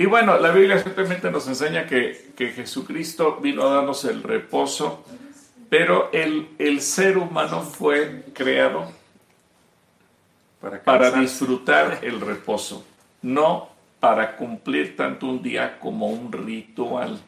Y 0.00 0.06
bueno, 0.06 0.38
la 0.38 0.50
Biblia 0.50 0.82
simplemente 0.82 1.30
nos 1.30 1.46
enseña 1.46 1.86
que, 1.86 2.32
que 2.34 2.52
Jesucristo 2.52 3.36
vino 3.36 3.64
a 3.64 3.74
darnos 3.74 4.06
el 4.06 4.22
reposo, 4.22 5.04
pero 5.68 6.08
el, 6.14 6.48
el 6.58 6.80
ser 6.80 7.18
humano 7.18 7.60
fue 7.60 8.24
creado 8.32 8.90
para, 10.58 10.82
para 10.82 11.10
disfrutar 11.10 11.98
el 12.00 12.18
reposo, 12.18 12.82
no 13.20 13.68
para 14.00 14.38
cumplir 14.38 14.96
tanto 14.96 15.26
un 15.26 15.42
día 15.42 15.78
como 15.78 16.06
un 16.06 16.32
ritual. 16.32 17.20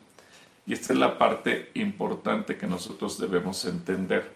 Y 0.65 0.73
esta 0.73 0.95
es 0.95 0.99
la 0.99 1.19
parte 1.19 1.73
importante 1.75 2.57
que 2.57 2.67
nosotros 2.67 3.19
debemos 3.19 3.63
entender. 3.67 4.31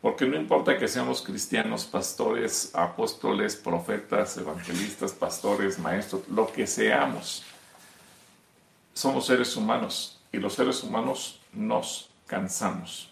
Porque 0.00 0.26
no 0.26 0.36
importa 0.36 0.78
que 0.78 0.86
seamos 0.86 1.22
cristianos, 1.22 1.86
pastores, 1.86 2.70
apóstoles, 2.72 3.56
profetas, 3.56 4.36
evangelistas, 4.36 5.10
pastores, 5.10 5.80
maestros, 5.80 6.28
lo 6.28 6.46
que 6.46 6.68
seamos 6.68 7.42
somos 8.94 9.26
seres 9.26 9.56
humanos 9.56 10.20
y 10.32 10.38
los 10.38 10.54
seres 10.54 10.82
humanos 10.82 11.40
nos 11.52 12.10
cansamos. 12.26 13.10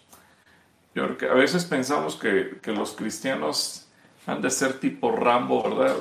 Yo 0.95 1.05
creo 1.05 1.17
que 1.17 1.25
a 1.27 1.33
veces 1.33 1.65
pensamos 1.65 2.15
que, 2.15 2.59
que 2.61 2.71
los 2.71 2.93
cristianos 2.93 3.87
han 4.25 4.41
de 4.41 4.49
ser 4.49 4.79
tipo 4.79 5.11
Rambo, 5.11 5.63
¿verdad? 5.63 5.95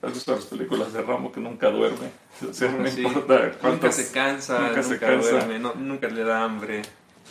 ¿Has 0.00 0.14
visto 0.14 0.34
las 0.34 0.46
películas 0.46 0.92
de 0.92 1.02
Rambo 1.02 1.32
que 1.32 1.40
nunca 1.40 1.70
duerme? 1.70 2.10
O 2.48 2.52
sea, 2.52 2.70
no 2.70 2.88
importa 2.88 3.52
Nunca 3.64 3.90
se 3.90 4.12
cansa, 4.12 4.60
nunca, 4.60 4.82
se 4.82 4.98
cansa. 4.98 5.30
Duerme, 5.30 5.58
nunca 5.58 6.08
le 6.08 6.22
da 6.22 6.44
hambre. 6.44 6.82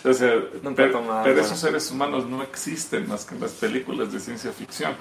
O 0.03 0.13
sea, 0.13 0.35
pero, 0.75 1.23
pero 1.23 1.41
esos 1.41 1.57
seres 1.57 1.89
humanos 1.89 2.25
no 2.27 2.43
existen 2.43 3.07
más 3.07 3.25
que 3.25 3.35
en 3.35 3.41
las 3.41 3.51
películas 3.51 4.11
de 4.11 4.19
ciencia 4.19 4.51
ficción. 4.51 4.95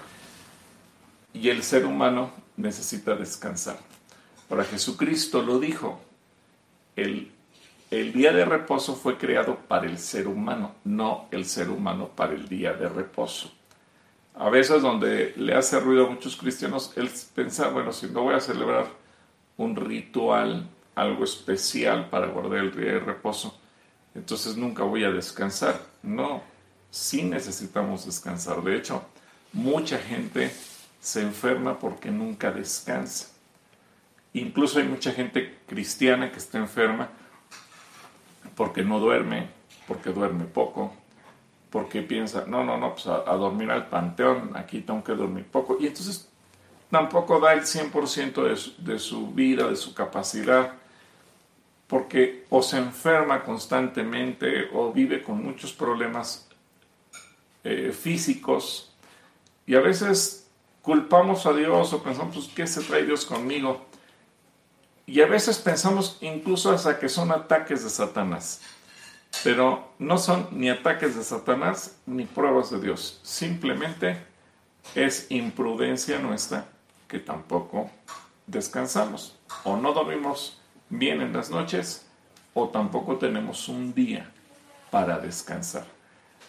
Y 1.34 1.50
el 1.50 1.62
ser 1.62 1.84
humano 1.84 2.30
necesita 2.56 3.14
descansar. 3.16 3.78
Para 4.48 4.64
Jesucristo 4.64 5.42
lo 5.42 5.58
dijo, 5.58 6.00
el, 6.96 7.32
día 7.90 8.32
de 8.32 8.44
reposo 8.44 8.96
fue 8.96 9.16
creado 9.16 9.56
para 9.68 9.86
el 9.86 9.98
ser 9.98 10.26
humano, 10.26 10.74
no 10.84 11.28
el 11.30 11.44
ser 11.44 11.70
humano 11.70 12.08
para 12.08 12.32
el 12.32 12.48
día 12.48 12.72
de 12.72 12.88
reposo. 12.88 13.52
A 14.34 14.50
veces 14.50 14.82
donde 14.82 15.32
le 15.36 15.54
hace 15.54 15.78
ruido 15.80 16.06
a 16.06 16.10
muchos 16.10 16.36
cristianos 16.36 16.92
el 16.96 17.10
pensar, 17.34 17.72
bueno, 17.72 17.92
si 17.92 18.06
no 18.06 18.22
voy 18.22 18.34
a 18.34 18.40
celebrar 18.40 18.86
un 19.56 19.76
ritual, 19.76 20.68
algo 20.94 21.24
especial 21.24 22.10
para 22.10 22.26
guardar 22.26 22.58
el 22.58 22.76
día 22.76 22.92
de 22.92 23.00
reposo, 23.00 23.58
entonces 24.14 24.56
nunca 24.56 24.82
voy 24.82 25.04
a 25.04 25.10
descansar. 25.10 25.80
No, 26.02 26.42
sí 26.90 27.22
necesitamos 27.22 28.06
descansar. 28.06 28.62
De 28.62 28.76
hecho, 28.76 29.02
mucha 29.52 29.98
gente 29.98 30.50
se 31.00 31.22
enferma 31.22 31.78
porque 31.78 32.10
nunca 32.10 32.50
descansa. 32.50 33.35
Incluso 34.36 34.78
hay 34.78 34.84
mucha 34.84 35.12
gente 35.12 35.60
cristiana 35.66 36.30
que 36.30 36.36
está 36.36 36.58
enferma 36.58 37.08
porque 38.54 38.82
no 38.82 39.00
duerme, 39.00 39.48
porque 39.88 40.10
duerme 40.10 40.44
poco, 40.44 40.92
porque 41.70 42.02
piensa, 42.02 42.44
no, 42.46 42.62
no, 42.62 42.76
no, 42.76 42.92
pues 42.92 43.06
a, 43.06 43.22
dormir 43.36 43.70
al 43.70 43.88
panteón, 43.88 44.52
aquí 44.54 44.82
tengo 44.82 45.02
que 45.02 45.12
dormir 45.12 45.46
poco. 45.46 45.78
Y 45.80 45.86
entonces 45.86 46.28
tampoco 46.90 47.40
da 47.40 47.54
el 47.54 47.62
100% 47.62 48.42
de 48.46 48.56
su, 48.56 48.74
de 48.76 48.98
su 48.98 49.28
vida, 49.28 49.68
de 49.68 49.76
su 49.76 49.94
capacidad, 49.94 50.74
porque 51.86 52.44
o 52.50 52.62
se 52.62 52.76
enferma 52.76 53.42
constantemente 53.42 54.68
o 54.74 54.92
vive 54.92 55.22
con 55.22 55.42
muchos 55.42 55.72
problemas 55.72 56.46
eh, 57.64 57.90
físicos 57.90 58.92
y 59.66 59.76
a 59.76 59.80
veces 59.80 60.46
culpamos 60.82 61.46
a 61.46 61.54
Dios 61.54 61.90
o 61.94 62.02
pensamos, 62.02 62.34
pues, 62.34 62.48
¿qué 62.48 62.66
se 62.66 62.82
trae 62.82 63.02
Dios 63.02 63.24
conmigo? 63.24 63.86
Y 65.06 65.20
a 65.20 65.26
veces 65.26 65.58
pensamos 65.58 66.18
incluso 66.20 66.72
hasta 66.72 66.98
que 66.98 67.08
son 67.08 67.30
ataques 67.30 67.84
de 67.84 67.90
Satanás. 67.90 68.60
Pero 69.44 69.92
no 70.00 70.18
son 70.18 70.48
ni 70.50 70.68
ataques 70.68 71.14
de 71.14 71.22
Satanás 71.22 71.96
ni 72.06 72.24
pruebas 72.24 72.70
de 72.70 72.80
Dios. 72.80 73.20
Simplemente 73.22 74.18
es 74.96 75.26
imprudencia 75.30 76.18
nuestra 76.18 76.66
que 77.06 77.20
tampoco 77.20 77.88
descansamos. 78.48 79.36
O 79.62 79.76
no 79.76 79.92
dormimos 79.92 80.60
bien 80.88 81.20
en 81.20 81.32
las 81.32 81.50
noches 81.50 82.04
o 82.52 82.68
tampoco 82.68 83.16
tenemos 83.16 83.68
un 83.68 83.94
día 83.94 84.32
para 84.90 85.20
descansar. 85.20 85.86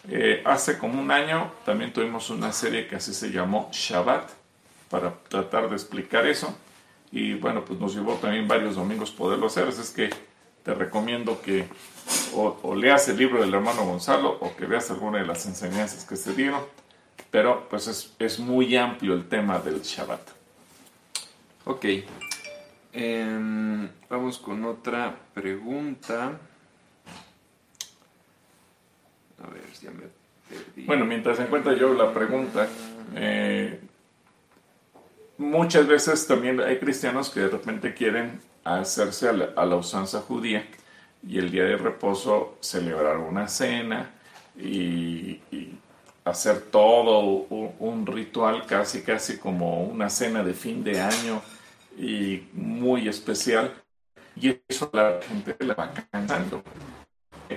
Eh, 0.08 0.42
hace 0.44 0.78
como 0.78 1.00
un 1.00 1.10
año 1.12 1.52
también 1.64 1.92
tuvimos 1.92 2.30
una 2.30 2.52
serie 2.52 2.88
que 2.88 2.96
así 2.96 3.14
se 3.14 3.30
llamó 3.30 3.68
Shabbat 3.72 4.30
para 4.88 5.14
tratar 5.28 5.68
de 5.68 5.76
explicar 5.76 6.26
eso 6.26 6.56
y 7.10 7.34
bueno, 7.34 7.64
pues 7.64 7.78
nos 7.80 7.94
llevó 7.94 8.14
también 8.14 8.46
varios 8.46 8.76
domingos 8.76 9.10
poderlo 9.10 9.46
hacer, 9.46 9.68
así 9.68 9.80
es 9.80 9.90
que 9.90 10.10
te 10.62 10.74
recomiendo 10.74 11.40
que 11.40 11.66
o, 12.34 12.74
leas 12.74 13.08
el 13.08 13.16
libro 13.16 13.40
del 13.40 13.52
hermano 13.54 13.84
Gonzalo 13.84 14.36
o 14.40 14.54
que 14.54 14.66
veas 14.66 14.90
alguna 14.90 15.18
de 15.18 15.26
las 15.26 15.46
enseñanzas 15.46 16.04
que 16.04 16.16
se 16.16 16.34
dieron, 16.34 16.60
pero 17.30 17.68
pues 17.68 17.86
es, 17.86 18.14
es 18.18 18.38
muy 18.38 18.76
amplio 18.76 19.14
el 19.14 19.28
tema 19.28 19.58
del 19.58 19.80
Shabbat. 19.80 20.20
Ok, 21.64 21.84
em, 22.92 23.88
vamos 24.08 24.38
con 24.38 24.64
otra 24.64 25.14
pregunta. 25.34 26.38
A 29.42 29.50
ver, 29.50 29.64
ya 29.80 29.90
me 29.90 30.04
perdí. 30.48 30.84
Bueno, 30.86 31.04
mientras 31.04 31.38
encuentra 31.40 31.74
yo 31.74 31.92
la 31.94 32.12
pregunta, 32.12 32.68
eh, 33.14 33.80
muchas 35.38 35.86
veces 35.86 36.26
también 36.26 36.60
hay 36.60 36.78
cristianos 36.78 37.30
que 37.30 37.40
de 37.40 37.48
repente 37.48 37.94
quieren 37.94 38.40
hacerse 38.64 39.28
a 39.28 39.32
la, 39.32 39.76
usanza 39.76 40.20
judía 40.20 40.66
y 41.26 41.38
el 41.38 41.50
día 41.50 41.64
de 41.64 41.76
reposo 41.76 42.58
celebrar 42.60 43.18
una 43.18 43.48
cena 43.48 44.10
y, 44.56 45.40
hacer 46.24 46.60
todo 46.60 47.20
un, 47.20 48.06
ritual 48.06 48.66
casi 48.66 49.00
casi 49.00 49.38
como 49.38 49.84
una 49.84 50.10
cena 50.10 50.44
de 50.44 50.52
fin 50.52 50.84
de 50.84 51.00
año 51.00 51.40
y 51.96 52.42
muy 52.52 53.08
especial. 53.08 53.72
Y 54.36 54.60
eso 54.68 54.90
la 54.92 55.20
gente 55.26 55.56
la 55.64 55.74
va 55.74 55.90
cansando 56.10 56.62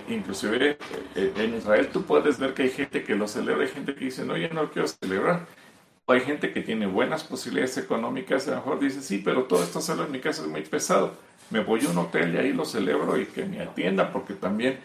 inclusive 0.08 0.78
eh, 1.16 1.34
en 1.36 1.56
Israel 1.56 1.90
tú 1.92 2.04
puedes 2.04 2.40
ver 2.40 2.54
que 2.54 2.64
hay 2.64 2.70
gente 2.70 3.04
que 3.04 3.14
lo 3.14 3.28
celebra 3.28 3.66
y 3.66 3.68
gente 3.68 3.94
que 3.94 4.06
dice 4.06 4.26
no 4.26 4.38
yo 4.38 4.48
no 4.50 4.72
quiero 4.72 4.88
celebrar 4.88 5.46
Hay 6.08 6.22
gente 6.22 6.52
que 6.52 6.62
tiene 6.62 6.88
buenas 6.88 7.24
posibilidades 7.24 7.78
económicas, 7.78 8.48
a 8.48 8.52
lo 8.52 8.58
mejor 8.58 8.80
dice, 8.80 9.02
sí, 9.02 9.22
pero 9.24 9.44
todo 9.44 9.64
esto 9.64 9.80
solo 9.82 10.04
en 10.04 10.12
mi 10.12 10.20
casa 10.20 10.42
es 10.42 10.48
muy 10.48 10.62
pesado. 10.62 11.14
Me 11.50 11.62
voy 11.62 11.86
a 11.86 11.90
un 11.90 11.98
hotel 11.98 12.36
y 12.36 12.38
ahí 12.38 12.54
lo 12.54 12.66
celebro 12.66 13.18
y 13.18 13.26
que 13.26 13.46
me 13.46 13.62
atienda, 13.62 14.12
porque 14.12 14.34
también 14.34 14.80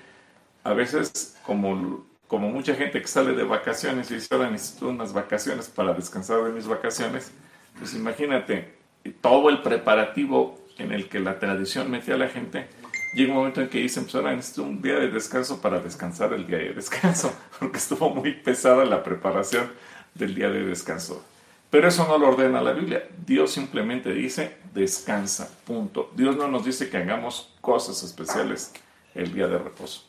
a 0.63 0.73
veces, 0.73 1.37
como, 1.45 2.07
como 2.27 2.49
mucha 2.51 2.75
gente 2.75 3.01
que 3.01 3.09
sale 3.09 3.33
de 3.33 3.45
vacaciones 3.45 4.11
y 4.11 4.15
dice, 4.15 4.35
ahora 4.35 4.51
necesito 4.51 4.89
unas 4.89 5.13
vacaciones 5.13 5.69
para 5.69 5.95
descansar 5.95 6.45
de 6.45 6.53
mis 6.53 6.67
vacaciones, 6.67 7.33
pues 7.79 7.95
imagínate, 7.95 8.75
todo 9.21 9.49
el 9.49 9.63
preparativo 9.63 10.59
en 10.79 10.93
el 10.93 11.09
que 11.09 11.21
la 11.21 11.39
tradición 11.39 11.91
metía 11.91 12.15
a 12.15 12.19
la 12.19 12.29
gente, 12.29 12.69
llega 13.15 13.33
un 13.33 13.39
momento 13.39 13.61
en 13.63 13.69
que 13.69 13.79
dicen, 13.79 14.05
pues 14.05 14.15
ahora 14.15 14.35
necesito 14.35 14.63
un 14.63 14.83
día 14.83 14.97
de 14.97 15.09
descanso 15.09 15.61
para 15.61 15.81
descansar 15.81 16.33
el 16.33 16.47
día 16.47 16.59
de 16.59 16.75
descanso, 16.75 17.33
porque 17.59 17.79
estuvo 17.79 18.11
muy 18.11 18.33
pesada 18.33 18.85
la 18.85 19.03
preparación 19.03 19.71
del 20.19 20.35
día 20.35 20.51
de 20.51 20.65
descanso. 20.65 21.25
Pero 21.71 21.89
eso 21.89 22.07
no 22.07 22.19
lo 22.19 22.29
ordena 22.29 22.63
la 22.63 22.73
Biblia. 22.73 23.09
Dios 23.27 23.53
simplemente 23.53 24.13
dice, 24.13 24.57
descansa, 24.73 25.51
punto. 25.65 26.11
Dios 26.15 26.37
no 26.37 26.49
nos 26.49 26.65
dice 26.65 26.89
que 26.89 26.97
hagamos 26.97 27.53
cosas 27.61 28.03
especiales 28.03 28.73
el 29.15 29.33
día 29.33 29.49
de 29.49 29.59
reposo. 29.59 30.05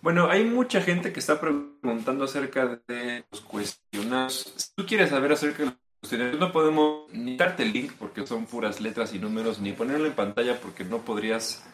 Bueno, 0.00 0.28
hay 0.28 0.44
mucha 0.44 0.80
gente 0.80 1.12
que 1.12 1.18
está 1.18 1.40
preguntando 1.40 2.24
acerca 2.24 2.80
de 2.86 3.24
los 3.30 3.40
cuestionarios. 3.40 4.52
Si 4.56 4.70
tú 4.76 4.86
quieres 4.86 5.10
saber 5.10 5.32
acerca 5.32 5.58
de 5.58 5.64
los 5.66 5.74
cuestionarios, 6.00 6.38
no 6.38 6.52
podemos 6.52 7.12
ni 7.12 7.36
darte 7.36 7.64
el 7.64 7.72
link 7.72 7.92
porque 7.98 8.24
son 8.24 8.46
puras 8.46 8.80
letras 8.80 9.12
y 9.12 9.18
números, 9.18 9.58
ni 9.58 9.72
ponerlo 9.72 10.06
en 10.06 10.12
pantalla 10.12 10.60
porque 10.60 10.84
no 10.84 10.98
podrías 10.98 11.64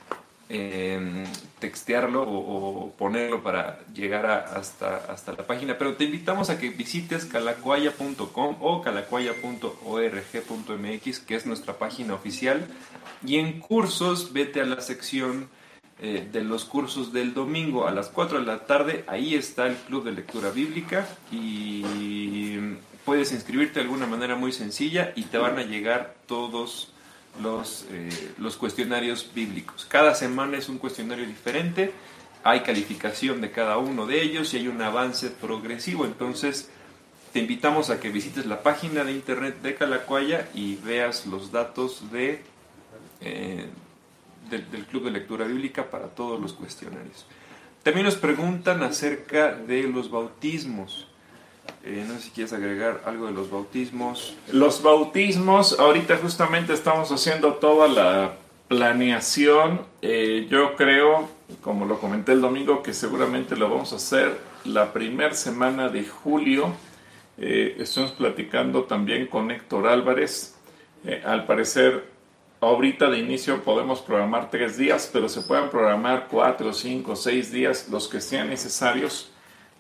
eh, 0.49 1.27
textearlo 1.59 2.23
o, 2.23 2.93
ponerlo 2.93 3.43
para 3.43 3.81
llegar 3.95 4.27
hasta, 4.27 4.97
hasta 4.97 5.33
la 5.33 5.47
página. 5.47 5.79
Pero 5.79 5.97
te 5.97 6.05
invitamos 6.05 6.51
a 6.51 6.59
que 6.59 6.71
visites 6.71 7.25
calacuaya.com 7.25 8.57
o 8.61 8.83
calacuaya.org.mx, 8.83 11.19
que 11.21 11.35
es 11.35 11.47
nuestra 11.47 11.79
página 11.79 12.15
oficial. 12.15 12.67
Y 13.25 13.37
en 13.37 13.61
cursos, 13.61 14.33
vete 14.33 14.61
a 14.61 14.65
la 14.65 14.81
sección 14.81 15.49
eh, 16.01 16.29
de 16.31 16.43
los 16.43 16.65
cursos 16.65 17.13
del 17.13 17.35
domingo 17.35 17.87
a 17.87 17.93
las 17.93 18.09
4 18.09 18.41
de 18.41 18.45
la 18.45 18.67
tarde. 18.67 19.05
Ahí 19.07 19.35
está 19.35 19.67
el 19.67 19.77
Club 19.77 20.05
de 20.05 20.13
Lectura 20.13 20.51
Bíblica 20.51 21.07
y 21.31 21.83
puedes 23.05 23.33
inscribirte 23.33 23.75
de 23.75 23.83
alguna 23.83 24.07
manera 24.07 24.35
muy 24.35 24.53
sencilla 24.53 25.13
y 25.15 25.25
te 25.25 25.39
van 25.39 25.59
a 25.59 25.63
llegar 25.63 26.15
todos 26.27 26.94
los, 27.43 27.87
eh, 27.91 28.33
los 28.39 28.57
cuestionarios 28.57 29.31
bíblicos. 29.35 29.87
Cada 29.89 30.15
semana 30.15 30.59
es 30.59 30.69
un 30.69 30.79
cuestionario 30.79 31.27
diferente, 31.27 31.93
hay 32.45 32.61
calificación 32.61 33.41
de 33.41 33.51
cada 33.51 33.79
uno 33.79 34.07
de 34.07 34.23
ellos 34.23 34.53
y 34.53 34.59
hay 34.59 34.69
un 34.69 34.81
avance 34.83 35.31
progresivo. 35.31 36.05
Entonces, 36.05 36.71
te 37.33 37.41
invitamos 37.41 37.91
a 37.91 37.99
que 37.99 38.11
visites 38.11 38.47
la 38.47 38.63
página 38.63 39.03
de 39.03 39.11
internet 39.11 39.61
de 39.61 39.75
Calacuaya 39.75 40.49
y 40.55 40.77
veas 40.77 41.27
los 41.27 41.51
datos 41.51 42.13
de, 42.13 42.43
eh, 43.21 43.67
del, 44.51 44.87
Club 44.87 45.07
de 45.07 45.11
Lectura 45.11 45.45
Bíblica 45.45 45.91
para 45.91 46.09
todos 46.09 46.41
los 46.41 46.53
cuestionarios. 46.53 47.27
También 47.83 48.07
nos 48.07 48.15
preguntan 48.15 48.83
acerca 48.85 49.53
de 49.53 49.83
los 49.83 50.11
bautismos. 50.11 51.09
Eh, 51.85 52.05
no 52.07 52.15
sé 52.15 52.23
si 52.23 52.31
quieres 52.31 52.53
agregar 52.53 53.03
algo 53.05 53.27
de 53.27 53.33
los 53.33 53.51
bautismos. 53.51 54.37
Los 54.53 54.83
bautismos, 54.83 55.79
ahorita 55.79 56.17
justamente 56.19 56.73
estamos 56.73 57.11
haciendo 57.11 57.55
toda 57.55 57.89
la 57.89 58.37
planeación. 58.69 59.83
Eh, 60.01 60.47
yo 60.51 60.77
creo, 60.77 61.29
como 61.61 61.85
lo 61.85 61.99
comenté 61.99 62.33
el 62.33 62.41
domingo, 62.41 62.83
que 62.83 62.95
seguramente 62.95 63.57
lo 63.57 63.69
vamos 63.69 63.93
a 63.93 63.97
hacer 63.97 64.39
la 64.65 64.93
primera 64.93 65.35
semana 65.35 65.89
de 65.89 66.05
julio. 66.07 66.73
Eh, 67.37 67.77
estamos 67.79 68.13
platicando 68.13 68.85
también 68.85 69.27
con 69.27 69.51
Héctor 69.51 69.87
Álvarez. 69.87 70.55
al 71.25 71.45
parecer 71.45 72.15
Ahorita 72.65 73.11
de 73.11 73.19
inicio 73.19 73.63
podemos 73.63 74.01
programar 74.01 74.49
tres 74.49 74.79
días, 74.79 75.11
pero 75.13 75.29
se 75.29 75.43
pueden 75.43 75.69
programar 75.69 76.29
cuatro, 76.31 76.73
cinco, 76.73 77.15
seis 77.15 77.53
días, 77.53 77.91
los 77.91 78.09
que 78.09 78.23
sean 78.23 78.49
necesarios, 78.49 79.31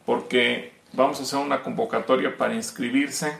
porque 0.04 0.73
vamos 0.94 1.20
a 1.20 1.22
hacer 1.22 1.38
una 1.38 1.62
convocatoria 1.62 2.36
para 2.36 2.54
inscribirse 2.54 3.38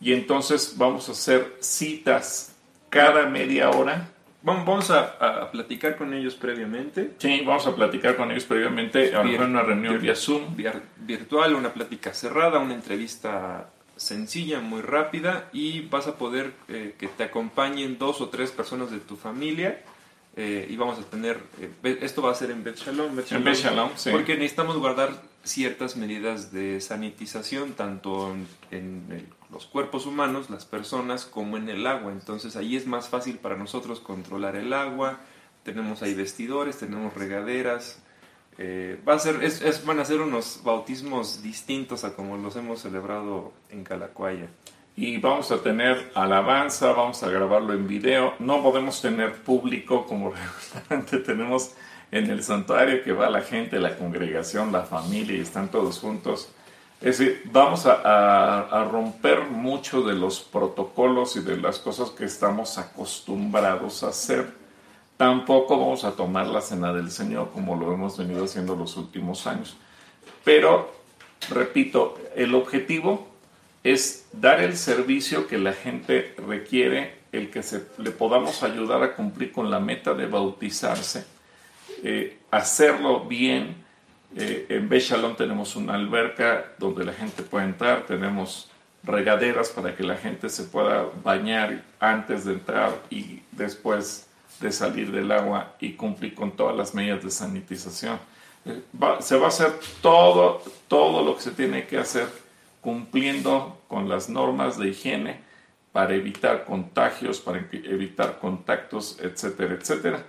y 0.00 0.12
entonces 0.12 0.74
vamos 0.76 1.08
a 1.08 1.12
hacer 1.12 1.56
citas 1.60 2.54
cada 2.90 3.26
media 3.26 3.70
hora. 3.70 4.08
Vamos 4.42 4.90
a, 4.90 5.50
platicar 5.50 5.96
con 5.96 6.14
ellos 6.14 6.36
previamente. 6.36 7.14
Sí, 7.18 7.42
vamos 7.44 7.66
a 7.66 7.74
platicar 7.74 8.16
con 8.16 8.30
ellos 8.30 8.44
previamente, 8.44 9.14
a 9.14 9.22
una 9.22 9.62
reunión 9.62 10.00
vía 10.00 10.14
Zoom. 10.14 10.56
Virtual, 10.98 11.54
una 11.54 11.72
plática 11.72 12.14
cerrada, 12.14 12.60
una 12.60 12.74
entrevista 12.74 13.68
sencilla, 13.96 14.60
muy 14.60 14.82
rápida 14.82 15.48
y 15.52 15.80
vas 15.82 16.06
a 16.06 16.16
poder 16.16 16.52
eh, 16.68 16.94
que 16.98 17.08
te 17.08 17.24
acompañen 17.24 17.98
dos 17.98 18.20
o 18.20 18.28
tres 18.28 18.50
personas 18.50 18.90
de 18.90 18.98
tu 18.98 19.16
familia 19.16 19.80
eh, 20.36 20.66
y 20.68 20.76
vamos 20.76 20.98
a 20.98 21.02
tener, 21.02 21.40
eh, 21.60 21.98
esto 22.02 22.20
va 22.20 22.30
a 22.30 22.34
ser 22.34 22.50
en 22.50 22.62
Bet 22.62 22.76
Shalom, 22.76 23.16
porque 24.12 24.34
necesitamos 24.34 24.76
guardar 24.76 25.14
ciertas 25.46 25.96
medidas 25.96 26.52
de 26.52 26.80
sanitización 26.80 27.72
tanto 27.72 28.34
en, 28.70 29.28
los 29.50 29.66
cuerpos 29.66 30.06
humanos, 30.06 30.50
las 30.50 30.66
personas, 30.66 31.24
como 31.24 31.56
en 31.56 31.68
el 31.68 31.86
agua. 31.86 32.12
Entonces 32.12 32.56
ahí 32.56 32.76
es 32.76 32.86
más 32.86 33.08
fácil 33.08 33.38
para 33.38 33.56
nosotros 33.56 34.00
controlar 34.00 34.56
el 34.56 34.72
agua, 34.72 35.20
tenemos 35.62 36.02
ahí 36.02 36.14
vestidores, 36.14 36.78
tenemos 36.78 37.14
regaderas, 37.14 38.02
eh, 38.58 39.00
va 39.06 39.14
a 39.14 39.18
ser, 39.18 39.42
es, 39.44 39.84
van 39.84 40.00
a 40.00 40.04
ser 40.04 40.20
unos 40.20 40.62
bautismos 40.64 41.42
distintos 41.42 42.04
a 42.04 42.14
como 42.14 42.36
los 42.36 42.56
hemos 42.56 42.80
celebrado 42.80 43.52
en 43.70 43.84
Calacuaya. 43.84 44.48
Y 44.98 45.18
vamos 45.18 45.52
a 45.52 45.62
tener 45.62 46.10
alabanza, 46.14 46.92
vamos 46.92 47.22
a 47.22 47.28
grabarlo 47.28 47.74
en 47.74 47.86
video. 47.86 48.34
No 48.38 48.62
podemos 48.62 49.02
tener 49.02 49.34
público 49.42 50.06
como 50.06 50.32
regularmente 50.88 51.18
tenemos 51.18 51.74
en 52.10 52.30
el 52.30 52.42
santuario, 52.42 53.02
que 53.02 53.12
va 53.12 53.30
la 53.30 53.42
gente, 53.42 53.78
la 53.80 53.96
congregación, 53.96 54.72
la 54.72 54.82
familia 54.82 55.36
y 55.36 55.40
están 55.40 55.68
todos 55.70 55.98
juntos. 55.98 56.48
Es 57.00 57.18
decir, 57.18 57.42
vamos 57.52 57.84
a, 57.86 58.60
a 58.60 58.84
romper 58.84 59.44
mucho 59.44 60.02
de 60.02 60.14
los 60.14 60.40
protocolos 60.40 61.36
y 61.36 61.40
de 61.40 61.56
las 61.58 61.78
cosas 61.78 62.10
que 62.10 62.24
estamos 62.24 62.78
acostumbrados 62.78 64.02
a 64.02 64.08
hacer 64.08 64.66
Tampoco 65.16 65.78
vamos 65.78 66.04
a 66.04 66.12
tomar 66.12 66.46
la 66.46 66.60
cena 66.60 66.92
del 66.92 67.10
Señor 67.10 67.50
como 67.52 67.74
lo 67.74 67.92
hemos 67.92 68.18
venido 68.18 68.44
haciendo 68.44 68.76
los 68.76 68.96
últimos 68.96 69.46
años. 69.46 69.76
Pero, 70.44 70.92
repito, 71.48 72.18
el 72.34 72.54
objetivo 72.54 73.26
es 73.82 74.26
dar 74.32 74.60
el 74.60 74.76
servicio 74.76 75.46
que 75.46 75.56
la 75.56 75.72
gente 75.72 76.34
requiere, 76.46 77.14
el 77.32 77.50
que 77.50 77.62
se, 77.62 77.86
le 77.96 78.10
podamos 78.10 78.62
ayudar 78.62 79.02
a 79.02 79.14
cumplir 79.14 79.52
con 79.52 79.70
la 79.70 79.80
meta 79.80 80.12
de 80.12 80.26
bautizarse, 80.26 81.24
eh, 82.02 82.38
hacerlo 82.50 83.24
bien. 83.24 83.84
Eh, 84.36 84.66
en 84.68 84.88
Bechalón 84.88 85.36
tenemos 85.36 85.76
una 85.76 85.94
alberca 85.94 86.72
donde 86.78 87.04
la 87.04 87.12
gente 87.12 87.42
puede 87.42 87.66
entrar, 87.66 88.04
tenemos 88.06 88.70
regaderas 89.02 89.70
para 89.70 89.94
que 89.94 90.02
la 90.02 90.16
gente 90.16 90.48
se 90.48 90.64
pueda 90.64 91.06
bañar 91.22 91.82
antes 92.00 92.44
de 92.44 92.54
entrar 92.54 92.92
y 93.08 93.40
después 93.52 94.26
de 94.60 94.72
salir 94.72 95.12
del 95.12 95.30
agua 95.30 95.74
y 95.80 95.92
cumplir 95.92 96.34
con 96.34 96.50
todas 96.50 96.76
las 96.76 96.94
medidas 96.94 97.22
de 97.22 97.30
sanitización. 97.30 98.18
Eh, 98.64 98.82
se 99.20 99.36
va 99.36 99.46
a 99.46 99.48
hacer 99.48 99.72
todo, 100.02 100.62
todo 100.88 101.24
lo 101.24 101.36
que 101.36 101.42
se 101.42 101.50
tiene 101.52 101.86
que 101.86 101.98
hacer 101.98 102.26
cumpliendo 102.80 103.80
con 103.88 104.08
las 104.08 104.28
normas 104.28 104.78
de 104.78 104.88
higiene 104.88 105.40
para 105.92 106.14
evitar 106.14 106.64
contagios, 106.64 107.40
para 107.40 107.66
evitar 107.72 108.38
contactos, 108.38 109.18
etcétera, 109.20 109.74
etcétera. 109.74 110.24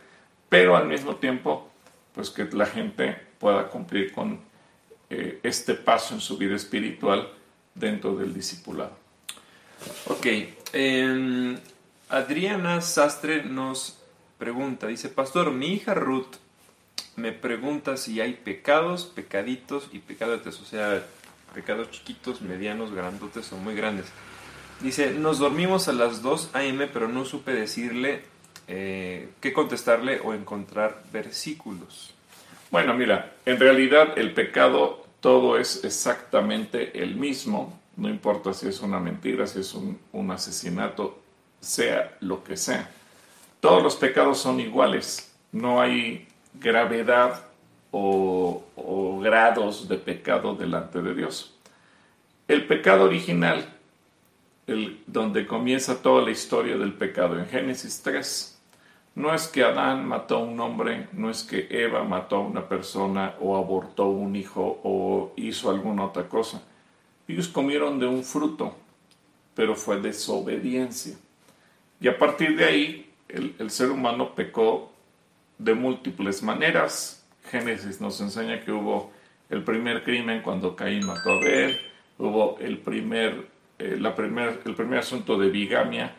Pero 0.50 0.76
al 0.76 0.88
mismo 0.88 1.16
tiempo, 1.18 1.70
pues 2.14 2.30
que 2.30 2.46
la 2.46 2.66
gente 2.66 3.16
pueda 3.40 3.68
cumplir 3.70 4.12
con 4.12 4.40
eh, 5.10 5.40
este 5.44 5.74
paso 5.74 6.14
en 6.14 6.22
su 6.22 6.38
vida 6.38 6.56
espiritual 6.56 7.30
dentro 7.76 8.16
del 8.16 8.34
discipulado. 8.34 8.98
Ok. 10.08 10.26
Em, 10.74 11.58
Adriana 12.10 12.82
Sastre 12.82 13.44
nos 13.44 14.00
pregunta, 14.38 14.88
dice, 14.88 15.10
Pastor, 15.10 15.52
mi 15.52 15.74
hija 15.74 15.94
Ruth 15.94 16.36
me 17.16 17.32
pregunta 17.32 17.98
si 17.98 18.22
hay 18.22 18.34
pecados, 18.34 19.06
pecaditos 19.06 19.90
y 19.92 20.00
pecadotes, 20.00 20.60
o 20.62 20.66
sea, 20.66 21.04
pecados 21.54 21.90
chiquitos, 21.92 22.42
medianos, 22.42 22.94
grandotes 22.94 23.52
o 23.52 23.58
muy 23.58 23.76
grandes. 23.76 24.06
Dice, 24.82 25.12
nos 25.12 25.40
dormimos 25.40 25.88
a 25.88 25.94
las 25.94 26.22
2 26.22 26.52
a.m., 26.54 26.88
pero 26.88 27.08
no 27.08 27.26
supe 27.26 27.52
decirle 27.52 28.24
eh, 28.68 29.30
qué 29.40 29.54
contestarle 29.54 30.20
o 30.20 30.34
encontrar 30.34 31.04
versículos. 31.12 32.14
Bueno, 32.70 32.94
mira, 32.94 33.36
en 33.46 33.60
realidad 33.60 34.18
el 34.18 34.34
pecado 34.34 35.06
todo 35.22 35.58
es 35.58 35.84
exactamente 35.84 37.02
el 37.02 37.16
mismo, 37.16 37.80
no 37.96 38.10
importa 38.10 38.54
si 38.54 38.68
es 38.68 38.82
una 38.82 39.00
mentira, 39.00 39.48
si 39.48 39.60
es 39.60 39.74
un 39.74 40.32
asesinato, 40.32 41.20
sea 41.60 42.18
lo 42.20 42.44
que 42.44 42.58
sea. 42.58 42.90
Todos 43.60 43.82
los 43.82 43.96
pecados 43.96 44.38
son 44.38 44.60
iguales, 44.60 45.34
no 45.52 45.82
hay 45.82 46.28
gravedad 46.54 47.44
o, 47.92 49.20
grados 49.22 49.88
de 49.88 49.98
pecado 49.98 50.56
delante 50.56 51.02
de 51.02 51.16
Dios. 51.16 51.56
El 52.48 52.66
pecado 52.66 53.06
original 53.06 53.74
donde 55.06 55.48
comienza 55.48 56.02
toda 56.02 56.24
la 56.24 56.32
historia 56.32 56.78
del 56.78 56.94
pecado, 56.94 57.40
en 57.40 57.48
Génesis 57.48 58.02
3. 58.04 58.57
No 59.18 59.34
es 59.34 59.48
que 59.48 59.64
Adán 59.64 60.08
mató 60.08 60.36
a 60.36 60.44
un 60.44 60.60
hombre, 60.60 61.08
no 61.14 61.32
es 61.32 61.42
que 61.42 61.68
Eva 61.72 62.04
mató 62.04 62.36
a 62.36 62.42
una 62.42 62.70
persona 62.70 63.34
o 63.42 63.58
abortó 63.58 64.10
un 64.10 64.36
hijo 64.36 64.80
o 64.84 65.34
hizo 65.36 65.72
alguna 65.72 66.06
otra 66.06 66.30
cosa. 66.30 66.62
Ellos 67.28 67.48
comieron 67.48 67.98
de 67.98 68.06
un 68.06 68.24
fruto, 68.24 68.76
pero 69.56 69.76
fue 69.76 70.00
desobediencia. 70.00 71.18
Y 72.00 72.08
a 72.08 72.16
partir 72.16 72.56
de 72.56 72.66
ahí, 72.66 73.12
el, 73.28 73.56
el 73.58 73.72
ser 73.72 73.90
humano 73.90 74.36
pecó 74.36 74.92
de 75.58 75.74
múltiples 75.74 76.44
maneras. 76.44 77.26
Génesis 77.50 78.00
nos 78.00 78.22
enseña 78.22 78.60
que 78.60 78.72
hubo 78.72 79.12
el 79.50 79.64
primer 79.64 80.04
crimen 80.04 80.44
cuando 80.44 80.76
Caín 80.76 81.08
mató 81.08 81.32
a 81.32 81.38
Abel, 81.38 81.76
hubo 82.20 82.60
el 82.60 82.78
primer, 82.78 83.48
eh, 83.80 84.00
primer, 84.16 84.62
el 84.64 84.76
primer 84.76 85.00
asunto 85.00 85.40
de 85.40 85.50
bigamia 85.50 86.14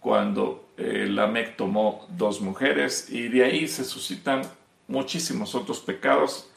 cuando 0.00 0.68
eh, 0.82 1.06
Lamec 1.08 1.56
tomó 1.56 2.06
dos 2.10 2.40
mujeres 2.40 3.08
y 3.08 3.28
de 3.28 3.44
ahí 3.44 3.68
se 3.68 3.84
suscitan 3.84 4.42
muchísimos 4.88 5.54
otros 5.54 5.78
pecados 5.80 6.50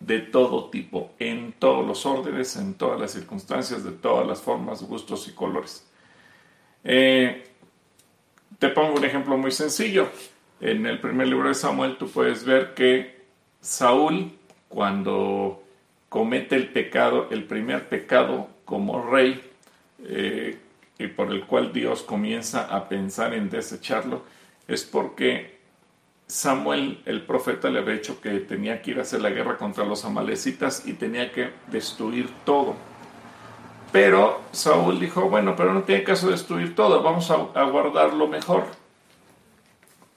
de 0.00 0.18
todo 0.20 0.68
tipo, 0.68 1.12
en 1.18 1.52
todos 1.58 1.86
los 1.86 2.04
órdenes, 2.04 2.56
en 2.56 2.74
todas 2.74 3.00
las 3.00 3.12
circunstancias, 3.12 3.82
de 3.82 3.92
todas 3.92 4.26
las 4.26 4.42
formas, 4.42 4.82
gustos 4.82 5.26
y 5.28 5.32
colores. 5.32 5.86
Eh, 6.82 7.46
te 8.58 8.68
pongo 8.68 8.96
un 8.96 9.04
ejemplo 9.04 9.38
muy 9.38 9.50
sencillo. 9.50 10.08
En 10.60 10.84
el 10.84 11.00
primer 11.00 11.28
libro 11.28 11.48
de 11.48 11.54
Samuel 11.54 11.96
tú 11.96 12.08
puedes 12.08 12.44
ver 12.44 12.74
que 12.74 13.24
Saúl, 13.62 14.32
cuando 14.68 15.62
comete 16.10 16.56
el 16.56 16.68
pecado, 16.68 17.28
el 17.30 17.44
primer 17.44 17.88
pecado 17.88 18.48
como 18.66 19.10
rey, 19.10 19.42
eh, 20.04 20.58
y 20.98 21.08
por 21.08 21.32
el 21.32 21.44
cual 21.46 21.72
Dios 21.72 22.02
comienza 22.02 22.64
a 22.64 22.88
pensar 22.88 23.34
en 23.34 23.50
desecharlo, 23.50 24.22
es 24.68 24.84
porque 24.84 25.58
Samuel, 26.26 27.02
el 27.04 27.22
profeta, 27.22 27.68
le 27.68 27.80
había 27.80 27.94
dicho 27.94 28.20
que 28.20 28.30
tenía 28.40 28.80
que 28.80 28.92
ir 28.92 28.98
a 28.98 29.02
hacer 29.02 29.20
la 29.20 29.30
guerra 29.30 29.58
contra 29.58 29.84
los 29.84 30.04
amalecitas 30.04 30.86
y 30.86 30.94
tenía 30.94 31.32
que 31.32 31.50
destruir 31.70 32.30
todo. 32.44 32.74
Pero 33.92 34.40
Saúl 34.52 34.98
dijo, 34.98 35.28
bueno, 35.28 35.54
pero 35.56 35.72
no 35.72 35.82
tiene 35.82 36.02
caso 36.02 36.30
destruir 36.30 36.74
todo, 36.74 37.02
vamos 37.02 37.30
a, 37.30 37.34
a 37.54 37.64
guardar 37.64 38.14
lo 38.14 38.26
mejor. 38.26 38.66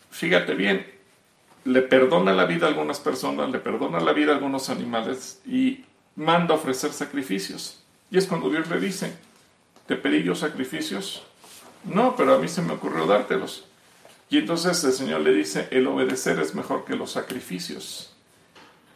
Fíjate 0.10 0.56
bien, 0.56 0.88
le 1.66 1.82
perdona 1.82 2.34
la 2.34 2.46
vida 2.46 2.66
a 2.66 2.70
algunas 2.70 3.00
personas, 3.00 3.52
le 3.52 3.60
perdona 3.60 4.00
la 4.00 4.14
vida 4.14 4.32
a 4.32 4.36
algunos 4.36 4.70
animales 4.70 5.42
y 5.46 5.84
manda 6.16 6.56
ofrecer 6.56 6.92
sacrificios. 6.94 7.84
Y 8.10 8.18
es 8.18 8.26
cuando 8.26 8.50
Dios 8.50 8.70
le 8.70 8.80
dice, 8.80 9.14
¿te 9.88 9.96
pedí 9.96 10.24
yo 10.24 10.36
sacrificios? 10.36 11.24
No, 11.84 12.16
pero 12.16 12.36
a 12.36 12.40
mí 12.40 12.48
se 12.48 12.62
me 12.62 12.74
ocurrió 12.74 13.06
dártelos. 13.06 13.66
Y 14.30 14.40
entonces 14.40 14.84
el 14.84 14.92
Señor 14.92 15.22
le 15.22 15.34
dice, 15.34 15.68
el 15.72 15.88
obedecer 15.88 16.40
es 16.40 16.54
mejor 16.54 16.84
que 16.84 16.96
los 16.96 17.12
sacrificios. 17.12 18.14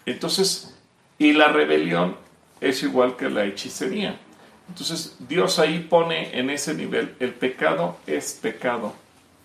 Entonces, 0.06 0.76
y 1.18 1.34
la 1.34 1.48
rebelión 1.50 2.18
es 2.60 2.84
igual 2.84 3.16
que 3.16 3.30
la 3.30 3.46
hechicería. 3.46 4.20
Entonces, 4.68 5.16
Dios 5.20 5.60
ahí 5.60 5.80
pone 5.80 6.38
en 6.38 6.50
ese 6.50 6.74
nivel, 6.74 7.16
el 7.20 7.34
pecado 7.34 7.98
es 8.08 8.34
pecado 8.34 8.94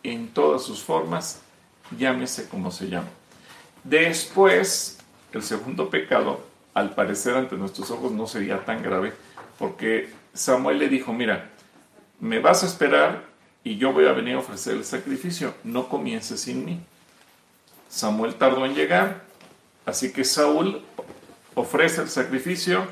en 0.02 0.28
todas 0.28 0.62
sus 0.62 0.82
formas, 0.82 1.40
llámese 1.98 2.48
como 2.48 2.70
se 2.70 2.88
llama. 2.88 3.08
Después, 3.82 4.98
el 5.32 5.42
segundo 5.42 5.90
pecado, 5.90 6.40
al 6.74 6.94
parecer 6.94 7.34
ante 7.34 7.56
nuestros 7.56 7.90
ojos 7.90 8.12
no 8.12 8.26
sería 8.26 8.64
tan 8.64 8.82
grave, 8.82 9.12
porque 9.58 10.10
Samuel 10.36 10.78
le 10.78 10.88
dijo, 10.88 11.12
mira, 11.12 11.50
me 12.20 12.38
vas 12.38 12.62
a 12.62 12.66
esperar 12.66 13.24
y 13.64 13.78
yo 13.78 13.92
voy 13.92 14.06
a 14.06 14.12
venir 14.12 14.34
a 14.34 14.38
ofrecer 14.38 14.74
el 14.74 14.84
sacrificio, 14.84 15.54
no 15.64 15.88
comiences 15.88 16.40
sin 16.40 16.64
mí. 16.64 16.80
Samuel 17.88 18.34
tardó 18.34 18.66
en 18.66 18.74
llegar, 18.74 19.22
así 19.86 20.12
que 20.12 20.24
Saúl 20.24 20.82
ofrece 21.54 22.02
el 22.02 22.08
sacrificio 22.08 22.86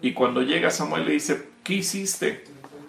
y 0.00 0.14
cuando 0.14 0.42
llega 0.42 0.70
Samuel 0.70 1.04
le 1.04 1.12
dice, 1.12 1.48
¿qué 1.62 1.74
hiciste? 1.74 2.44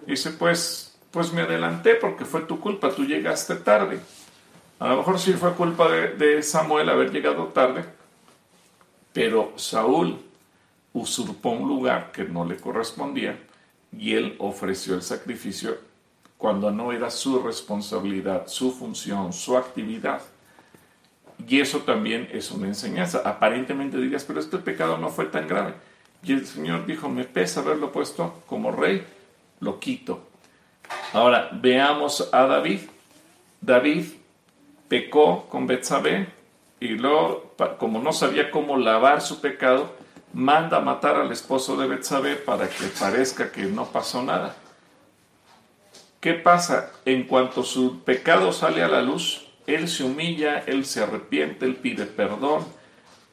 dice, 0.06 0.30
pues, 0.30 0.96
pues 1.10 1.32
me 1.34 1.42
adelanté 1.42 1.94
porque 1.94 2.24
fue 2.24 2.40
tu 2.40 2.60
culpa, 2.60 2.90
tú 2.90 3.04
llegaste 3.04 3.56
tarde. 3.56 4.00
A 4.78 4.88
lo 4.88 4.96
mejor 4.96 5.18
sí 5.18 5.34
fue 5.34 5.52
culpa 5.52 5.90
de 5.90 6.42
Samuel 6.42 6.88
haber 6.88 7.12
llegado 7.12 7.48
tarde, 7.48 7.84
pero 9.12 9.52
Saúl 9.56 10.18
usurpó 10.94 11.50
un 11.50 11.68
lugar 11.68 12.10
que 12.10 12.24
no 12.24 12.46
le 12.46 12.56
correspondía 12.56 13.38
y 13.96 14.14
él 14.14 14.36
ofreció 14.38 14.94
el 14.94 15.02
sacrificio 15.02 15.78
cuando 16.36 16.70
no 16.70 16.92
era 16.92 17.10
su 17.10 17.40
responsabilidad, 17.40 18.46
su 18.46 18.72
función, 18.72 19.32
su 19.32 19.56
actividad. 19.56 20.22
Y 21.46 21.60
eso 21.60 21.80
también 21.80 22.28
es 22.32 22.50
una 22.50 22.68
enseñanza. 22.68 23.22
Aparentemente 23.24 23.96
dirías, 23.96 24.24
pero 24.24 24.40
este 24.40 24.58
pecado 24.58 24.98
no 24.98 25.10
fue 25.10 25.26
tan 25.26 25.48
grave. 25.48 25.74
Y 26.22 26.32
el 26.32 26.46
Señor 26.46 26.86
dijo, 26.86 27.08
me 27.08 27.24
pesa 27.24 27.60
haberlo 27.60 27.92
puesto 27.92 28.42
como 28.46 28.72
rey, 28.72 29.04
lo 29.60 29.78
quito. 29.78 30.28
Ahora, 31.12 31.50
veamos 31.52 32.28
a 32.32 32.46
David. 32.46 32.80
David 33.60 34.04
pecó 34.88 35.46
con 35.48 35.66
Betsabé 35.66 36.28
y 36.80 36.88
luego, 36.88 37.54
como 37.78 38.00
no 38.00 38.12
sabía 38.12 38.50
cómo 38.50 38.76
lavar 38.76 39.20
su 39.20 39.40
pecado, 39.40 39.92
manda 40.38 40.78
matar 40.78 41.16
al 41.16 41.32
esposo 41.32 41.76
de 41.76 41.88
Betsabé 41.88 42.36
para 42.36 42.68
que 42.68 42.84
parezca 42.96 43.50
que 43.50 43.64
no 43.64 43.86
pasó 43.86 44.22
nada. 44.22 44.54
¿Qué 46.20 46.34
pasa? 46.34 46.92
En 47.04 47.24
cuanto 47.24 47.64
su 47.64 48.04
pecado 48.04 48.52
sale 48.52 48.84
a 48.84 48.88
la 48.88 49.02
luz, 49.02 49.48
él 49.66 49.88
se 49.88 50.04
humilla, 50.04 50.62
él 50.64 50.86
se 50.86 51.02
arrepiente, 51.02 51.66
él 51.66 51.74
pide 51.74 52.06
perdón, 52.06 52.64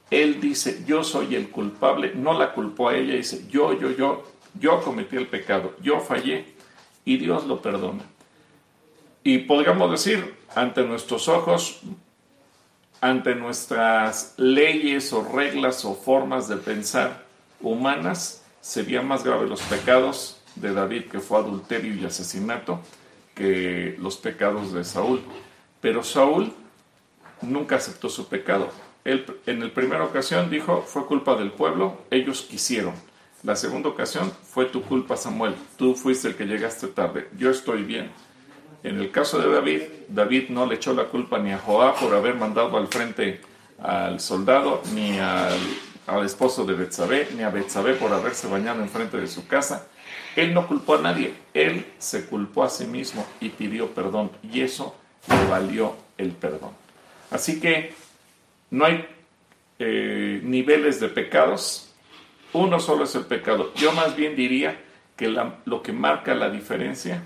él 0.10 0.42
dice, 0.42 0.84
yo 0.88 1.04
soy 1.04 1.36
el 1.36 1.52
culpable, 1.52 2.14
no 2.16 2.34
la 2.34 2.54
culpó 2.54 2.90
a 2.90 2.96
ella, 2.96 3.14
dice, 3.14 3.46
yo, 3.52 3.80
yo, 3.80 3.92
yo, 3.92 4.24
yo 4.60 4.82
cometí 4.82 5.16
el 5.16 5.28
pecado, 5.28 5.76
yo 5.84 6.00
fallé 6.00 6.56
y 7.06 7.18
Dios 7.18 7.46
lo 7.46 7.62
perdona. 7.62 8.04
Y 9.24 9.40
podríamos 9.40 9.92
decir, 9.92 10.34
ante 10.56 10.82
nuestros 10.82 11.28
ojos, 11.28 11.82
ante 13.02 13.36
nuestras 13.36 14.34
leyes 14.38 15.14
o 15.14 15.24
reglas 15.24 15.86
o 15.86 15.96
formas 15.96 16.48
de 16.48 16.58
pensar 16.58 17.26
humanas, 17.62 18.44
serían 18.62 19.08
más 19.08 19.24
graves 19.24 19.50
los 19.50 19.62
pecados 19.62 20.42
de 20.56 20.74
David, 20.74 21.06
que 21.06 21.20
fue 21.20 21.40
adulterio 21.40 21.94
y 21.94 22.06
asesinato, 22.06 22.80
que 23.34 23.96
los 24.00 24.18
pecados 24.18 24.74
de 24.74 24.84
Saúl. 24.84 25.22
Pero 25.82 26.04
Saúl 26.04 26.54
nunca 27.42 27.76
aceptó 27.76 28.10
su 28.10 28.28
pecado. 28.28 28.70
Él, 29.04 29.26
en 29.46 29.62
la 29.62 29.74
primera 29.74 30.04
ocasión 30.04 30.50
dijo, 30.50 30.82
fue 30.82 31.06
culpa 31.06 31.36
del 31.36 31.52
pueblo, 31.52 32.02
ellos 32.10 32.42
quisieron. 32.42 32.94
La 33.44 33.56
segunda 33.56 33.90
ocasión 33.90 34.32
fue 34.44 34.66
tu 34.66 34.82
culpa, 34.82 35.16
Samuel. 35.16 35.54
Tú 35.78 35.94
fuiste 35.94 36.30
el 36.30 36.36
que 36.36 36.46
llegaste 36.46 36.88
tarde. 36.88 37.30
Yo 37.38 37.52
estoy 37.52 37.84
bien. 37.84 38.10
En 38.86 39.00
el 39.00 39.10
caso 39.10 39.40
de 39.40 39.52
David, 39.52 39.82
David 40.10 40.50
no 40.50 40.68
le 40.68 40.76
echó 40.76 40.94
la 40.94 41.06
culpa 41.06 41.40
ni 41.40 41.52
a 41.52 41.58
Joab 41.58 42.00
por 42.00 42.14
haber 42.14 42.36
mandado 42.36 42.78
al 42.78 42.88
frente 42.88 43.42
al 43.82 44.20
soldado, 44.20 44.84
ni 44.94 45.18
al, 45.18 45.58
esposo 46.24 46.66
de 46.66 46.76
Betsabé, 46.76 47.30
ni 47.36 47.42
a 47.42 47.50
Betsabé 47.50 47.96
por 47.96 48.14
haberse 48.14 48.48
bañado 48.48 48.84
en 48.84 48.90
frente 48.90 49.18
de 49.18 49.26
su 49.26 49.48
casa. 49.48 49.88
Él 50.36 50.54
no 50.54 50.68
culpó 50.68 50.96
a 50.96 51.02
nadie, 51.02 51.34
él 51.56 51.84
se 51.98 52.28
culpó 52.28 52.64
a 52.64 52.70
sí 52.70 52.86
mismo 52.86 53.26
y 53.40 53.50
pidió 53.50 53.90
perdón, 53.90 54.30
y 54.44 54.62
eso 54.62 54.96
le 55.30 55.50
valió 55.50 55.96
el 56.20 56.34
perdón. 56.34 56.74
Así 57.32 57.60
que 57.60 57.92
no 58.70 58.86
hay 58.86 59.04
eh, 59.80 60.42
niveles 60.44 61.00
de 61.00 61.10
pecados, 61.10 61.92
uno 62.54 62.80
solo 62.80 63.06
es 63.06 63.16
el 63.16 63.26
pecado. 63.26 63.74
Yo 63.74 63.94
más 63.94 64.16
bien 64.16 64.36
diría 64.36 64.80
que 65.18 65.28
lo 65.28 65.82
que 65.82 65.92
marca 65.92 66.36
la 66.36 66.52
diferencia 66.52 67.24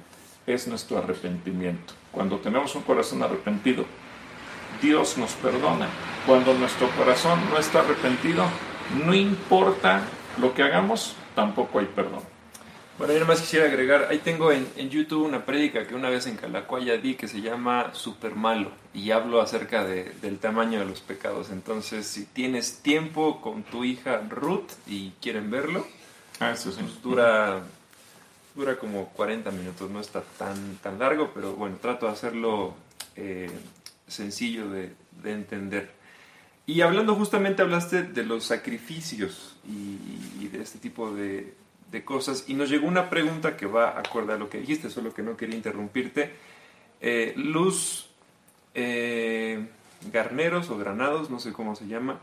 es 0.54 0.68
nuestro 0.68 0.98
arrepentimiento. 0.98 1.94
Cuando 2.12 2.38
tenemos 2.38 2.76
un 2.76 2.84
corazón 2.84 3.24
arrepentido, 3.24 3.86
Dios 4.82 5.18
nos 5.18 5.32
perdona. 5.34 5.88
Cuando 6.26 6.54
nuestro 6.54 6.90
corazón 6.92 7.40
no 7.50 7.58
está 7.58 7.82
arrepentido, 7.82 8.46
no 9.06 9.14
importa 9.14 10.02
lo 10.40 10.54
que 10.54 10.64
hagamos, 10.64 11.16
tampoco 11.36 11.80
hay 11.80 11.86
perdón. 11.86 12.22
Bueno, 13.00 13.14
yo 13.14 13.26
más 13.26 13.40
quisiera 13.40 13.66
agregar, 13.66 14.08
ahí 14.10 14.18
tengo 14.18 14.52
en, 14.52 14.68
YouTube 14.90 15.26
una 15.26 15.46
prédica 15.46 15.88
que 15.88 15.96
una 15.96 16.10
vez 16.10 16.28
en 16.28 16.36
Calacuaya 16.36 16.98
di 16.98 17.16
que 17.16 17.30
se 17.30 17.40
llama 17.40 17.92
Super 17.94 18.36
Malo 18.36 18.72
y 18.94 19.12
hablo 19.12 19.40
acerca 19.40 19.86
del 19.86 20.38
tamaño 20.40 20.80
de 20.80 20.86
los 20.86 21.00
pecados. 21.00 21.50
Entonces, 21.50 22.06
si 22.08 22.26
tienes 22.26 22.80
tiempo 22.82 23.40
con 23.40 23.64
tu 23.64 23.86
hija 23.86 24.22
Ruth 24.30 24.72
y 24.86 25.12
quieren 25.22 25.50
verlo, 25.50 25.88
ah, 26.42 26.52
eso 26.52 26.74
sí. 26.74 26.82
Pues 26.82 27.02
dura 27.02 27.64
dura 28.60 28.78
como 28.78 29.08
40 29.10 29.52
minutos, 29.52 29.90
no 29.90 30.02
está 30.02 30.22
tan, 30.38 30.76
tan 30.84 31.00
largo, 31.00 31.32
pero 31.34 31.54
bueno, 31.54 31.78
trato 31.82 32.08
de 32.08 32.12
hacerlo 32.12 32.76
eh, 33.16 33.50
sencillo 34.08 34.70
de, 34.70 34.92
entender. 35.24 35.92
Y 36.66 36.82
hablando 36.82 37.16
justamente, 37.16 37.62
hablaste 37.62 38.04
de 38.04 38.24
los 38.24 38.44
sacrificios 38.44 39.56
y, 39.66 40.48
de 40.50 40.62
este 40.62 40.78
tipo 40.78 41.12
de, 41.12 41.54
de 41.90 42.04
cosas. 42.04 42.46
Y 42.48 42.54
nos 42.54 42.70
llegó 42.70 42.88
una 42.88 43.10
pregunta 43.10 43.56
que 43.56 43.66
va 43.66 43.98
acorde 43.98 44.34
a 44.34 44.38
lo 44.38 44.50
que 44.50 44.60
dijiste, 44.60 44.90
solo 44.90 45.14
que 45.14 45.24
no 45.24 45.38
quería 45.38 45.56
interrumpirte. 45.56 46.32
Eh, 47.02 47.34
Luz 47.38 48.10
eh, 48.76 49.66
Garneros 50.12 50.70
o 50.70 50.78
Granados, 50.78 51.30
no 51.30 51.40
sé 51.40 51.54
cómo 51.54 51.76
se 51.76 51.88
llama, 51.88 52.20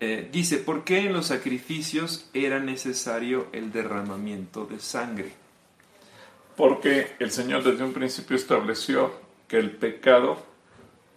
eh, 0.00 0.28
dice, 0.32 0.56
¿por 0.56 0.84
qué 0.84 1.00
en 1.00 1.12
los 1.12 1.26
sacrificios 1.26 2.28
era 2.32 2.58
necesario 2.58 3.48
el 3.52 3.70
derramamiento 3.70 4.66
de 4.66 4.80
sangre? 4.80 5.39
Porque 6.60 7.12
el 7.20 7.30
Señor 7.30 7.64
desde 7.64 7.82
un 7.82 7.94
principio 7.94 8.36
estableció 8.36 9.14
que 9.48 9.58
el 9.58 9.70
pecado 9.70 10.36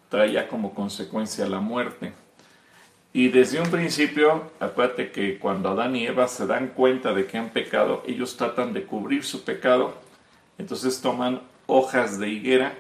traía 0.08 0.48
como 0.48 0.74
consecuencia 0.74 1.46
la 1.50 1.60
muerte. 1.60 2.14
Y 3.12 3.28
desde 3.28 3.60
un 3.60 3.70
principio, 3.70 4.52
acuérdate 4.62 5.12
que 5.12 5.38
cuando 5.40 5.72
Adán 5.72 5.98
y 5.98 6.06
Eva 6.06 6.30
se 6.30 6.48
dan 6.48 6.70
cuenta 6.70 7.14
de 7.14 7.26
que 7.26 7.38
han 7.38 7.50
pecado, 7.50 8.04
ellos 8.08 8.38
tratan 8.38 8.72
de 8.72 8.86
cubrir 8.86 9.26
su 9.26 9.44
pecado, 9.44 9.96
entonces 10.58 11.02
toman 11.02 11.42
hojas 11.68 12.20
de 12.20 12.30
higuera 12.30 12.76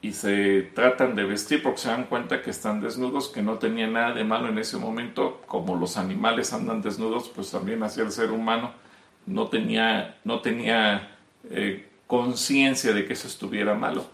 y 0.00 0.12
se 0.12 0.70
tratan 0.76 1.16
de 1.16 1.24
vestir 1.24 1.64
porque 1.64 1.80
se 1.80 1.88
dan 1.88 2.04
cuenta 2.04 2.42
que 2.42 2.50
están 2.50 2.80
desnudos, 2.80 3.26
que 3.28 3.42
no 3.42 3.58
tenían 3.58 3.94
nada 3.94 4.14
de 4.14 4.22
malo 4.22 4.50
en 4.50 4.58
ese 4.58 4.76
momento, 4.76 5.42
como 5.48 5.74
los 5.74 5.96
animales 5.96 6.52
andan 6.52 6.80
desnudos, 6.80 7.28
pues 7.28 7.50
también 7.50 7.82
hacia 7.82 8.04
el 8.04 8.12
ser 8.12 8.30
humano 8.30 8.70
no 9.26 9.48
tenía, 9.48 10.16
no 10.22 10.40
tenía 10.42 11.16
eh, 11.50 11.87
conciencia 12.08 12.92
de 12.92 13.06
que 13.06 13.12
eso 13.12 13.28
estuviera 13.28 13.74
malo. 13.74 14.06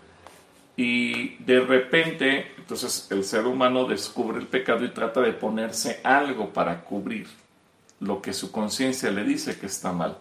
Y 0.77 1.37
de 1.37 1.61
repente, 1.61 2.53
entonces 2.59 3.07
el 3.11 3.25
ser 3.25 3.47
humano 3.47 3.87
descubre 3.87 4.39
el 4.39 4.49
pecado 4.49 4.85
y 4.85 4.91
trata 4.91 5.21
de 5.21 5.33
ponerse 5.33 6.01
algo 6.03 6.53
para 6.53 6.85
cubrir 6.85 7.29
lo 8.01 8.21
que 8.21 8.33
su 8.33 8.51
conciencia 8.51 9.11
le 9.11 9.25
dice 9.25 9.59
que 9.59 9.67
está 9.67 9.93
mal. 9.93 10.19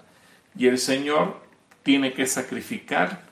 Y 0.56 0.68
el 0.68 0.78
Señor 0.78 1.42
tiene 1.82 2.14
que 2.14 2.28
sacrificar 2.28 3.24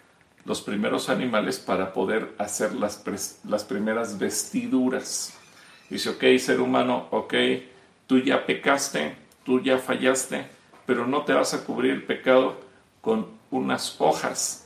los 0.43 0.61
primeros 0.61 1.09
animales 1.09 1.59
para 1.59 1.93
poder 1.93 2.33
hacer 2.39 2.73
las, 2.73 3.03
las 3.45 3.63
primeras 3.63 4.17
vestiduras. 4.17 5.37
Dice, 5.87 6.09
ok, 6.09 6.23
ser 6.39 6.59
humano, 6.59 7.07
ok, 7.11 7.35
tú 8.07 8.17
ya 8.17 8.43
pecaste, 8.47 9.15
tú 9.45 9.61
ya 9.61 9.77
fallaste, 9.77 10.47
pero 10.87 11.05
no 11.05 11.23
te 11.23 11.33
vas 11.33 11.53
a 11.53 11.63
cubrir 11.63 11.91
el 11.91 12.03
pecado 12.03 12.59
con 13.01 13.40
unas 13.51 13.99
hojas 13.99 14.61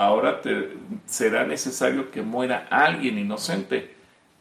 ahora 0.00 0.40
te, 0.40 0.70
será 1.04 1.46
necesario 1.46 2.10
que 2.10 2.22
muera 2.22 2.66
alguien 2.70 3.18
inocente 3.18 3.94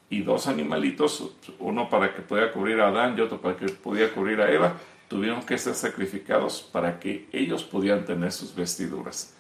y 0.10 0.22
dos 0.22 0.48
animalitos, 0.48 1.32
uno 1.60 1.90
para 1.90 2.16
que 2.16 2.22
pudiera 2.22 2.52
cubrir 2.54 2.80
a 2.80 2.88
Adán 2.88 3.16
y 3.18 3.22
otro 3.22 3.42
para 3.42 3.58
que 3.58 3.68
pudiera 3.68 4.12
cubrir 4.14 4.40
a 4.40 4.50
Eva, 4.50 4.78
tuvieron 5.10 5.44
que 5.44 5.58
ser 5.58 5.76
sacrificados 5.76 6.62
para 6.62 6.98
que 7.00 7.28
ellos 7.34 7.64
pudieran 7.64 8.06
tener 8.06 8.32
sus 8.32 8.56
vestiduras. 8.56 9.36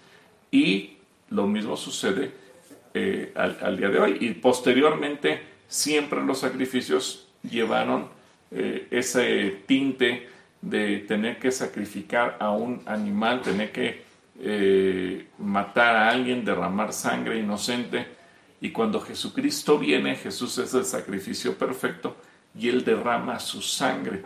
Y 0.51 0.97
lo 1.29 1.47
mismo 1.47 1.77
sucede 1.77 2.31
eh, 2.93 3.31
al, 3.35 3.77
día 3.77 3.89
de 3.89 3.99
hoy. 3.99 4.17
Y 4.19 4.33
posteriormente, 4.33 5.41
siempre 5.67 6.21
los 6.21 6.39
sacrificios 6.39 7.29
llevaron 7.49 8.09
eh, 8.51 8.87
ese 8.91 9.63
tinte 9.65 10.27
de 10.61 10.99
tener 10.99 11.39
que 11.39 11.51
sacrificar 11.51 12.35
a 12.39 12.51
un 12.51 12.81
animal, 12.85 13.41
tener 13.41 13.71
que 13.71 14.08
eh, 14.41 15.27
matar 15.37 15.95
a 15.95 16.09
alguien, 16.09 16.45
derramar 16.45 16.93
sangre 16.93 17.39
inocente. 17.39 18.07
Y 18.61 18.71
cuando 18.71 19.01
Jesucristo 19.01 19.77
viene, 19.77 20.15
Jesús 20.15 20.57
es 20.57 20.73
el 20.73 20.85
sacrificio 20.85 21.57
perfecto 21.57 22.15
y 22.57 22.69
Él 22.69 22.83
derrama 22.83 23.39
su 23.39 23.61
sangre. 23.61 24.23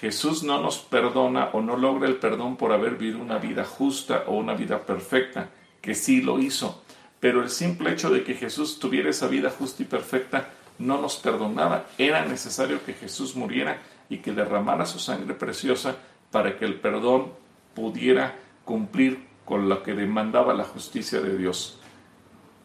Jesús 0.00 0.42
no 0.42 0.60
nos 0.60 0.78
perdona 0.78 1.50
o 1.52 1.60
no 1.60 1.76
logra 1.76 2.08
el 2.08 2.16
perdón 2.16 2.56
por 2.56 2.72
haber 2.72 2.96
vivido 2.96 3.20
una 3.20 3.38
vida 3.38 3.64
justa 3.64 4.24
o 4.26 4.36
una 4.36 4.54
vida 4.54 4.84
perfecta, 4.84 5.48
que 5.80 5.94
sí 5.94 6.20
lo 6.20 6.38
hizo. 6.38 6.82
Pero 7.18 7.42
el 7.42 7.48
simple 7.48 7.92
hecho 7.92 8.10
de 8.10 8.22
que 8.22 8.34
Jesús 8.34 8.78
tuviera 8.78 9.10
esa 9.10 9.26
vida 9.26 9.50
justa 9.50 9.82
y 9.82 9.86
perfecta 9.86 10.50
no 10.78 11.00
nos 11.00 11.16
perdonaba. 11.16 11.86
Era 11.96 12.24
necesario 12.24 12.84
que 12.84 12.92
Jesús 12.92 13.34
muriera 13.34 13.78
y 14.08 14.18
que 14.18 14.32
derramara 14.32 14.84
su 14.84 14.98
sangre 14.98 15.34
preciosa 15.34 15.96
para 16.30 16.58
que 16.58 16.66
el 16.66 16.74
perdón 16.74 17.32
pudiera 17.74 18.34
cumplir 18.64 19.25
con 19.46 19.70
lo 19.70 19.82
que 19.82 19.94
demandaba 19.94 20.52
la 20.52 20.64
justicia 20.64 21.22
de 21.22 21.38
Dios. 21.38 21.78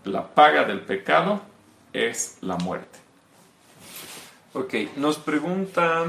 La 0.03 0.35
paga 0.35 0.65
del 0.65 0.81
pecado 0.81 1.41
es 1.93 2.39
la 2.41 2.57
muerte. 2.57 2.99
Ok, 4.53 4.73
nos 4.97 5.17
pregunta, 5.17 6.03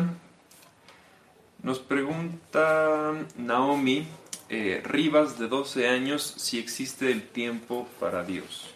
nos 1.62 1.78
pregunta 1.78 3.12
Naomi 3.36 4.08
eh, 4.48 4.82
Rivas 4.84 5.38
de 5.38 5.46
12 5.46 5.88
años 5.88 6.34
si 6.36 6.58
existe 6.58 7.12
el 7.12 7.22
tiempo 7.22 7.86
para 8.00 8.24
Dios. 8.24 8.74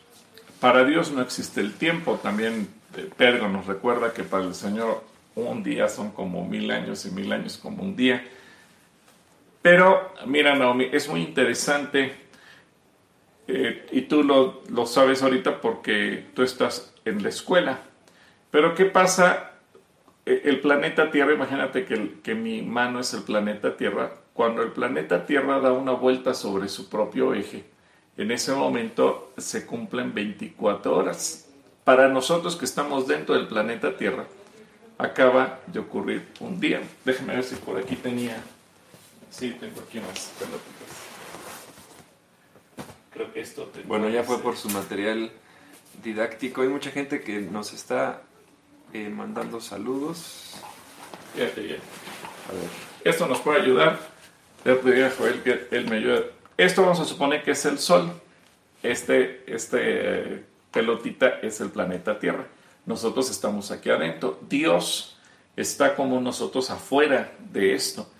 Para 0.61 0.84
Dios 0.84 1.11
no 1.11 1.20
existe 1.20 1.61
el 1.61 1.74
tiempo. 1.74 2.20
También 2.22 2.68
eh, 2.97 3.11
Pedro 3.16 3.49
nos 3.49 3.66
recuerda 3.66 4.12
que 4.12 4.22
para 4.22 4.44
el 4.44 4.55
Señor 4.55 5.03
un 5.34 5.62
día 5.62 5.88
son 5.88 6.12
como 6.12 6.47
mil 6.47 6.70
años 6.70 7.05
y 7.05 7.11
mil 7.11 7.32
años 7.32 7.59
como 7.59 7.82
un 7.82 7.97
día. 7.97 8.24
Pero 9.66 10.12
mira, 10.26 10.54
Naomi, 10.54 10.88
es 10.92 11.08
muy 11.08 11.22
interesante 11.22 12.14
eh, 13.48 13.84
y 13.90 14.02
tú 14.02 14.22
lo, 14.22 14.62
lo, 14.68 14.86
sabes 14.86 15.24
ahorita 15.24 15.60
porque 15.60 16.26
tú 16.34 16.44
estás 16.44 16.94
en 17.04 17.20
la 17.24 17.30
escuela. 17.30 17.80
Pero 18.52 18.76
¿qué 18.76 18.84
pasa? 18.84 19.54
E, 20.24 20.42
el 20.44 20.60
planeta 20.60 21.10
Tierra, 21.10 21.34
imagínate 21.34 21.84
que, 21.84 22.20
que 22.22 22.36
mi 22.36 22.62
mano 22.62 23.00
es 23.00 23.12
el 23.12 23.24
planeta 23.24 23.76
Tierra. 23.76 24.12
Cuando 24.34 24.62
el 24.62 24.70
planeta 24.70 25.26
Tierra 25.26 25.58
da 25.58 25.72
una 25.72 25.94
vuelta 25.94 26.32
sobre 26.32 26.68
su 26.68 26.88
propio 26.88 27.34
eje, 27.34 27.64
en 28.16 28.30
ese 28.30 28.52
momento 28.52 29.32
se 29.36 29.66
cumplen 29.66 30.14
24 30.14 30.96
horas. 30.96 31.48
Para 31.82 32.06
nosotros 32.08 32.54
que 32.54 32.66
estamos 32.66 33.08
dentro 33.08 33.34
del 33.34 33.48
planeta 33.48 33.96
Tierra, 33.96 34.26
acaba 34.96 35.58
de 35.66 35.80
ocurrir 35.80 36.24
un 36.38 36.60
día. 36.60 36.82
Déjame 37.04 37.34
ver 37.34 37.42
si 37.42 37.56
por 37.56 37.76
aquí 37.78 37.96
tenía 37.96 38.40
Sí, 39.37 39.51
tengo 39.61 39.82
aquí 39.87 39.99
unas 39.99 40.32
pelotitas. 40.39 40.97
Creo 43.12 43.32
que 43.34 43.41
esto 43.41 43.70
Bueno, 43.84 44.09
ya 44.09 44.22
fue 44.24 44.39
por 44.39 44.57
su 44.57 44.70
material 44.70 45.30
didáctico. 46.03 46.62
Hay 46.62 46.68
mucha 46.68 46.91
gente 46.91 47.20
que 47.20 47.41
nos 47.43 47.74
está 47.74 48.22
eh, 48.95 49.11
mandando 49.11 49.61
saludos. 49.61 50.55
Fíjate 51.34 51.61
bien. 51.61 51.80
A 52.49 52.53
ver. 52.55 52.68
Esto 53.05 53.26
nos 53.26 53.41
puede 53.41 53.61
ayudar. 53.61 53.99
Le 54.64 54.74
pedí 54.76 55.03
a 55.03 55.11
Joel 55.11 55.43
que 55.43 55.68
él 55.70 55.87
me 55.91 55.97
ayude. 55.97 56.30
Esto 56.57 56.80
vamos 56.80 57.01
a 57.01 57.05
suponer 57.05 57.43
que 57.43 57.51
es 57.51 57.64
el 57.66 57.78
Sol. 57.78 58.11
Este, 58.82 59.45
este 59.47 59.78
eh, 59.82 60.45
pelotita 60.72 61.41
es 61.43 61.61
el 61.61 61.68
planeta 61.68 62.18
Tierra. 62.18 62.47
Nosotros 62.87 63.30
estamos 63.30 63.70
aquí 63.70 63.91
adentro. 63.91 64.41
Dios 64.49 65.18
está 65.57 65.95
como 65.95 66.22
nosotros 66.22 66.70
afuera 66.70 67.32
de 67.53 67.74
esto. 67.74 68.11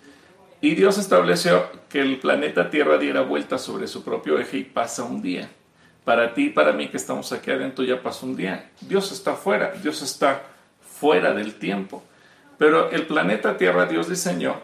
Y 0.59 0.73
Dios 0.73 0.97
estableció 0.97 1.69
que 1.87 2.01
el 2.01 2.19
planeta 2.19 2.69
Tierra 2.69 2.97
diera 2.97 3.21
vuelta 3.21 3.59
sobre 3.59 3.87
su 3.87 4.03
propio 4.03 4.39
eje 4.39 4.57
y 4.57 4.63
pasa 4.63 5.03
un 5.03 5.21
día. 5.21 5.49
Para 6.03 6.33
ti 6.33 6.45
y 6.45 6.49
para 6.49 6.73
mí 6.73 6.87
que 6.87 6.97
estamos 6.97 7.31
aquí 7.31 7.51
adentro 7.51 7.83
ya 7.83 8.01
pasó 8.01 8.25
un 8.25 8.35
día. 8.35 8.71
Dios 8.81 9.11
está 9.11 9.33
fuera, 9.33 9.73
Dios 9.73 10.01
está 10.01 10.43
fuera 10.81 11.33
del 11.33 11.55
tiempo. 11.55 12.03
Pero 12.57 12.89
el 12.89 13.05
planeta 13.05 13.57
Tierra 13.57 13.85
Dios 13.85 14.09
diseñó 14.09 14.55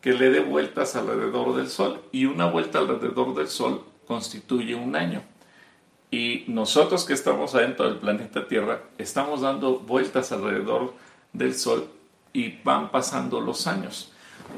que 0.00 0.12
le 0.12 0.30
dé 0.30 0.40
vueltas 0.40 0.94
alrededor 0.94 1.56
del 1.56 1.68
Sol 1.68 2.00
y 2.12 2.26
una 2.26 2.46
vuelta 2.46 2.78
alrededor 2.78 3.34
del 3.34 3.48
Sol 3.48 3.84
constituye 4.06 4.74
un 4.74 4.94
año. 4.94 5.22
Y 6.12 6.44
nosotros 6.46 7.04
que 7.04 7.12
estamos 7.12 7.54
adentro 7.54 7.86
del 7.86 7.98
planeta 7.98 8.46
Tierra 8.46 8.82
estamos 8.98 9.40
dando 9.40 9.80
vueltas 9.80 10.30
alrededor 10.30 10.94
del 11.32 11.54
Sol 11.54 11.88
y 12.32 12.58
van 12.62 12.90
pasando 12.90 13.40
los 13.40 13.66
años. 13.66 14.12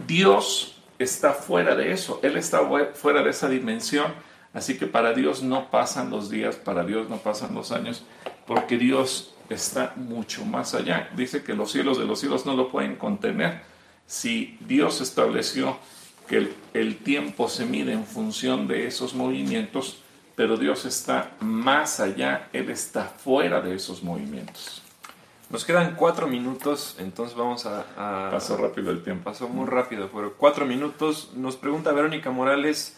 Dios 0.06 0.71
está 1.02 1.32
fuera 1.32 1.74
de 1.74 1.92
eso, 1.92 2.20
Él 2.22 2.36
está 2.36 2.60
fuera 2.94 3.22
de 3.22 3.30
esa 3.30 3.48
dimensión. 3.48 4.12
Así 4.54 4.76
que 4.76 4.86
para 4.86 5.14
Dios 5.14 5.42
no 5.42 5.70
pasan 5.70 6.10
los 6.10 6.28
días, 6.28 6.56
para 6.56 6.84
Dios 6.84 7.08
no 7.08 7.16
pasan 7.18 7.54
los 7.54 7.72
años, 7.72 8.04
porque 8.46 8.76
Dios 8.76 9.34
está 9.48 9.94
mucho 9.96 10.44
más 10.44 10.74
allá. 10.74 11.10
Dice 11.16 11.42
que 11.42 11.54
los 11.54 11.72
cielos 11.72 11.98
de 11.98 12.04
los 12.04 12.20
cielos 12.20 12.44
no 12.44 12.54
lo 12.54 12.70
pueden 12.70 12.96
contener. 12.96 13.62
Si 14.06 14.58
Dios 14.60 15.00
estableció 15.00 15.78
que 16.28 16.54
el, 16.74 16.96
tiempo 16.98 17.48
se 17.48 17.64
mide 17.64 17.92
en 17.92 18.04
función 18.04 18.68
de 18.68 18.86
esos 18.86 19.14
movimientos, 19.14 20.02
pero 20.34 20.56
Dios 20.56 20.84
está 20.84 21.32
más 21.40 22.00
allá, 22.00 22.48
Él 22.52 22.70
está 22.70 23.04
fuera 23.04 23.60
de 23.60 23.74
esos 23.74 24.02
movimientos. 24.02 24.81
Nos 25.52 25.66
quedan 25.66 25.96
cuatro 25.96 26.26
minutos, 26.26 26.96
entonces 26.98 27.36
vamos 27.36 27.66
a, 27.66 28.30
Pasó 28.30 28.56
rápido 28.56 28.90
el 28.90 29.02
tiempo. 29.02 29.24
Pasó 29.24 29.50
muy 29.50 29.66
rápido, 29.66 30.08
pero 30.10 30.32
cuatro 30.32 30.64
minutos. 30.64 31.32
Nos 31.36 31.56
pregunta 31.56 31.92
Verónica 31.92 32.30
Morales, 32.30 32.96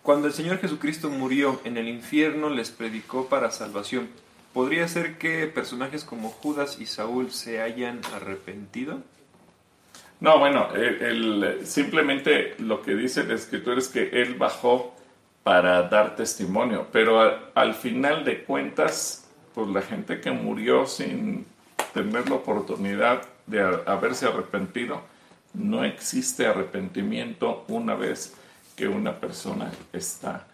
cuando 0.00 0.28
el 0.28 0.32
Señor 0.32 0.58
Jesucristo 0.58 1.10
murió 1.10 1.60
en 1.64 1.76
el 1.76 1.88
infierno, 1.88 2.48
les 2.48 2.70
predicó 2.70 3.26
para 3.26 3.50
salvación. 3.50 4.08
¿Podría 4.54 4.86
ser 4.86 5.18
que 5.18 5.48
personajes 5.48 6.04
como 6.04 6.30
Judas 6.30 6.78
y 6.78 6.86
Saúl 6.86 7.32
se 7.32 7.60
hayan 7.60 8.00
arrepentido? 8.14 9.00
No, 10.20 10.38
bueno, 10.38 10.68
el, 10.72 11.62
simplemente 11.64 12.54
lo 12.58 12.82
que 12.82 12.94
dice 12.94 13.24
la 13.24 13.34
escritura 13.34 13.78
es 13.78 13.88
que 13.88 14.22
Él 14.22 14.34
bajó 14.34 14.94
para 15.42 15.82
dar 15.88 16.14
testimonio, 16.14 16.86
pero 16.92 17.50
al 17.52 17.74
final 17.74 18.24
de 18.24 18.44
cuentas, 18.44 19.28
pues 19.54 19.66
la 19.70 19.82
gente 19.82 20.20
que 20.20 20.30
murió 20.30 20.86
sin 20.86 21.49
tener 21.92 22.28
la 22.28 22.36
oportunidad 22.36 23.22
de 23.46 23.60
haberse 23.86 24.26
arrepentido, 24.26 25.02
no 25.54 25.84
existe 25.84 26.46
arrepentimiento 26.46 27.64
una 27.68 27.94
vez 27.94 28.34
que 28.76 28.88
una 28.88 29.18
persona 29.18 29.70
está 29.92 30.46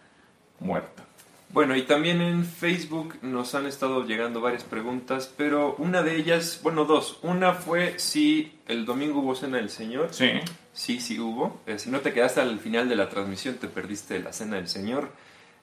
muerta. 0.59 1.03
Bueno, 1.49 1.75
y 1.77 1.83
también 1.83 2.21
en 2.21 2.45
Facebook 2.45 3.15
nos 3.21 3.55
han 3.55 3.67
estado 3.67 4.05
llegando 4.05 4.41
varias 4.41 4.65
preguntas, 4.65 5.33
pero 5.37 5.75
una 5.77 6.03
de 6.03 6.17
ellas, 6.17 6.59
bueno, 6.61 6.83
dos. 6.83 7.19
Una 7.21 7.53
fue 7.53 7.97
si 7.99 8.51
el 8.67 8.85
domingo 8.85 9.21
hubo 9.21 9.33
cena 9.33 9.57
del 9.57 9.69
Señor. 9.69 10.09
Sí. 10.11 10.31
Sí, 10.73 10.99
sí 10.99 11.19
hubo. 11.19 11.61
Eh, 11.65 11.79
si 11.79 11.89
no 11.89 12.01
te 12.01 12.13
quedaste 12.13 12.41
al 12.41 12.59
final 12.59 12.89
de 12.89 12.95
la 12.97 13.09
transmisión, 13.09 13.55
te 13.55 13.67
perdiste 13.67 14.19
la 14.19 14.33
cena 14.33 14.57
del 14.57 14.67
Señor. 14.67 15.09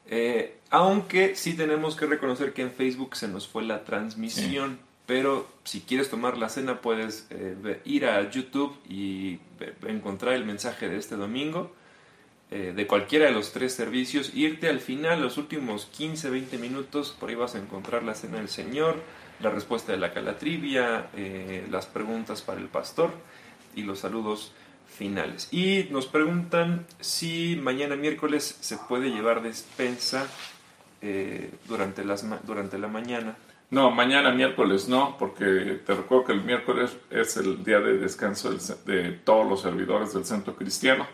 Eh, 0.06 0.58
aunque 0.70 1.36
sí 1.36 1.54
tenemos 1.54 1.96
que 1.96 2.06
reconocer 2.06 2.52
que 2.52 2.62
en 2.62 2.72
Facebook 2.72 3.14
se 3.14 3.28
nos 3.28 3.46
fue 3.46 3.62
la 3.62 3.84
transmisión. 3.84 4.78
Pero 5.06 5.46
si 5.64 5.82
quieres 5.82 6.08
tomar 6.08 6.38
la 6.38 6.48
cena, 6.48 6.80
puedes 6.80 7.26
eh, 7.30 7.80
ir 7.84 8.06
a 8.06 8.30
YouTube 8.30 8.74
y 8.88 9.38
encontrar 9.86 10.34
el 10.34 10.44
mensaje 10.46 10.88
de 10.88 10.96
este 10.96 11.16
domingo 11.16 11.72
eh, 12.50 12.72
de 12.74 12.86
cualquiera 12.86 13.26
de 13.26 13.32
los 13.32 13.52
tres 13.52 13.74
servicios, 13.74 14.34
irte 14.34 14.68
al 14.68 14.80
final, 14.80 15.20
los 15.20 15.36
últimos 15.36 15.86
15, 15.86 16.30
20 16.30 16.58
minutos, 16.58 17.14
por 17.18 17.28
ahí 17.28 17.34
vas 17.34 17.54
a 17.54 17.58
encontrar 17.58 18.02
la 18.02 18.14
cena 18.14 18.38
del 18.38 18.48
Señor, 18.48 18.96
la 19.40 19.50
respuesta 19.50 19.92
de 19.92 19.98
la 19.98 20.12
calatrivia, 20.12 21.08
eh, 21.14 21.66
las 21.70 21.86
preguntas 21.86 22.40
para 22.42 22.60
el 22.60 22.68
pastor 22.68 23.10
y 23.74 23.82
los 23.82 23.98
saludos 23.98 24.52
finales. 24.86 25.48
Y 25.52 25.88
nos 25.90 26.06
preguntan 26.06 26.86
si 27.00 27.58
mañana 27.60 27.96
miércoles 27.96 28.56
se 28.60 28.78
puede 28.78 29.10
llevar 29.10 29.42
despensa 29.42 30.28
durante, 31.68 32.02
las, 32.02 32.24
durante 32.46 32.78
la 32.78 32.88
mañana. 32.88 33.36
No, 33.74 33.90
mañana 33.90 34.30
miércoles 34.30 34.88
no, 34.88 35.16
porque 35.18 35.80
te 35.84 35.94
recuerdo 35.96 36.26
que 36.26 36.32
el 36.32 36.44
miércoles 36.44 36.96
es 37.10 37.36
el 37.36 37.64
día 37.64 37.80
de 37.80 37.98
descanso 37.98 38.52
de 38.86 39.10
todos 39.24 39.48
los 39.48 39.62
servidores 39.62 40.14
del 40.14 40.24
centro 40.24 40.54
cristiano. 40.54 41.08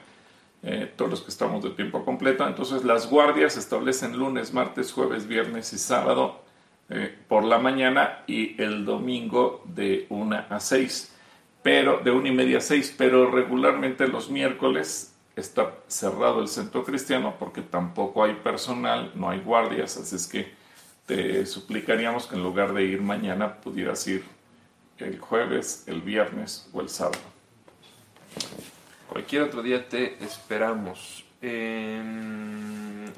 Eh, 0.62 0.92
todos 0.94 1.10
los 1.10 1.22
que 1.22 1.30
estamos 1.30 1.64
de 1.64 1.70
tiempo 1.70 2.04
completo. 2.04 2.46
Entonces 2.46 2.84
las 2.84 3.08
guardias 3.08 3.54
se 3.54 3.60
establecen 3.60 4.18
lunes, 4.18 4.52
martes, 4.52 4.92
jueves, 4.92 5.26
viernes 5.26 5.72
y 5.72 5.78
sábado 5.78 6.42
eh, 6.90 7.16
por 7.28 7.44
la 7.44 7.58
mañana 7.58 8.24
y 8.26 8.60
el 8.60 8.84
domingo 8.84 9.62
de 9.64 10.04
1 10.10 10.44
a 10.50 10.60
6, 10.60 11.16
pero 11.62 12.00
de 12.04 12.10
una 12.10 12.28
y 12.28 12.32
media 12.32 12.58
a 12.58 12.60
6, 12.60 12.94
pero 12.98 13.30
regularmente 13.30 14.06
los 14.06 14.28
miércoles 14.28 15.14
está 15.34 15.76
cerrado 15.86 16.42
el 16.42 16.48
centro 16.48 16.84
cristiano 16.84 17.36
porque 17.38 17.62
tampoco 17.62 18.22
hay 18.22 18.34
personal, 18.34 19.12
no 19.14 19.30
hay 19.30 19.40
guardias, 19.40 19.96
así 19.96 20.16
es 20.16 20.26
que 20.26 20.59
te 21.10 21.44
suplicaríamos 21.44 22.28
que 22.28 22.36
en 22.36 22.44
lugar 22.44 22.72
de 22.72 22.84
ir 22.84 23.02
mañana 23.02 23.56
pudieras 23.56 24.06
ir 24.06 24.22
el 24.98 25.18
jueves, 25.18 25.82
el 25.88 26.02
viernes 26.02 26.68
o 26.72 26.80
el 26.80 26.88
sábado. 26.88 27.18
Cualquier 29.08 29.42
otro 29.42 29.60
día 29.60 29.88
te 29.88 30.22
esperamos. 30.22 31.24
Eh, 31.42 32.00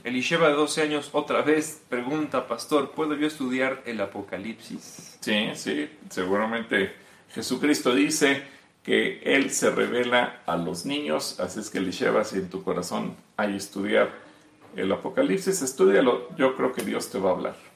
Elisheva, 0.04 0.48
de 0.48 0.54
12 0.54 0.80
años, 0.80 1.10
otra 1.12 1.42
vez 1.42 1.82
pregunta, 1.90 2.48
pastor, 2.48 2.92
¿puedo 2.92 3.14
yo 3.14 3.26
estudiar 3.26 3.82
el 3.84 4.00
Apocalipsis? 4.00 5.18
Sí, 5.20 5.50
sí, 5.54 5.90
seguramente 6.08 6.94
Jesucristo 7.34 7.94
dice 7.94 8.42
que 8.82 9.20
Él 9.22 9.50
se 9.50 9.70
revela 9.70 10.40
a 10.46 10.56
los 10.56 10.86
niños, 10.86 11.38
así 11.40 11.60
es 11.60 11.68
que 11.68 11.76
Elisheva, 11.76 12.24
si 12.24 12.38
en 12.38 12.48
tu 12.48 12.62
corazón 12.62 13.16
hay 13.36 13.54
estudiar 13.54 14.10
el 14.76 14.90
Apocalipsis, 14.90 15.60
estudialo, 15.60 16.34
yo 16.38 16.56
creo 16.56 16.72
que 16.72 16.80
Dios 16.80 17.10
te 17.10 17.18
va 17.18 17.28
a 17.28 17.32
hablar. 17.34 17.71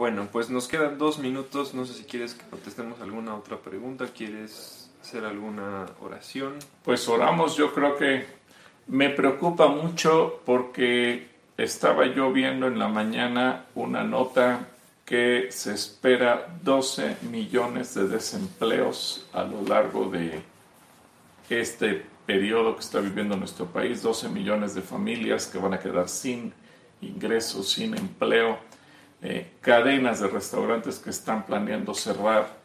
Bueno, 0.00 0.28
pues 0.32 0.48
nos 0.48 0.66
quedan 0.66 0.96
dos 0.96 1.18
minutos, 1.18 1.74
no 1.74 1.84
sé 1.84 1.92
si 1.92 2.04
quieres 2.04 2.32
que 2.32 2.48
contestemos 2.48 3.02
alguna 3.02 3.34
otra 3.34 3.58
pregunta, 3.58 4.06
¿quieres 4.06 4.90
hacer 5.02 5.26
alguna 5.26 5.84
oración? 6.00 6.54
Pues 6.82 7.06
oramos, 7.06 7.54
yo 7.54 7.74
creo 7.74 7.98
que 7.98 8.24
me 8.86 9.10
preocupa 9.10 9.68
mucho 9.68 10.40
porque 10.46 11.28
estaba 11.58 12.06
yo 12.06 12.32
viendo 12.32 12.66
en 12.66 12.78
la 12.78 12.88
mañana 12.88 13.66
una 13.74 14.02
nota 14.02 14.70
que 15.04 15.48
se 15.52 15.74
espera 15.74 16.46
12 16.62 17.18
millones 17.30 17.92
de 17.92 18.08
desempleos 18.08 19.28
a 19.34 19.42
lo 19.42 19.60
largo 19.60 20.06
de 20.06 20.40
este 21.50 22.06
periodo 22.24 22.74
que 22.74 22.80
está 22.80 23.00
viviendo 23.00 23.36
nuestro 23.36 23.66
país, 23.66 24.00
12 24.00 24.30
millones 24.30 24.74
de 24.74 24.80
familias 24.80 25.46
que 25.46 25.58
van 25.58 25.74
a 25.74 25.78
quedar 25.78 26.08
sin 26.08 26.54
ingresos, 27.02 27.68
sin 27.68 27.94
empleo, 27.94 28.69
eh, 29.22 29.52
cadenas 29.60 30.20
de 30.20 30.28
restaurantes 30.28 30.98
que 30.98 31.10
están 31.10 31.44
planeando 31.44 31.94
cerrar, 31.94 32.58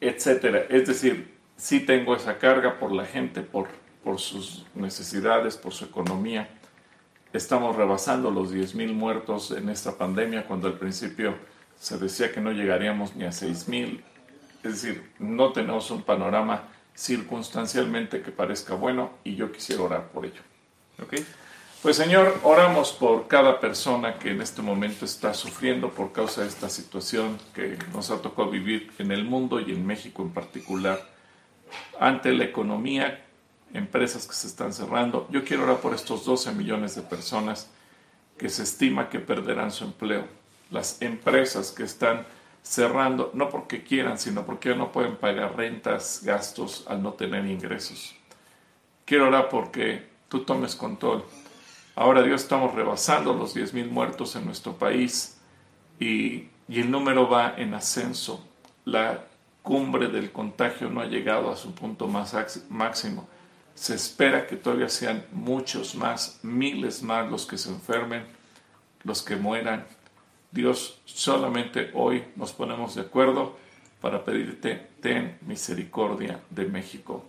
etcétera. 0.00 0.66
Es 0.68 0.86
decir, 0.86 1.36
sí 1.56 1.80
tengo 1.80 2.16
esa 2.16 2.38
carga 2.38 2.78
por 2.78 2.92
la 2.92 3.04
gente, 3.04 3.42
por, 3.42 3.68
por 4.02 4.18
sus 4.18 4.64
necesidades, 4.74 5.56
por 5.56 5.72
su 5.72 5.84
economía. 5.84 6.48
Estamos 7.32 7.76
rebasando 7.76 8.30
los 8.30 8.52
10.000 8.52 8.92
muertos 8.92 9.50
en 9.52 9.68
esta 9.68 9.96
pandemia 9.96 10.46
cuando 10.46 10.68
al 10.68 10.78
principio 10.78 11.34
se 11.78 11.98
decía 11.98 12.32
que 12.32 12.40
no 12.40 12.52
llegaríamos 12.52 13.14
ni 13.14 13.24
a 13.24 13.30
6.000. 13.30 14.00
Es 14.62 14.82
decir, 14.82 15.10
no 15.18 15.52
tenemos 15.52 15.90
un 15.90 16.02
panorama 16.02 16.64
circunstancialmente 16.94 18.20
que 18.20 18.30
parezca 18.30 18.74
bueno 18.74 19.12
y 19.24 19.36
yo 19.36 19.52
quisiera 19.52 19.82
orar 19.82 20.08
por 20.08 20.26
ello. 20.26 20.42
¿Okay? 21.02 21.24
Pues 21.82 21.96
Señor, 21.96 22.38
oramos 22.42 22.92
por 22.92 23.26
cada 23.26 23.58
persona 23.58 24.18
que 24.18 24.32
en 24.32 24.42
este 24.42 24.60
momento 24.60 25.06
está 25.06 25.32
sufriendo 25.32 25.88
por 25.88 26.12
causa 26.12 26.42
de 26.42 26.48
esta 26.48 26.68
situación 26.68 27.38
que 27.54 27.78
nos 27.94 28.10
ha 28.10 28.20
tocado 28.20 28.50
vivir 28.50 28.92
en 28.98 29.10
el 29.10 29.24
mundo 29.24 29.58
y 29.60 29.72
en 29.72 29.86
México 29.86 30.20
en 30.20 30.28
particular. 30.28 31.00
Ante 31.98 32.32
la 32.32 32.44
economía, 32.44 33.24
empresas 33.72 34.26
que 34.26 34.34
se 34.34 34.48
están 34.48 34.74
cerrando. 34.74 35.26
Yo 35.30 35.42
quiero 35.42 35.62
orar 35.62 35.78
por 35.78 35.94
estos 35.94 36.26
12 36.26 36.52
millones 36.52 36.96
de 36.96 37.00
personas 37.00 37.70
que 38.36 38.50
se 38.50 38.64
estima 38.64 39.08
que 39.08 39.18
perderán 39.18 39.70
su 39.70 39.84
empleo. 39.84 40.26
Las 40.70 41.00
empresas 41.00 41.72
que 41.72 41.84
están 41.84 42.26
cerrando, 42.62 43.30
no 43.32 43.48
porque 43.48 43.82
quieran, 43.82 44.18
sino 44.18 44.44
porque 44.44 44.74
no 44.74 44.92
pueden 44.92 45.16
pagar 45.16 45.56
rentas, 45.56 46.20
gastos 46.24 46.84
al 46.88 47.02
no 47.02 47.14
tener 47.14 47.46
ingresos. 47.46 48.14
Quiero 49.06 49.28
orar 49.28 49.48
porque 49.48 50.10
tú 50.28 50.40
tomes 50.40 50.76
control 50.76 51.24
Ahora 51.96 52.22
Dios 52.22 52.42
estamos 52.42 52.74
rebasando 52.74 53.34
los 53.34 53.54
10.000 53.54 53.90
muertos 53.90 54.36
en 54.36 54.46
nuestro 54.46 54.74
país 54.74 55.38
y, 55.98 56.48
y, 56.68 56.80
el 56.80 56.90
número 56.90 57.28
va 57.28 57.54
en 57.56 57.74
ascenso. 57.74 58.46
La 58.84 59.24
cumbre 59.62 60.08
del 60.08 60.30
contagio 60.30 60.88
no 60.88 61.00
ha 61.00 61.06
llegado 61.06 61.50
a 61.50 61.56
su 61.56 61.74
punto 61.74 62.06
más 62.06 62.34
máximo. 62.68 63.28
Se 63.74 63.94
espera 63.94 64.46
que 64.46 64.56
todavía 64.56 64.88
sean 64.88 65.24
muchos 65.32 65.94
más, 65.94 66.38
miles 66.42 67.02
más 67.02 67.30
los 67.30 67.44
que 67.44 67.58
se 67.58 67.70
enfermen, 67.70 68.24
los 69.02 69.22
que 69.22 69.36
mueran. 69.36 69.86
Dios, 70.50 71.00
solamente 71.04 71.90
hoy 71.94 72.24
nos 72.36 72.52
ponemos 72.52 72.94
de 72.94 73.02
acuerdo 73.02 73.56
para 74.00 74.24
pedirte, 74.24 74.88
ten 75.00 75.38
misericordia 75.42 76.40
de 76.50 76.66
México, 76.66 77.24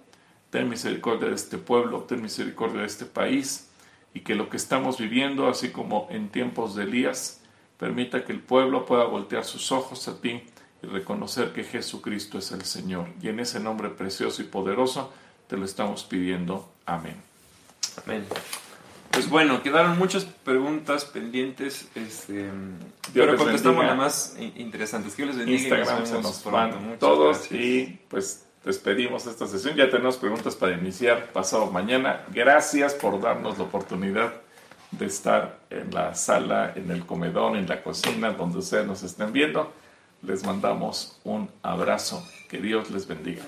ten 0.49 0.69
misericordia 0.69 1.29
de 1.29 1.35
este 1.35 1.57
pueblo, 1.57 2.03
ten 2.03 2.21
misericordia 2.21 2.81
de 2.81 2.87
este 2.87 3.05
país 3.05 3.70
y 4.13 4.21
que 4.21 4.35
lo 4.35 4.49
que 4.49 4.57
estamos 4.57 4.97
viviendo, 4.97 5.47
así 5.47 5.69
como 5.69 6.07
en 6.09 6.29
tiempos 6.29 6.75
de 6.75 6.83
Elías, 6.83 7.41
permita 7.77 8.25
que 8.25 8.31
el 8.31 8.39
pueblo 8.39 8.85
pueda 8.85 9.05
voltear 9.05 9.45
sus 9.45 9.71
ojos 9.71 10.07
a 10.07 10.21
ti 10.21 10.43
y 10.83 10.87
reconocer 10.87 11.53
que 11.53 11.63
Jesucristo 11.63 12.37
es 12.37 12.51
el 12.51 12.63
Señor. 12.63 13.07
Y 13.21 13.29
en 13.29 13.39
ese 13.39 13.59
nombre 13.59 13.89
precioso 13.89 14.41
y 14.41 14.45
poderoso 14.45 15.13
te 15.47 15.57
lo 15.57 15.65
estamos 15.65 16.03
pidiendo. 16.03 16.71
Amén. 16.85 17.15
Amén. 18.05 18.25
Pues 19.11 19.29
bueno, 19.29 19.61
quedaron 19.61 19.97
muchas 19.97 20.23
preguntas 20.23 21.03
pendientes, 21.03 21.89
este, 21.95 22.49
pero 23.13 23.35
contestamos 23.35 23.85
las 23.85 23.97
más 23.97 24.37
interesantes. 24.55 25.15
Que 25.15 25.25
les 25.25 25.37
bendiga. 25.37 25.59
Instagram 25.59 26.05
se 26.05 26.21
nos 26.21 26.43
van 26.45 26.97
todos 26.97 27.51
y 27.51 27.99
pues 28.07 28.45
despedimos 28.63 29.25
esta 29.27 29.47
sesión. 29.47 29.75
Ya 29.75 29.89
tenemos 29.89 30.17
preguntas 30.17 30.55
para 30.55 30.77
iniciar 30.77 31.27
pasado 31.27 31.71
mañana. 31.71 32.25
Gracias 32.31 32.93
por 32.93 33.19
darnos 33.21 33.57
la 33.57 33.65
oportunidad 33.65 34.33
de 34.91 35.05
estar 35.05 35.57
en 35.69 35.93
la 35.93 36.15
sala, 36.15 36.73
en 36.75 36.91
el 36.91 37.05
comedor, 37.05 37.55
en 37.55 37.67
la 37.67 37.81
cocina, 37.81 38.31
donde 38.31 38.59
ustedes 38.59 38.85
nos 38.85 39.03
estén 39.03 39.31
viendo. 39.31 39.71
Les 40.21 40.45
mandamos 40.45 41.19
un 41.23 41.49
abrazo. 41.63 42.25
Que 42.49 42.59
Dios 42.59 42.91
les 42.91 43.07
bendiga. 43.07 43.43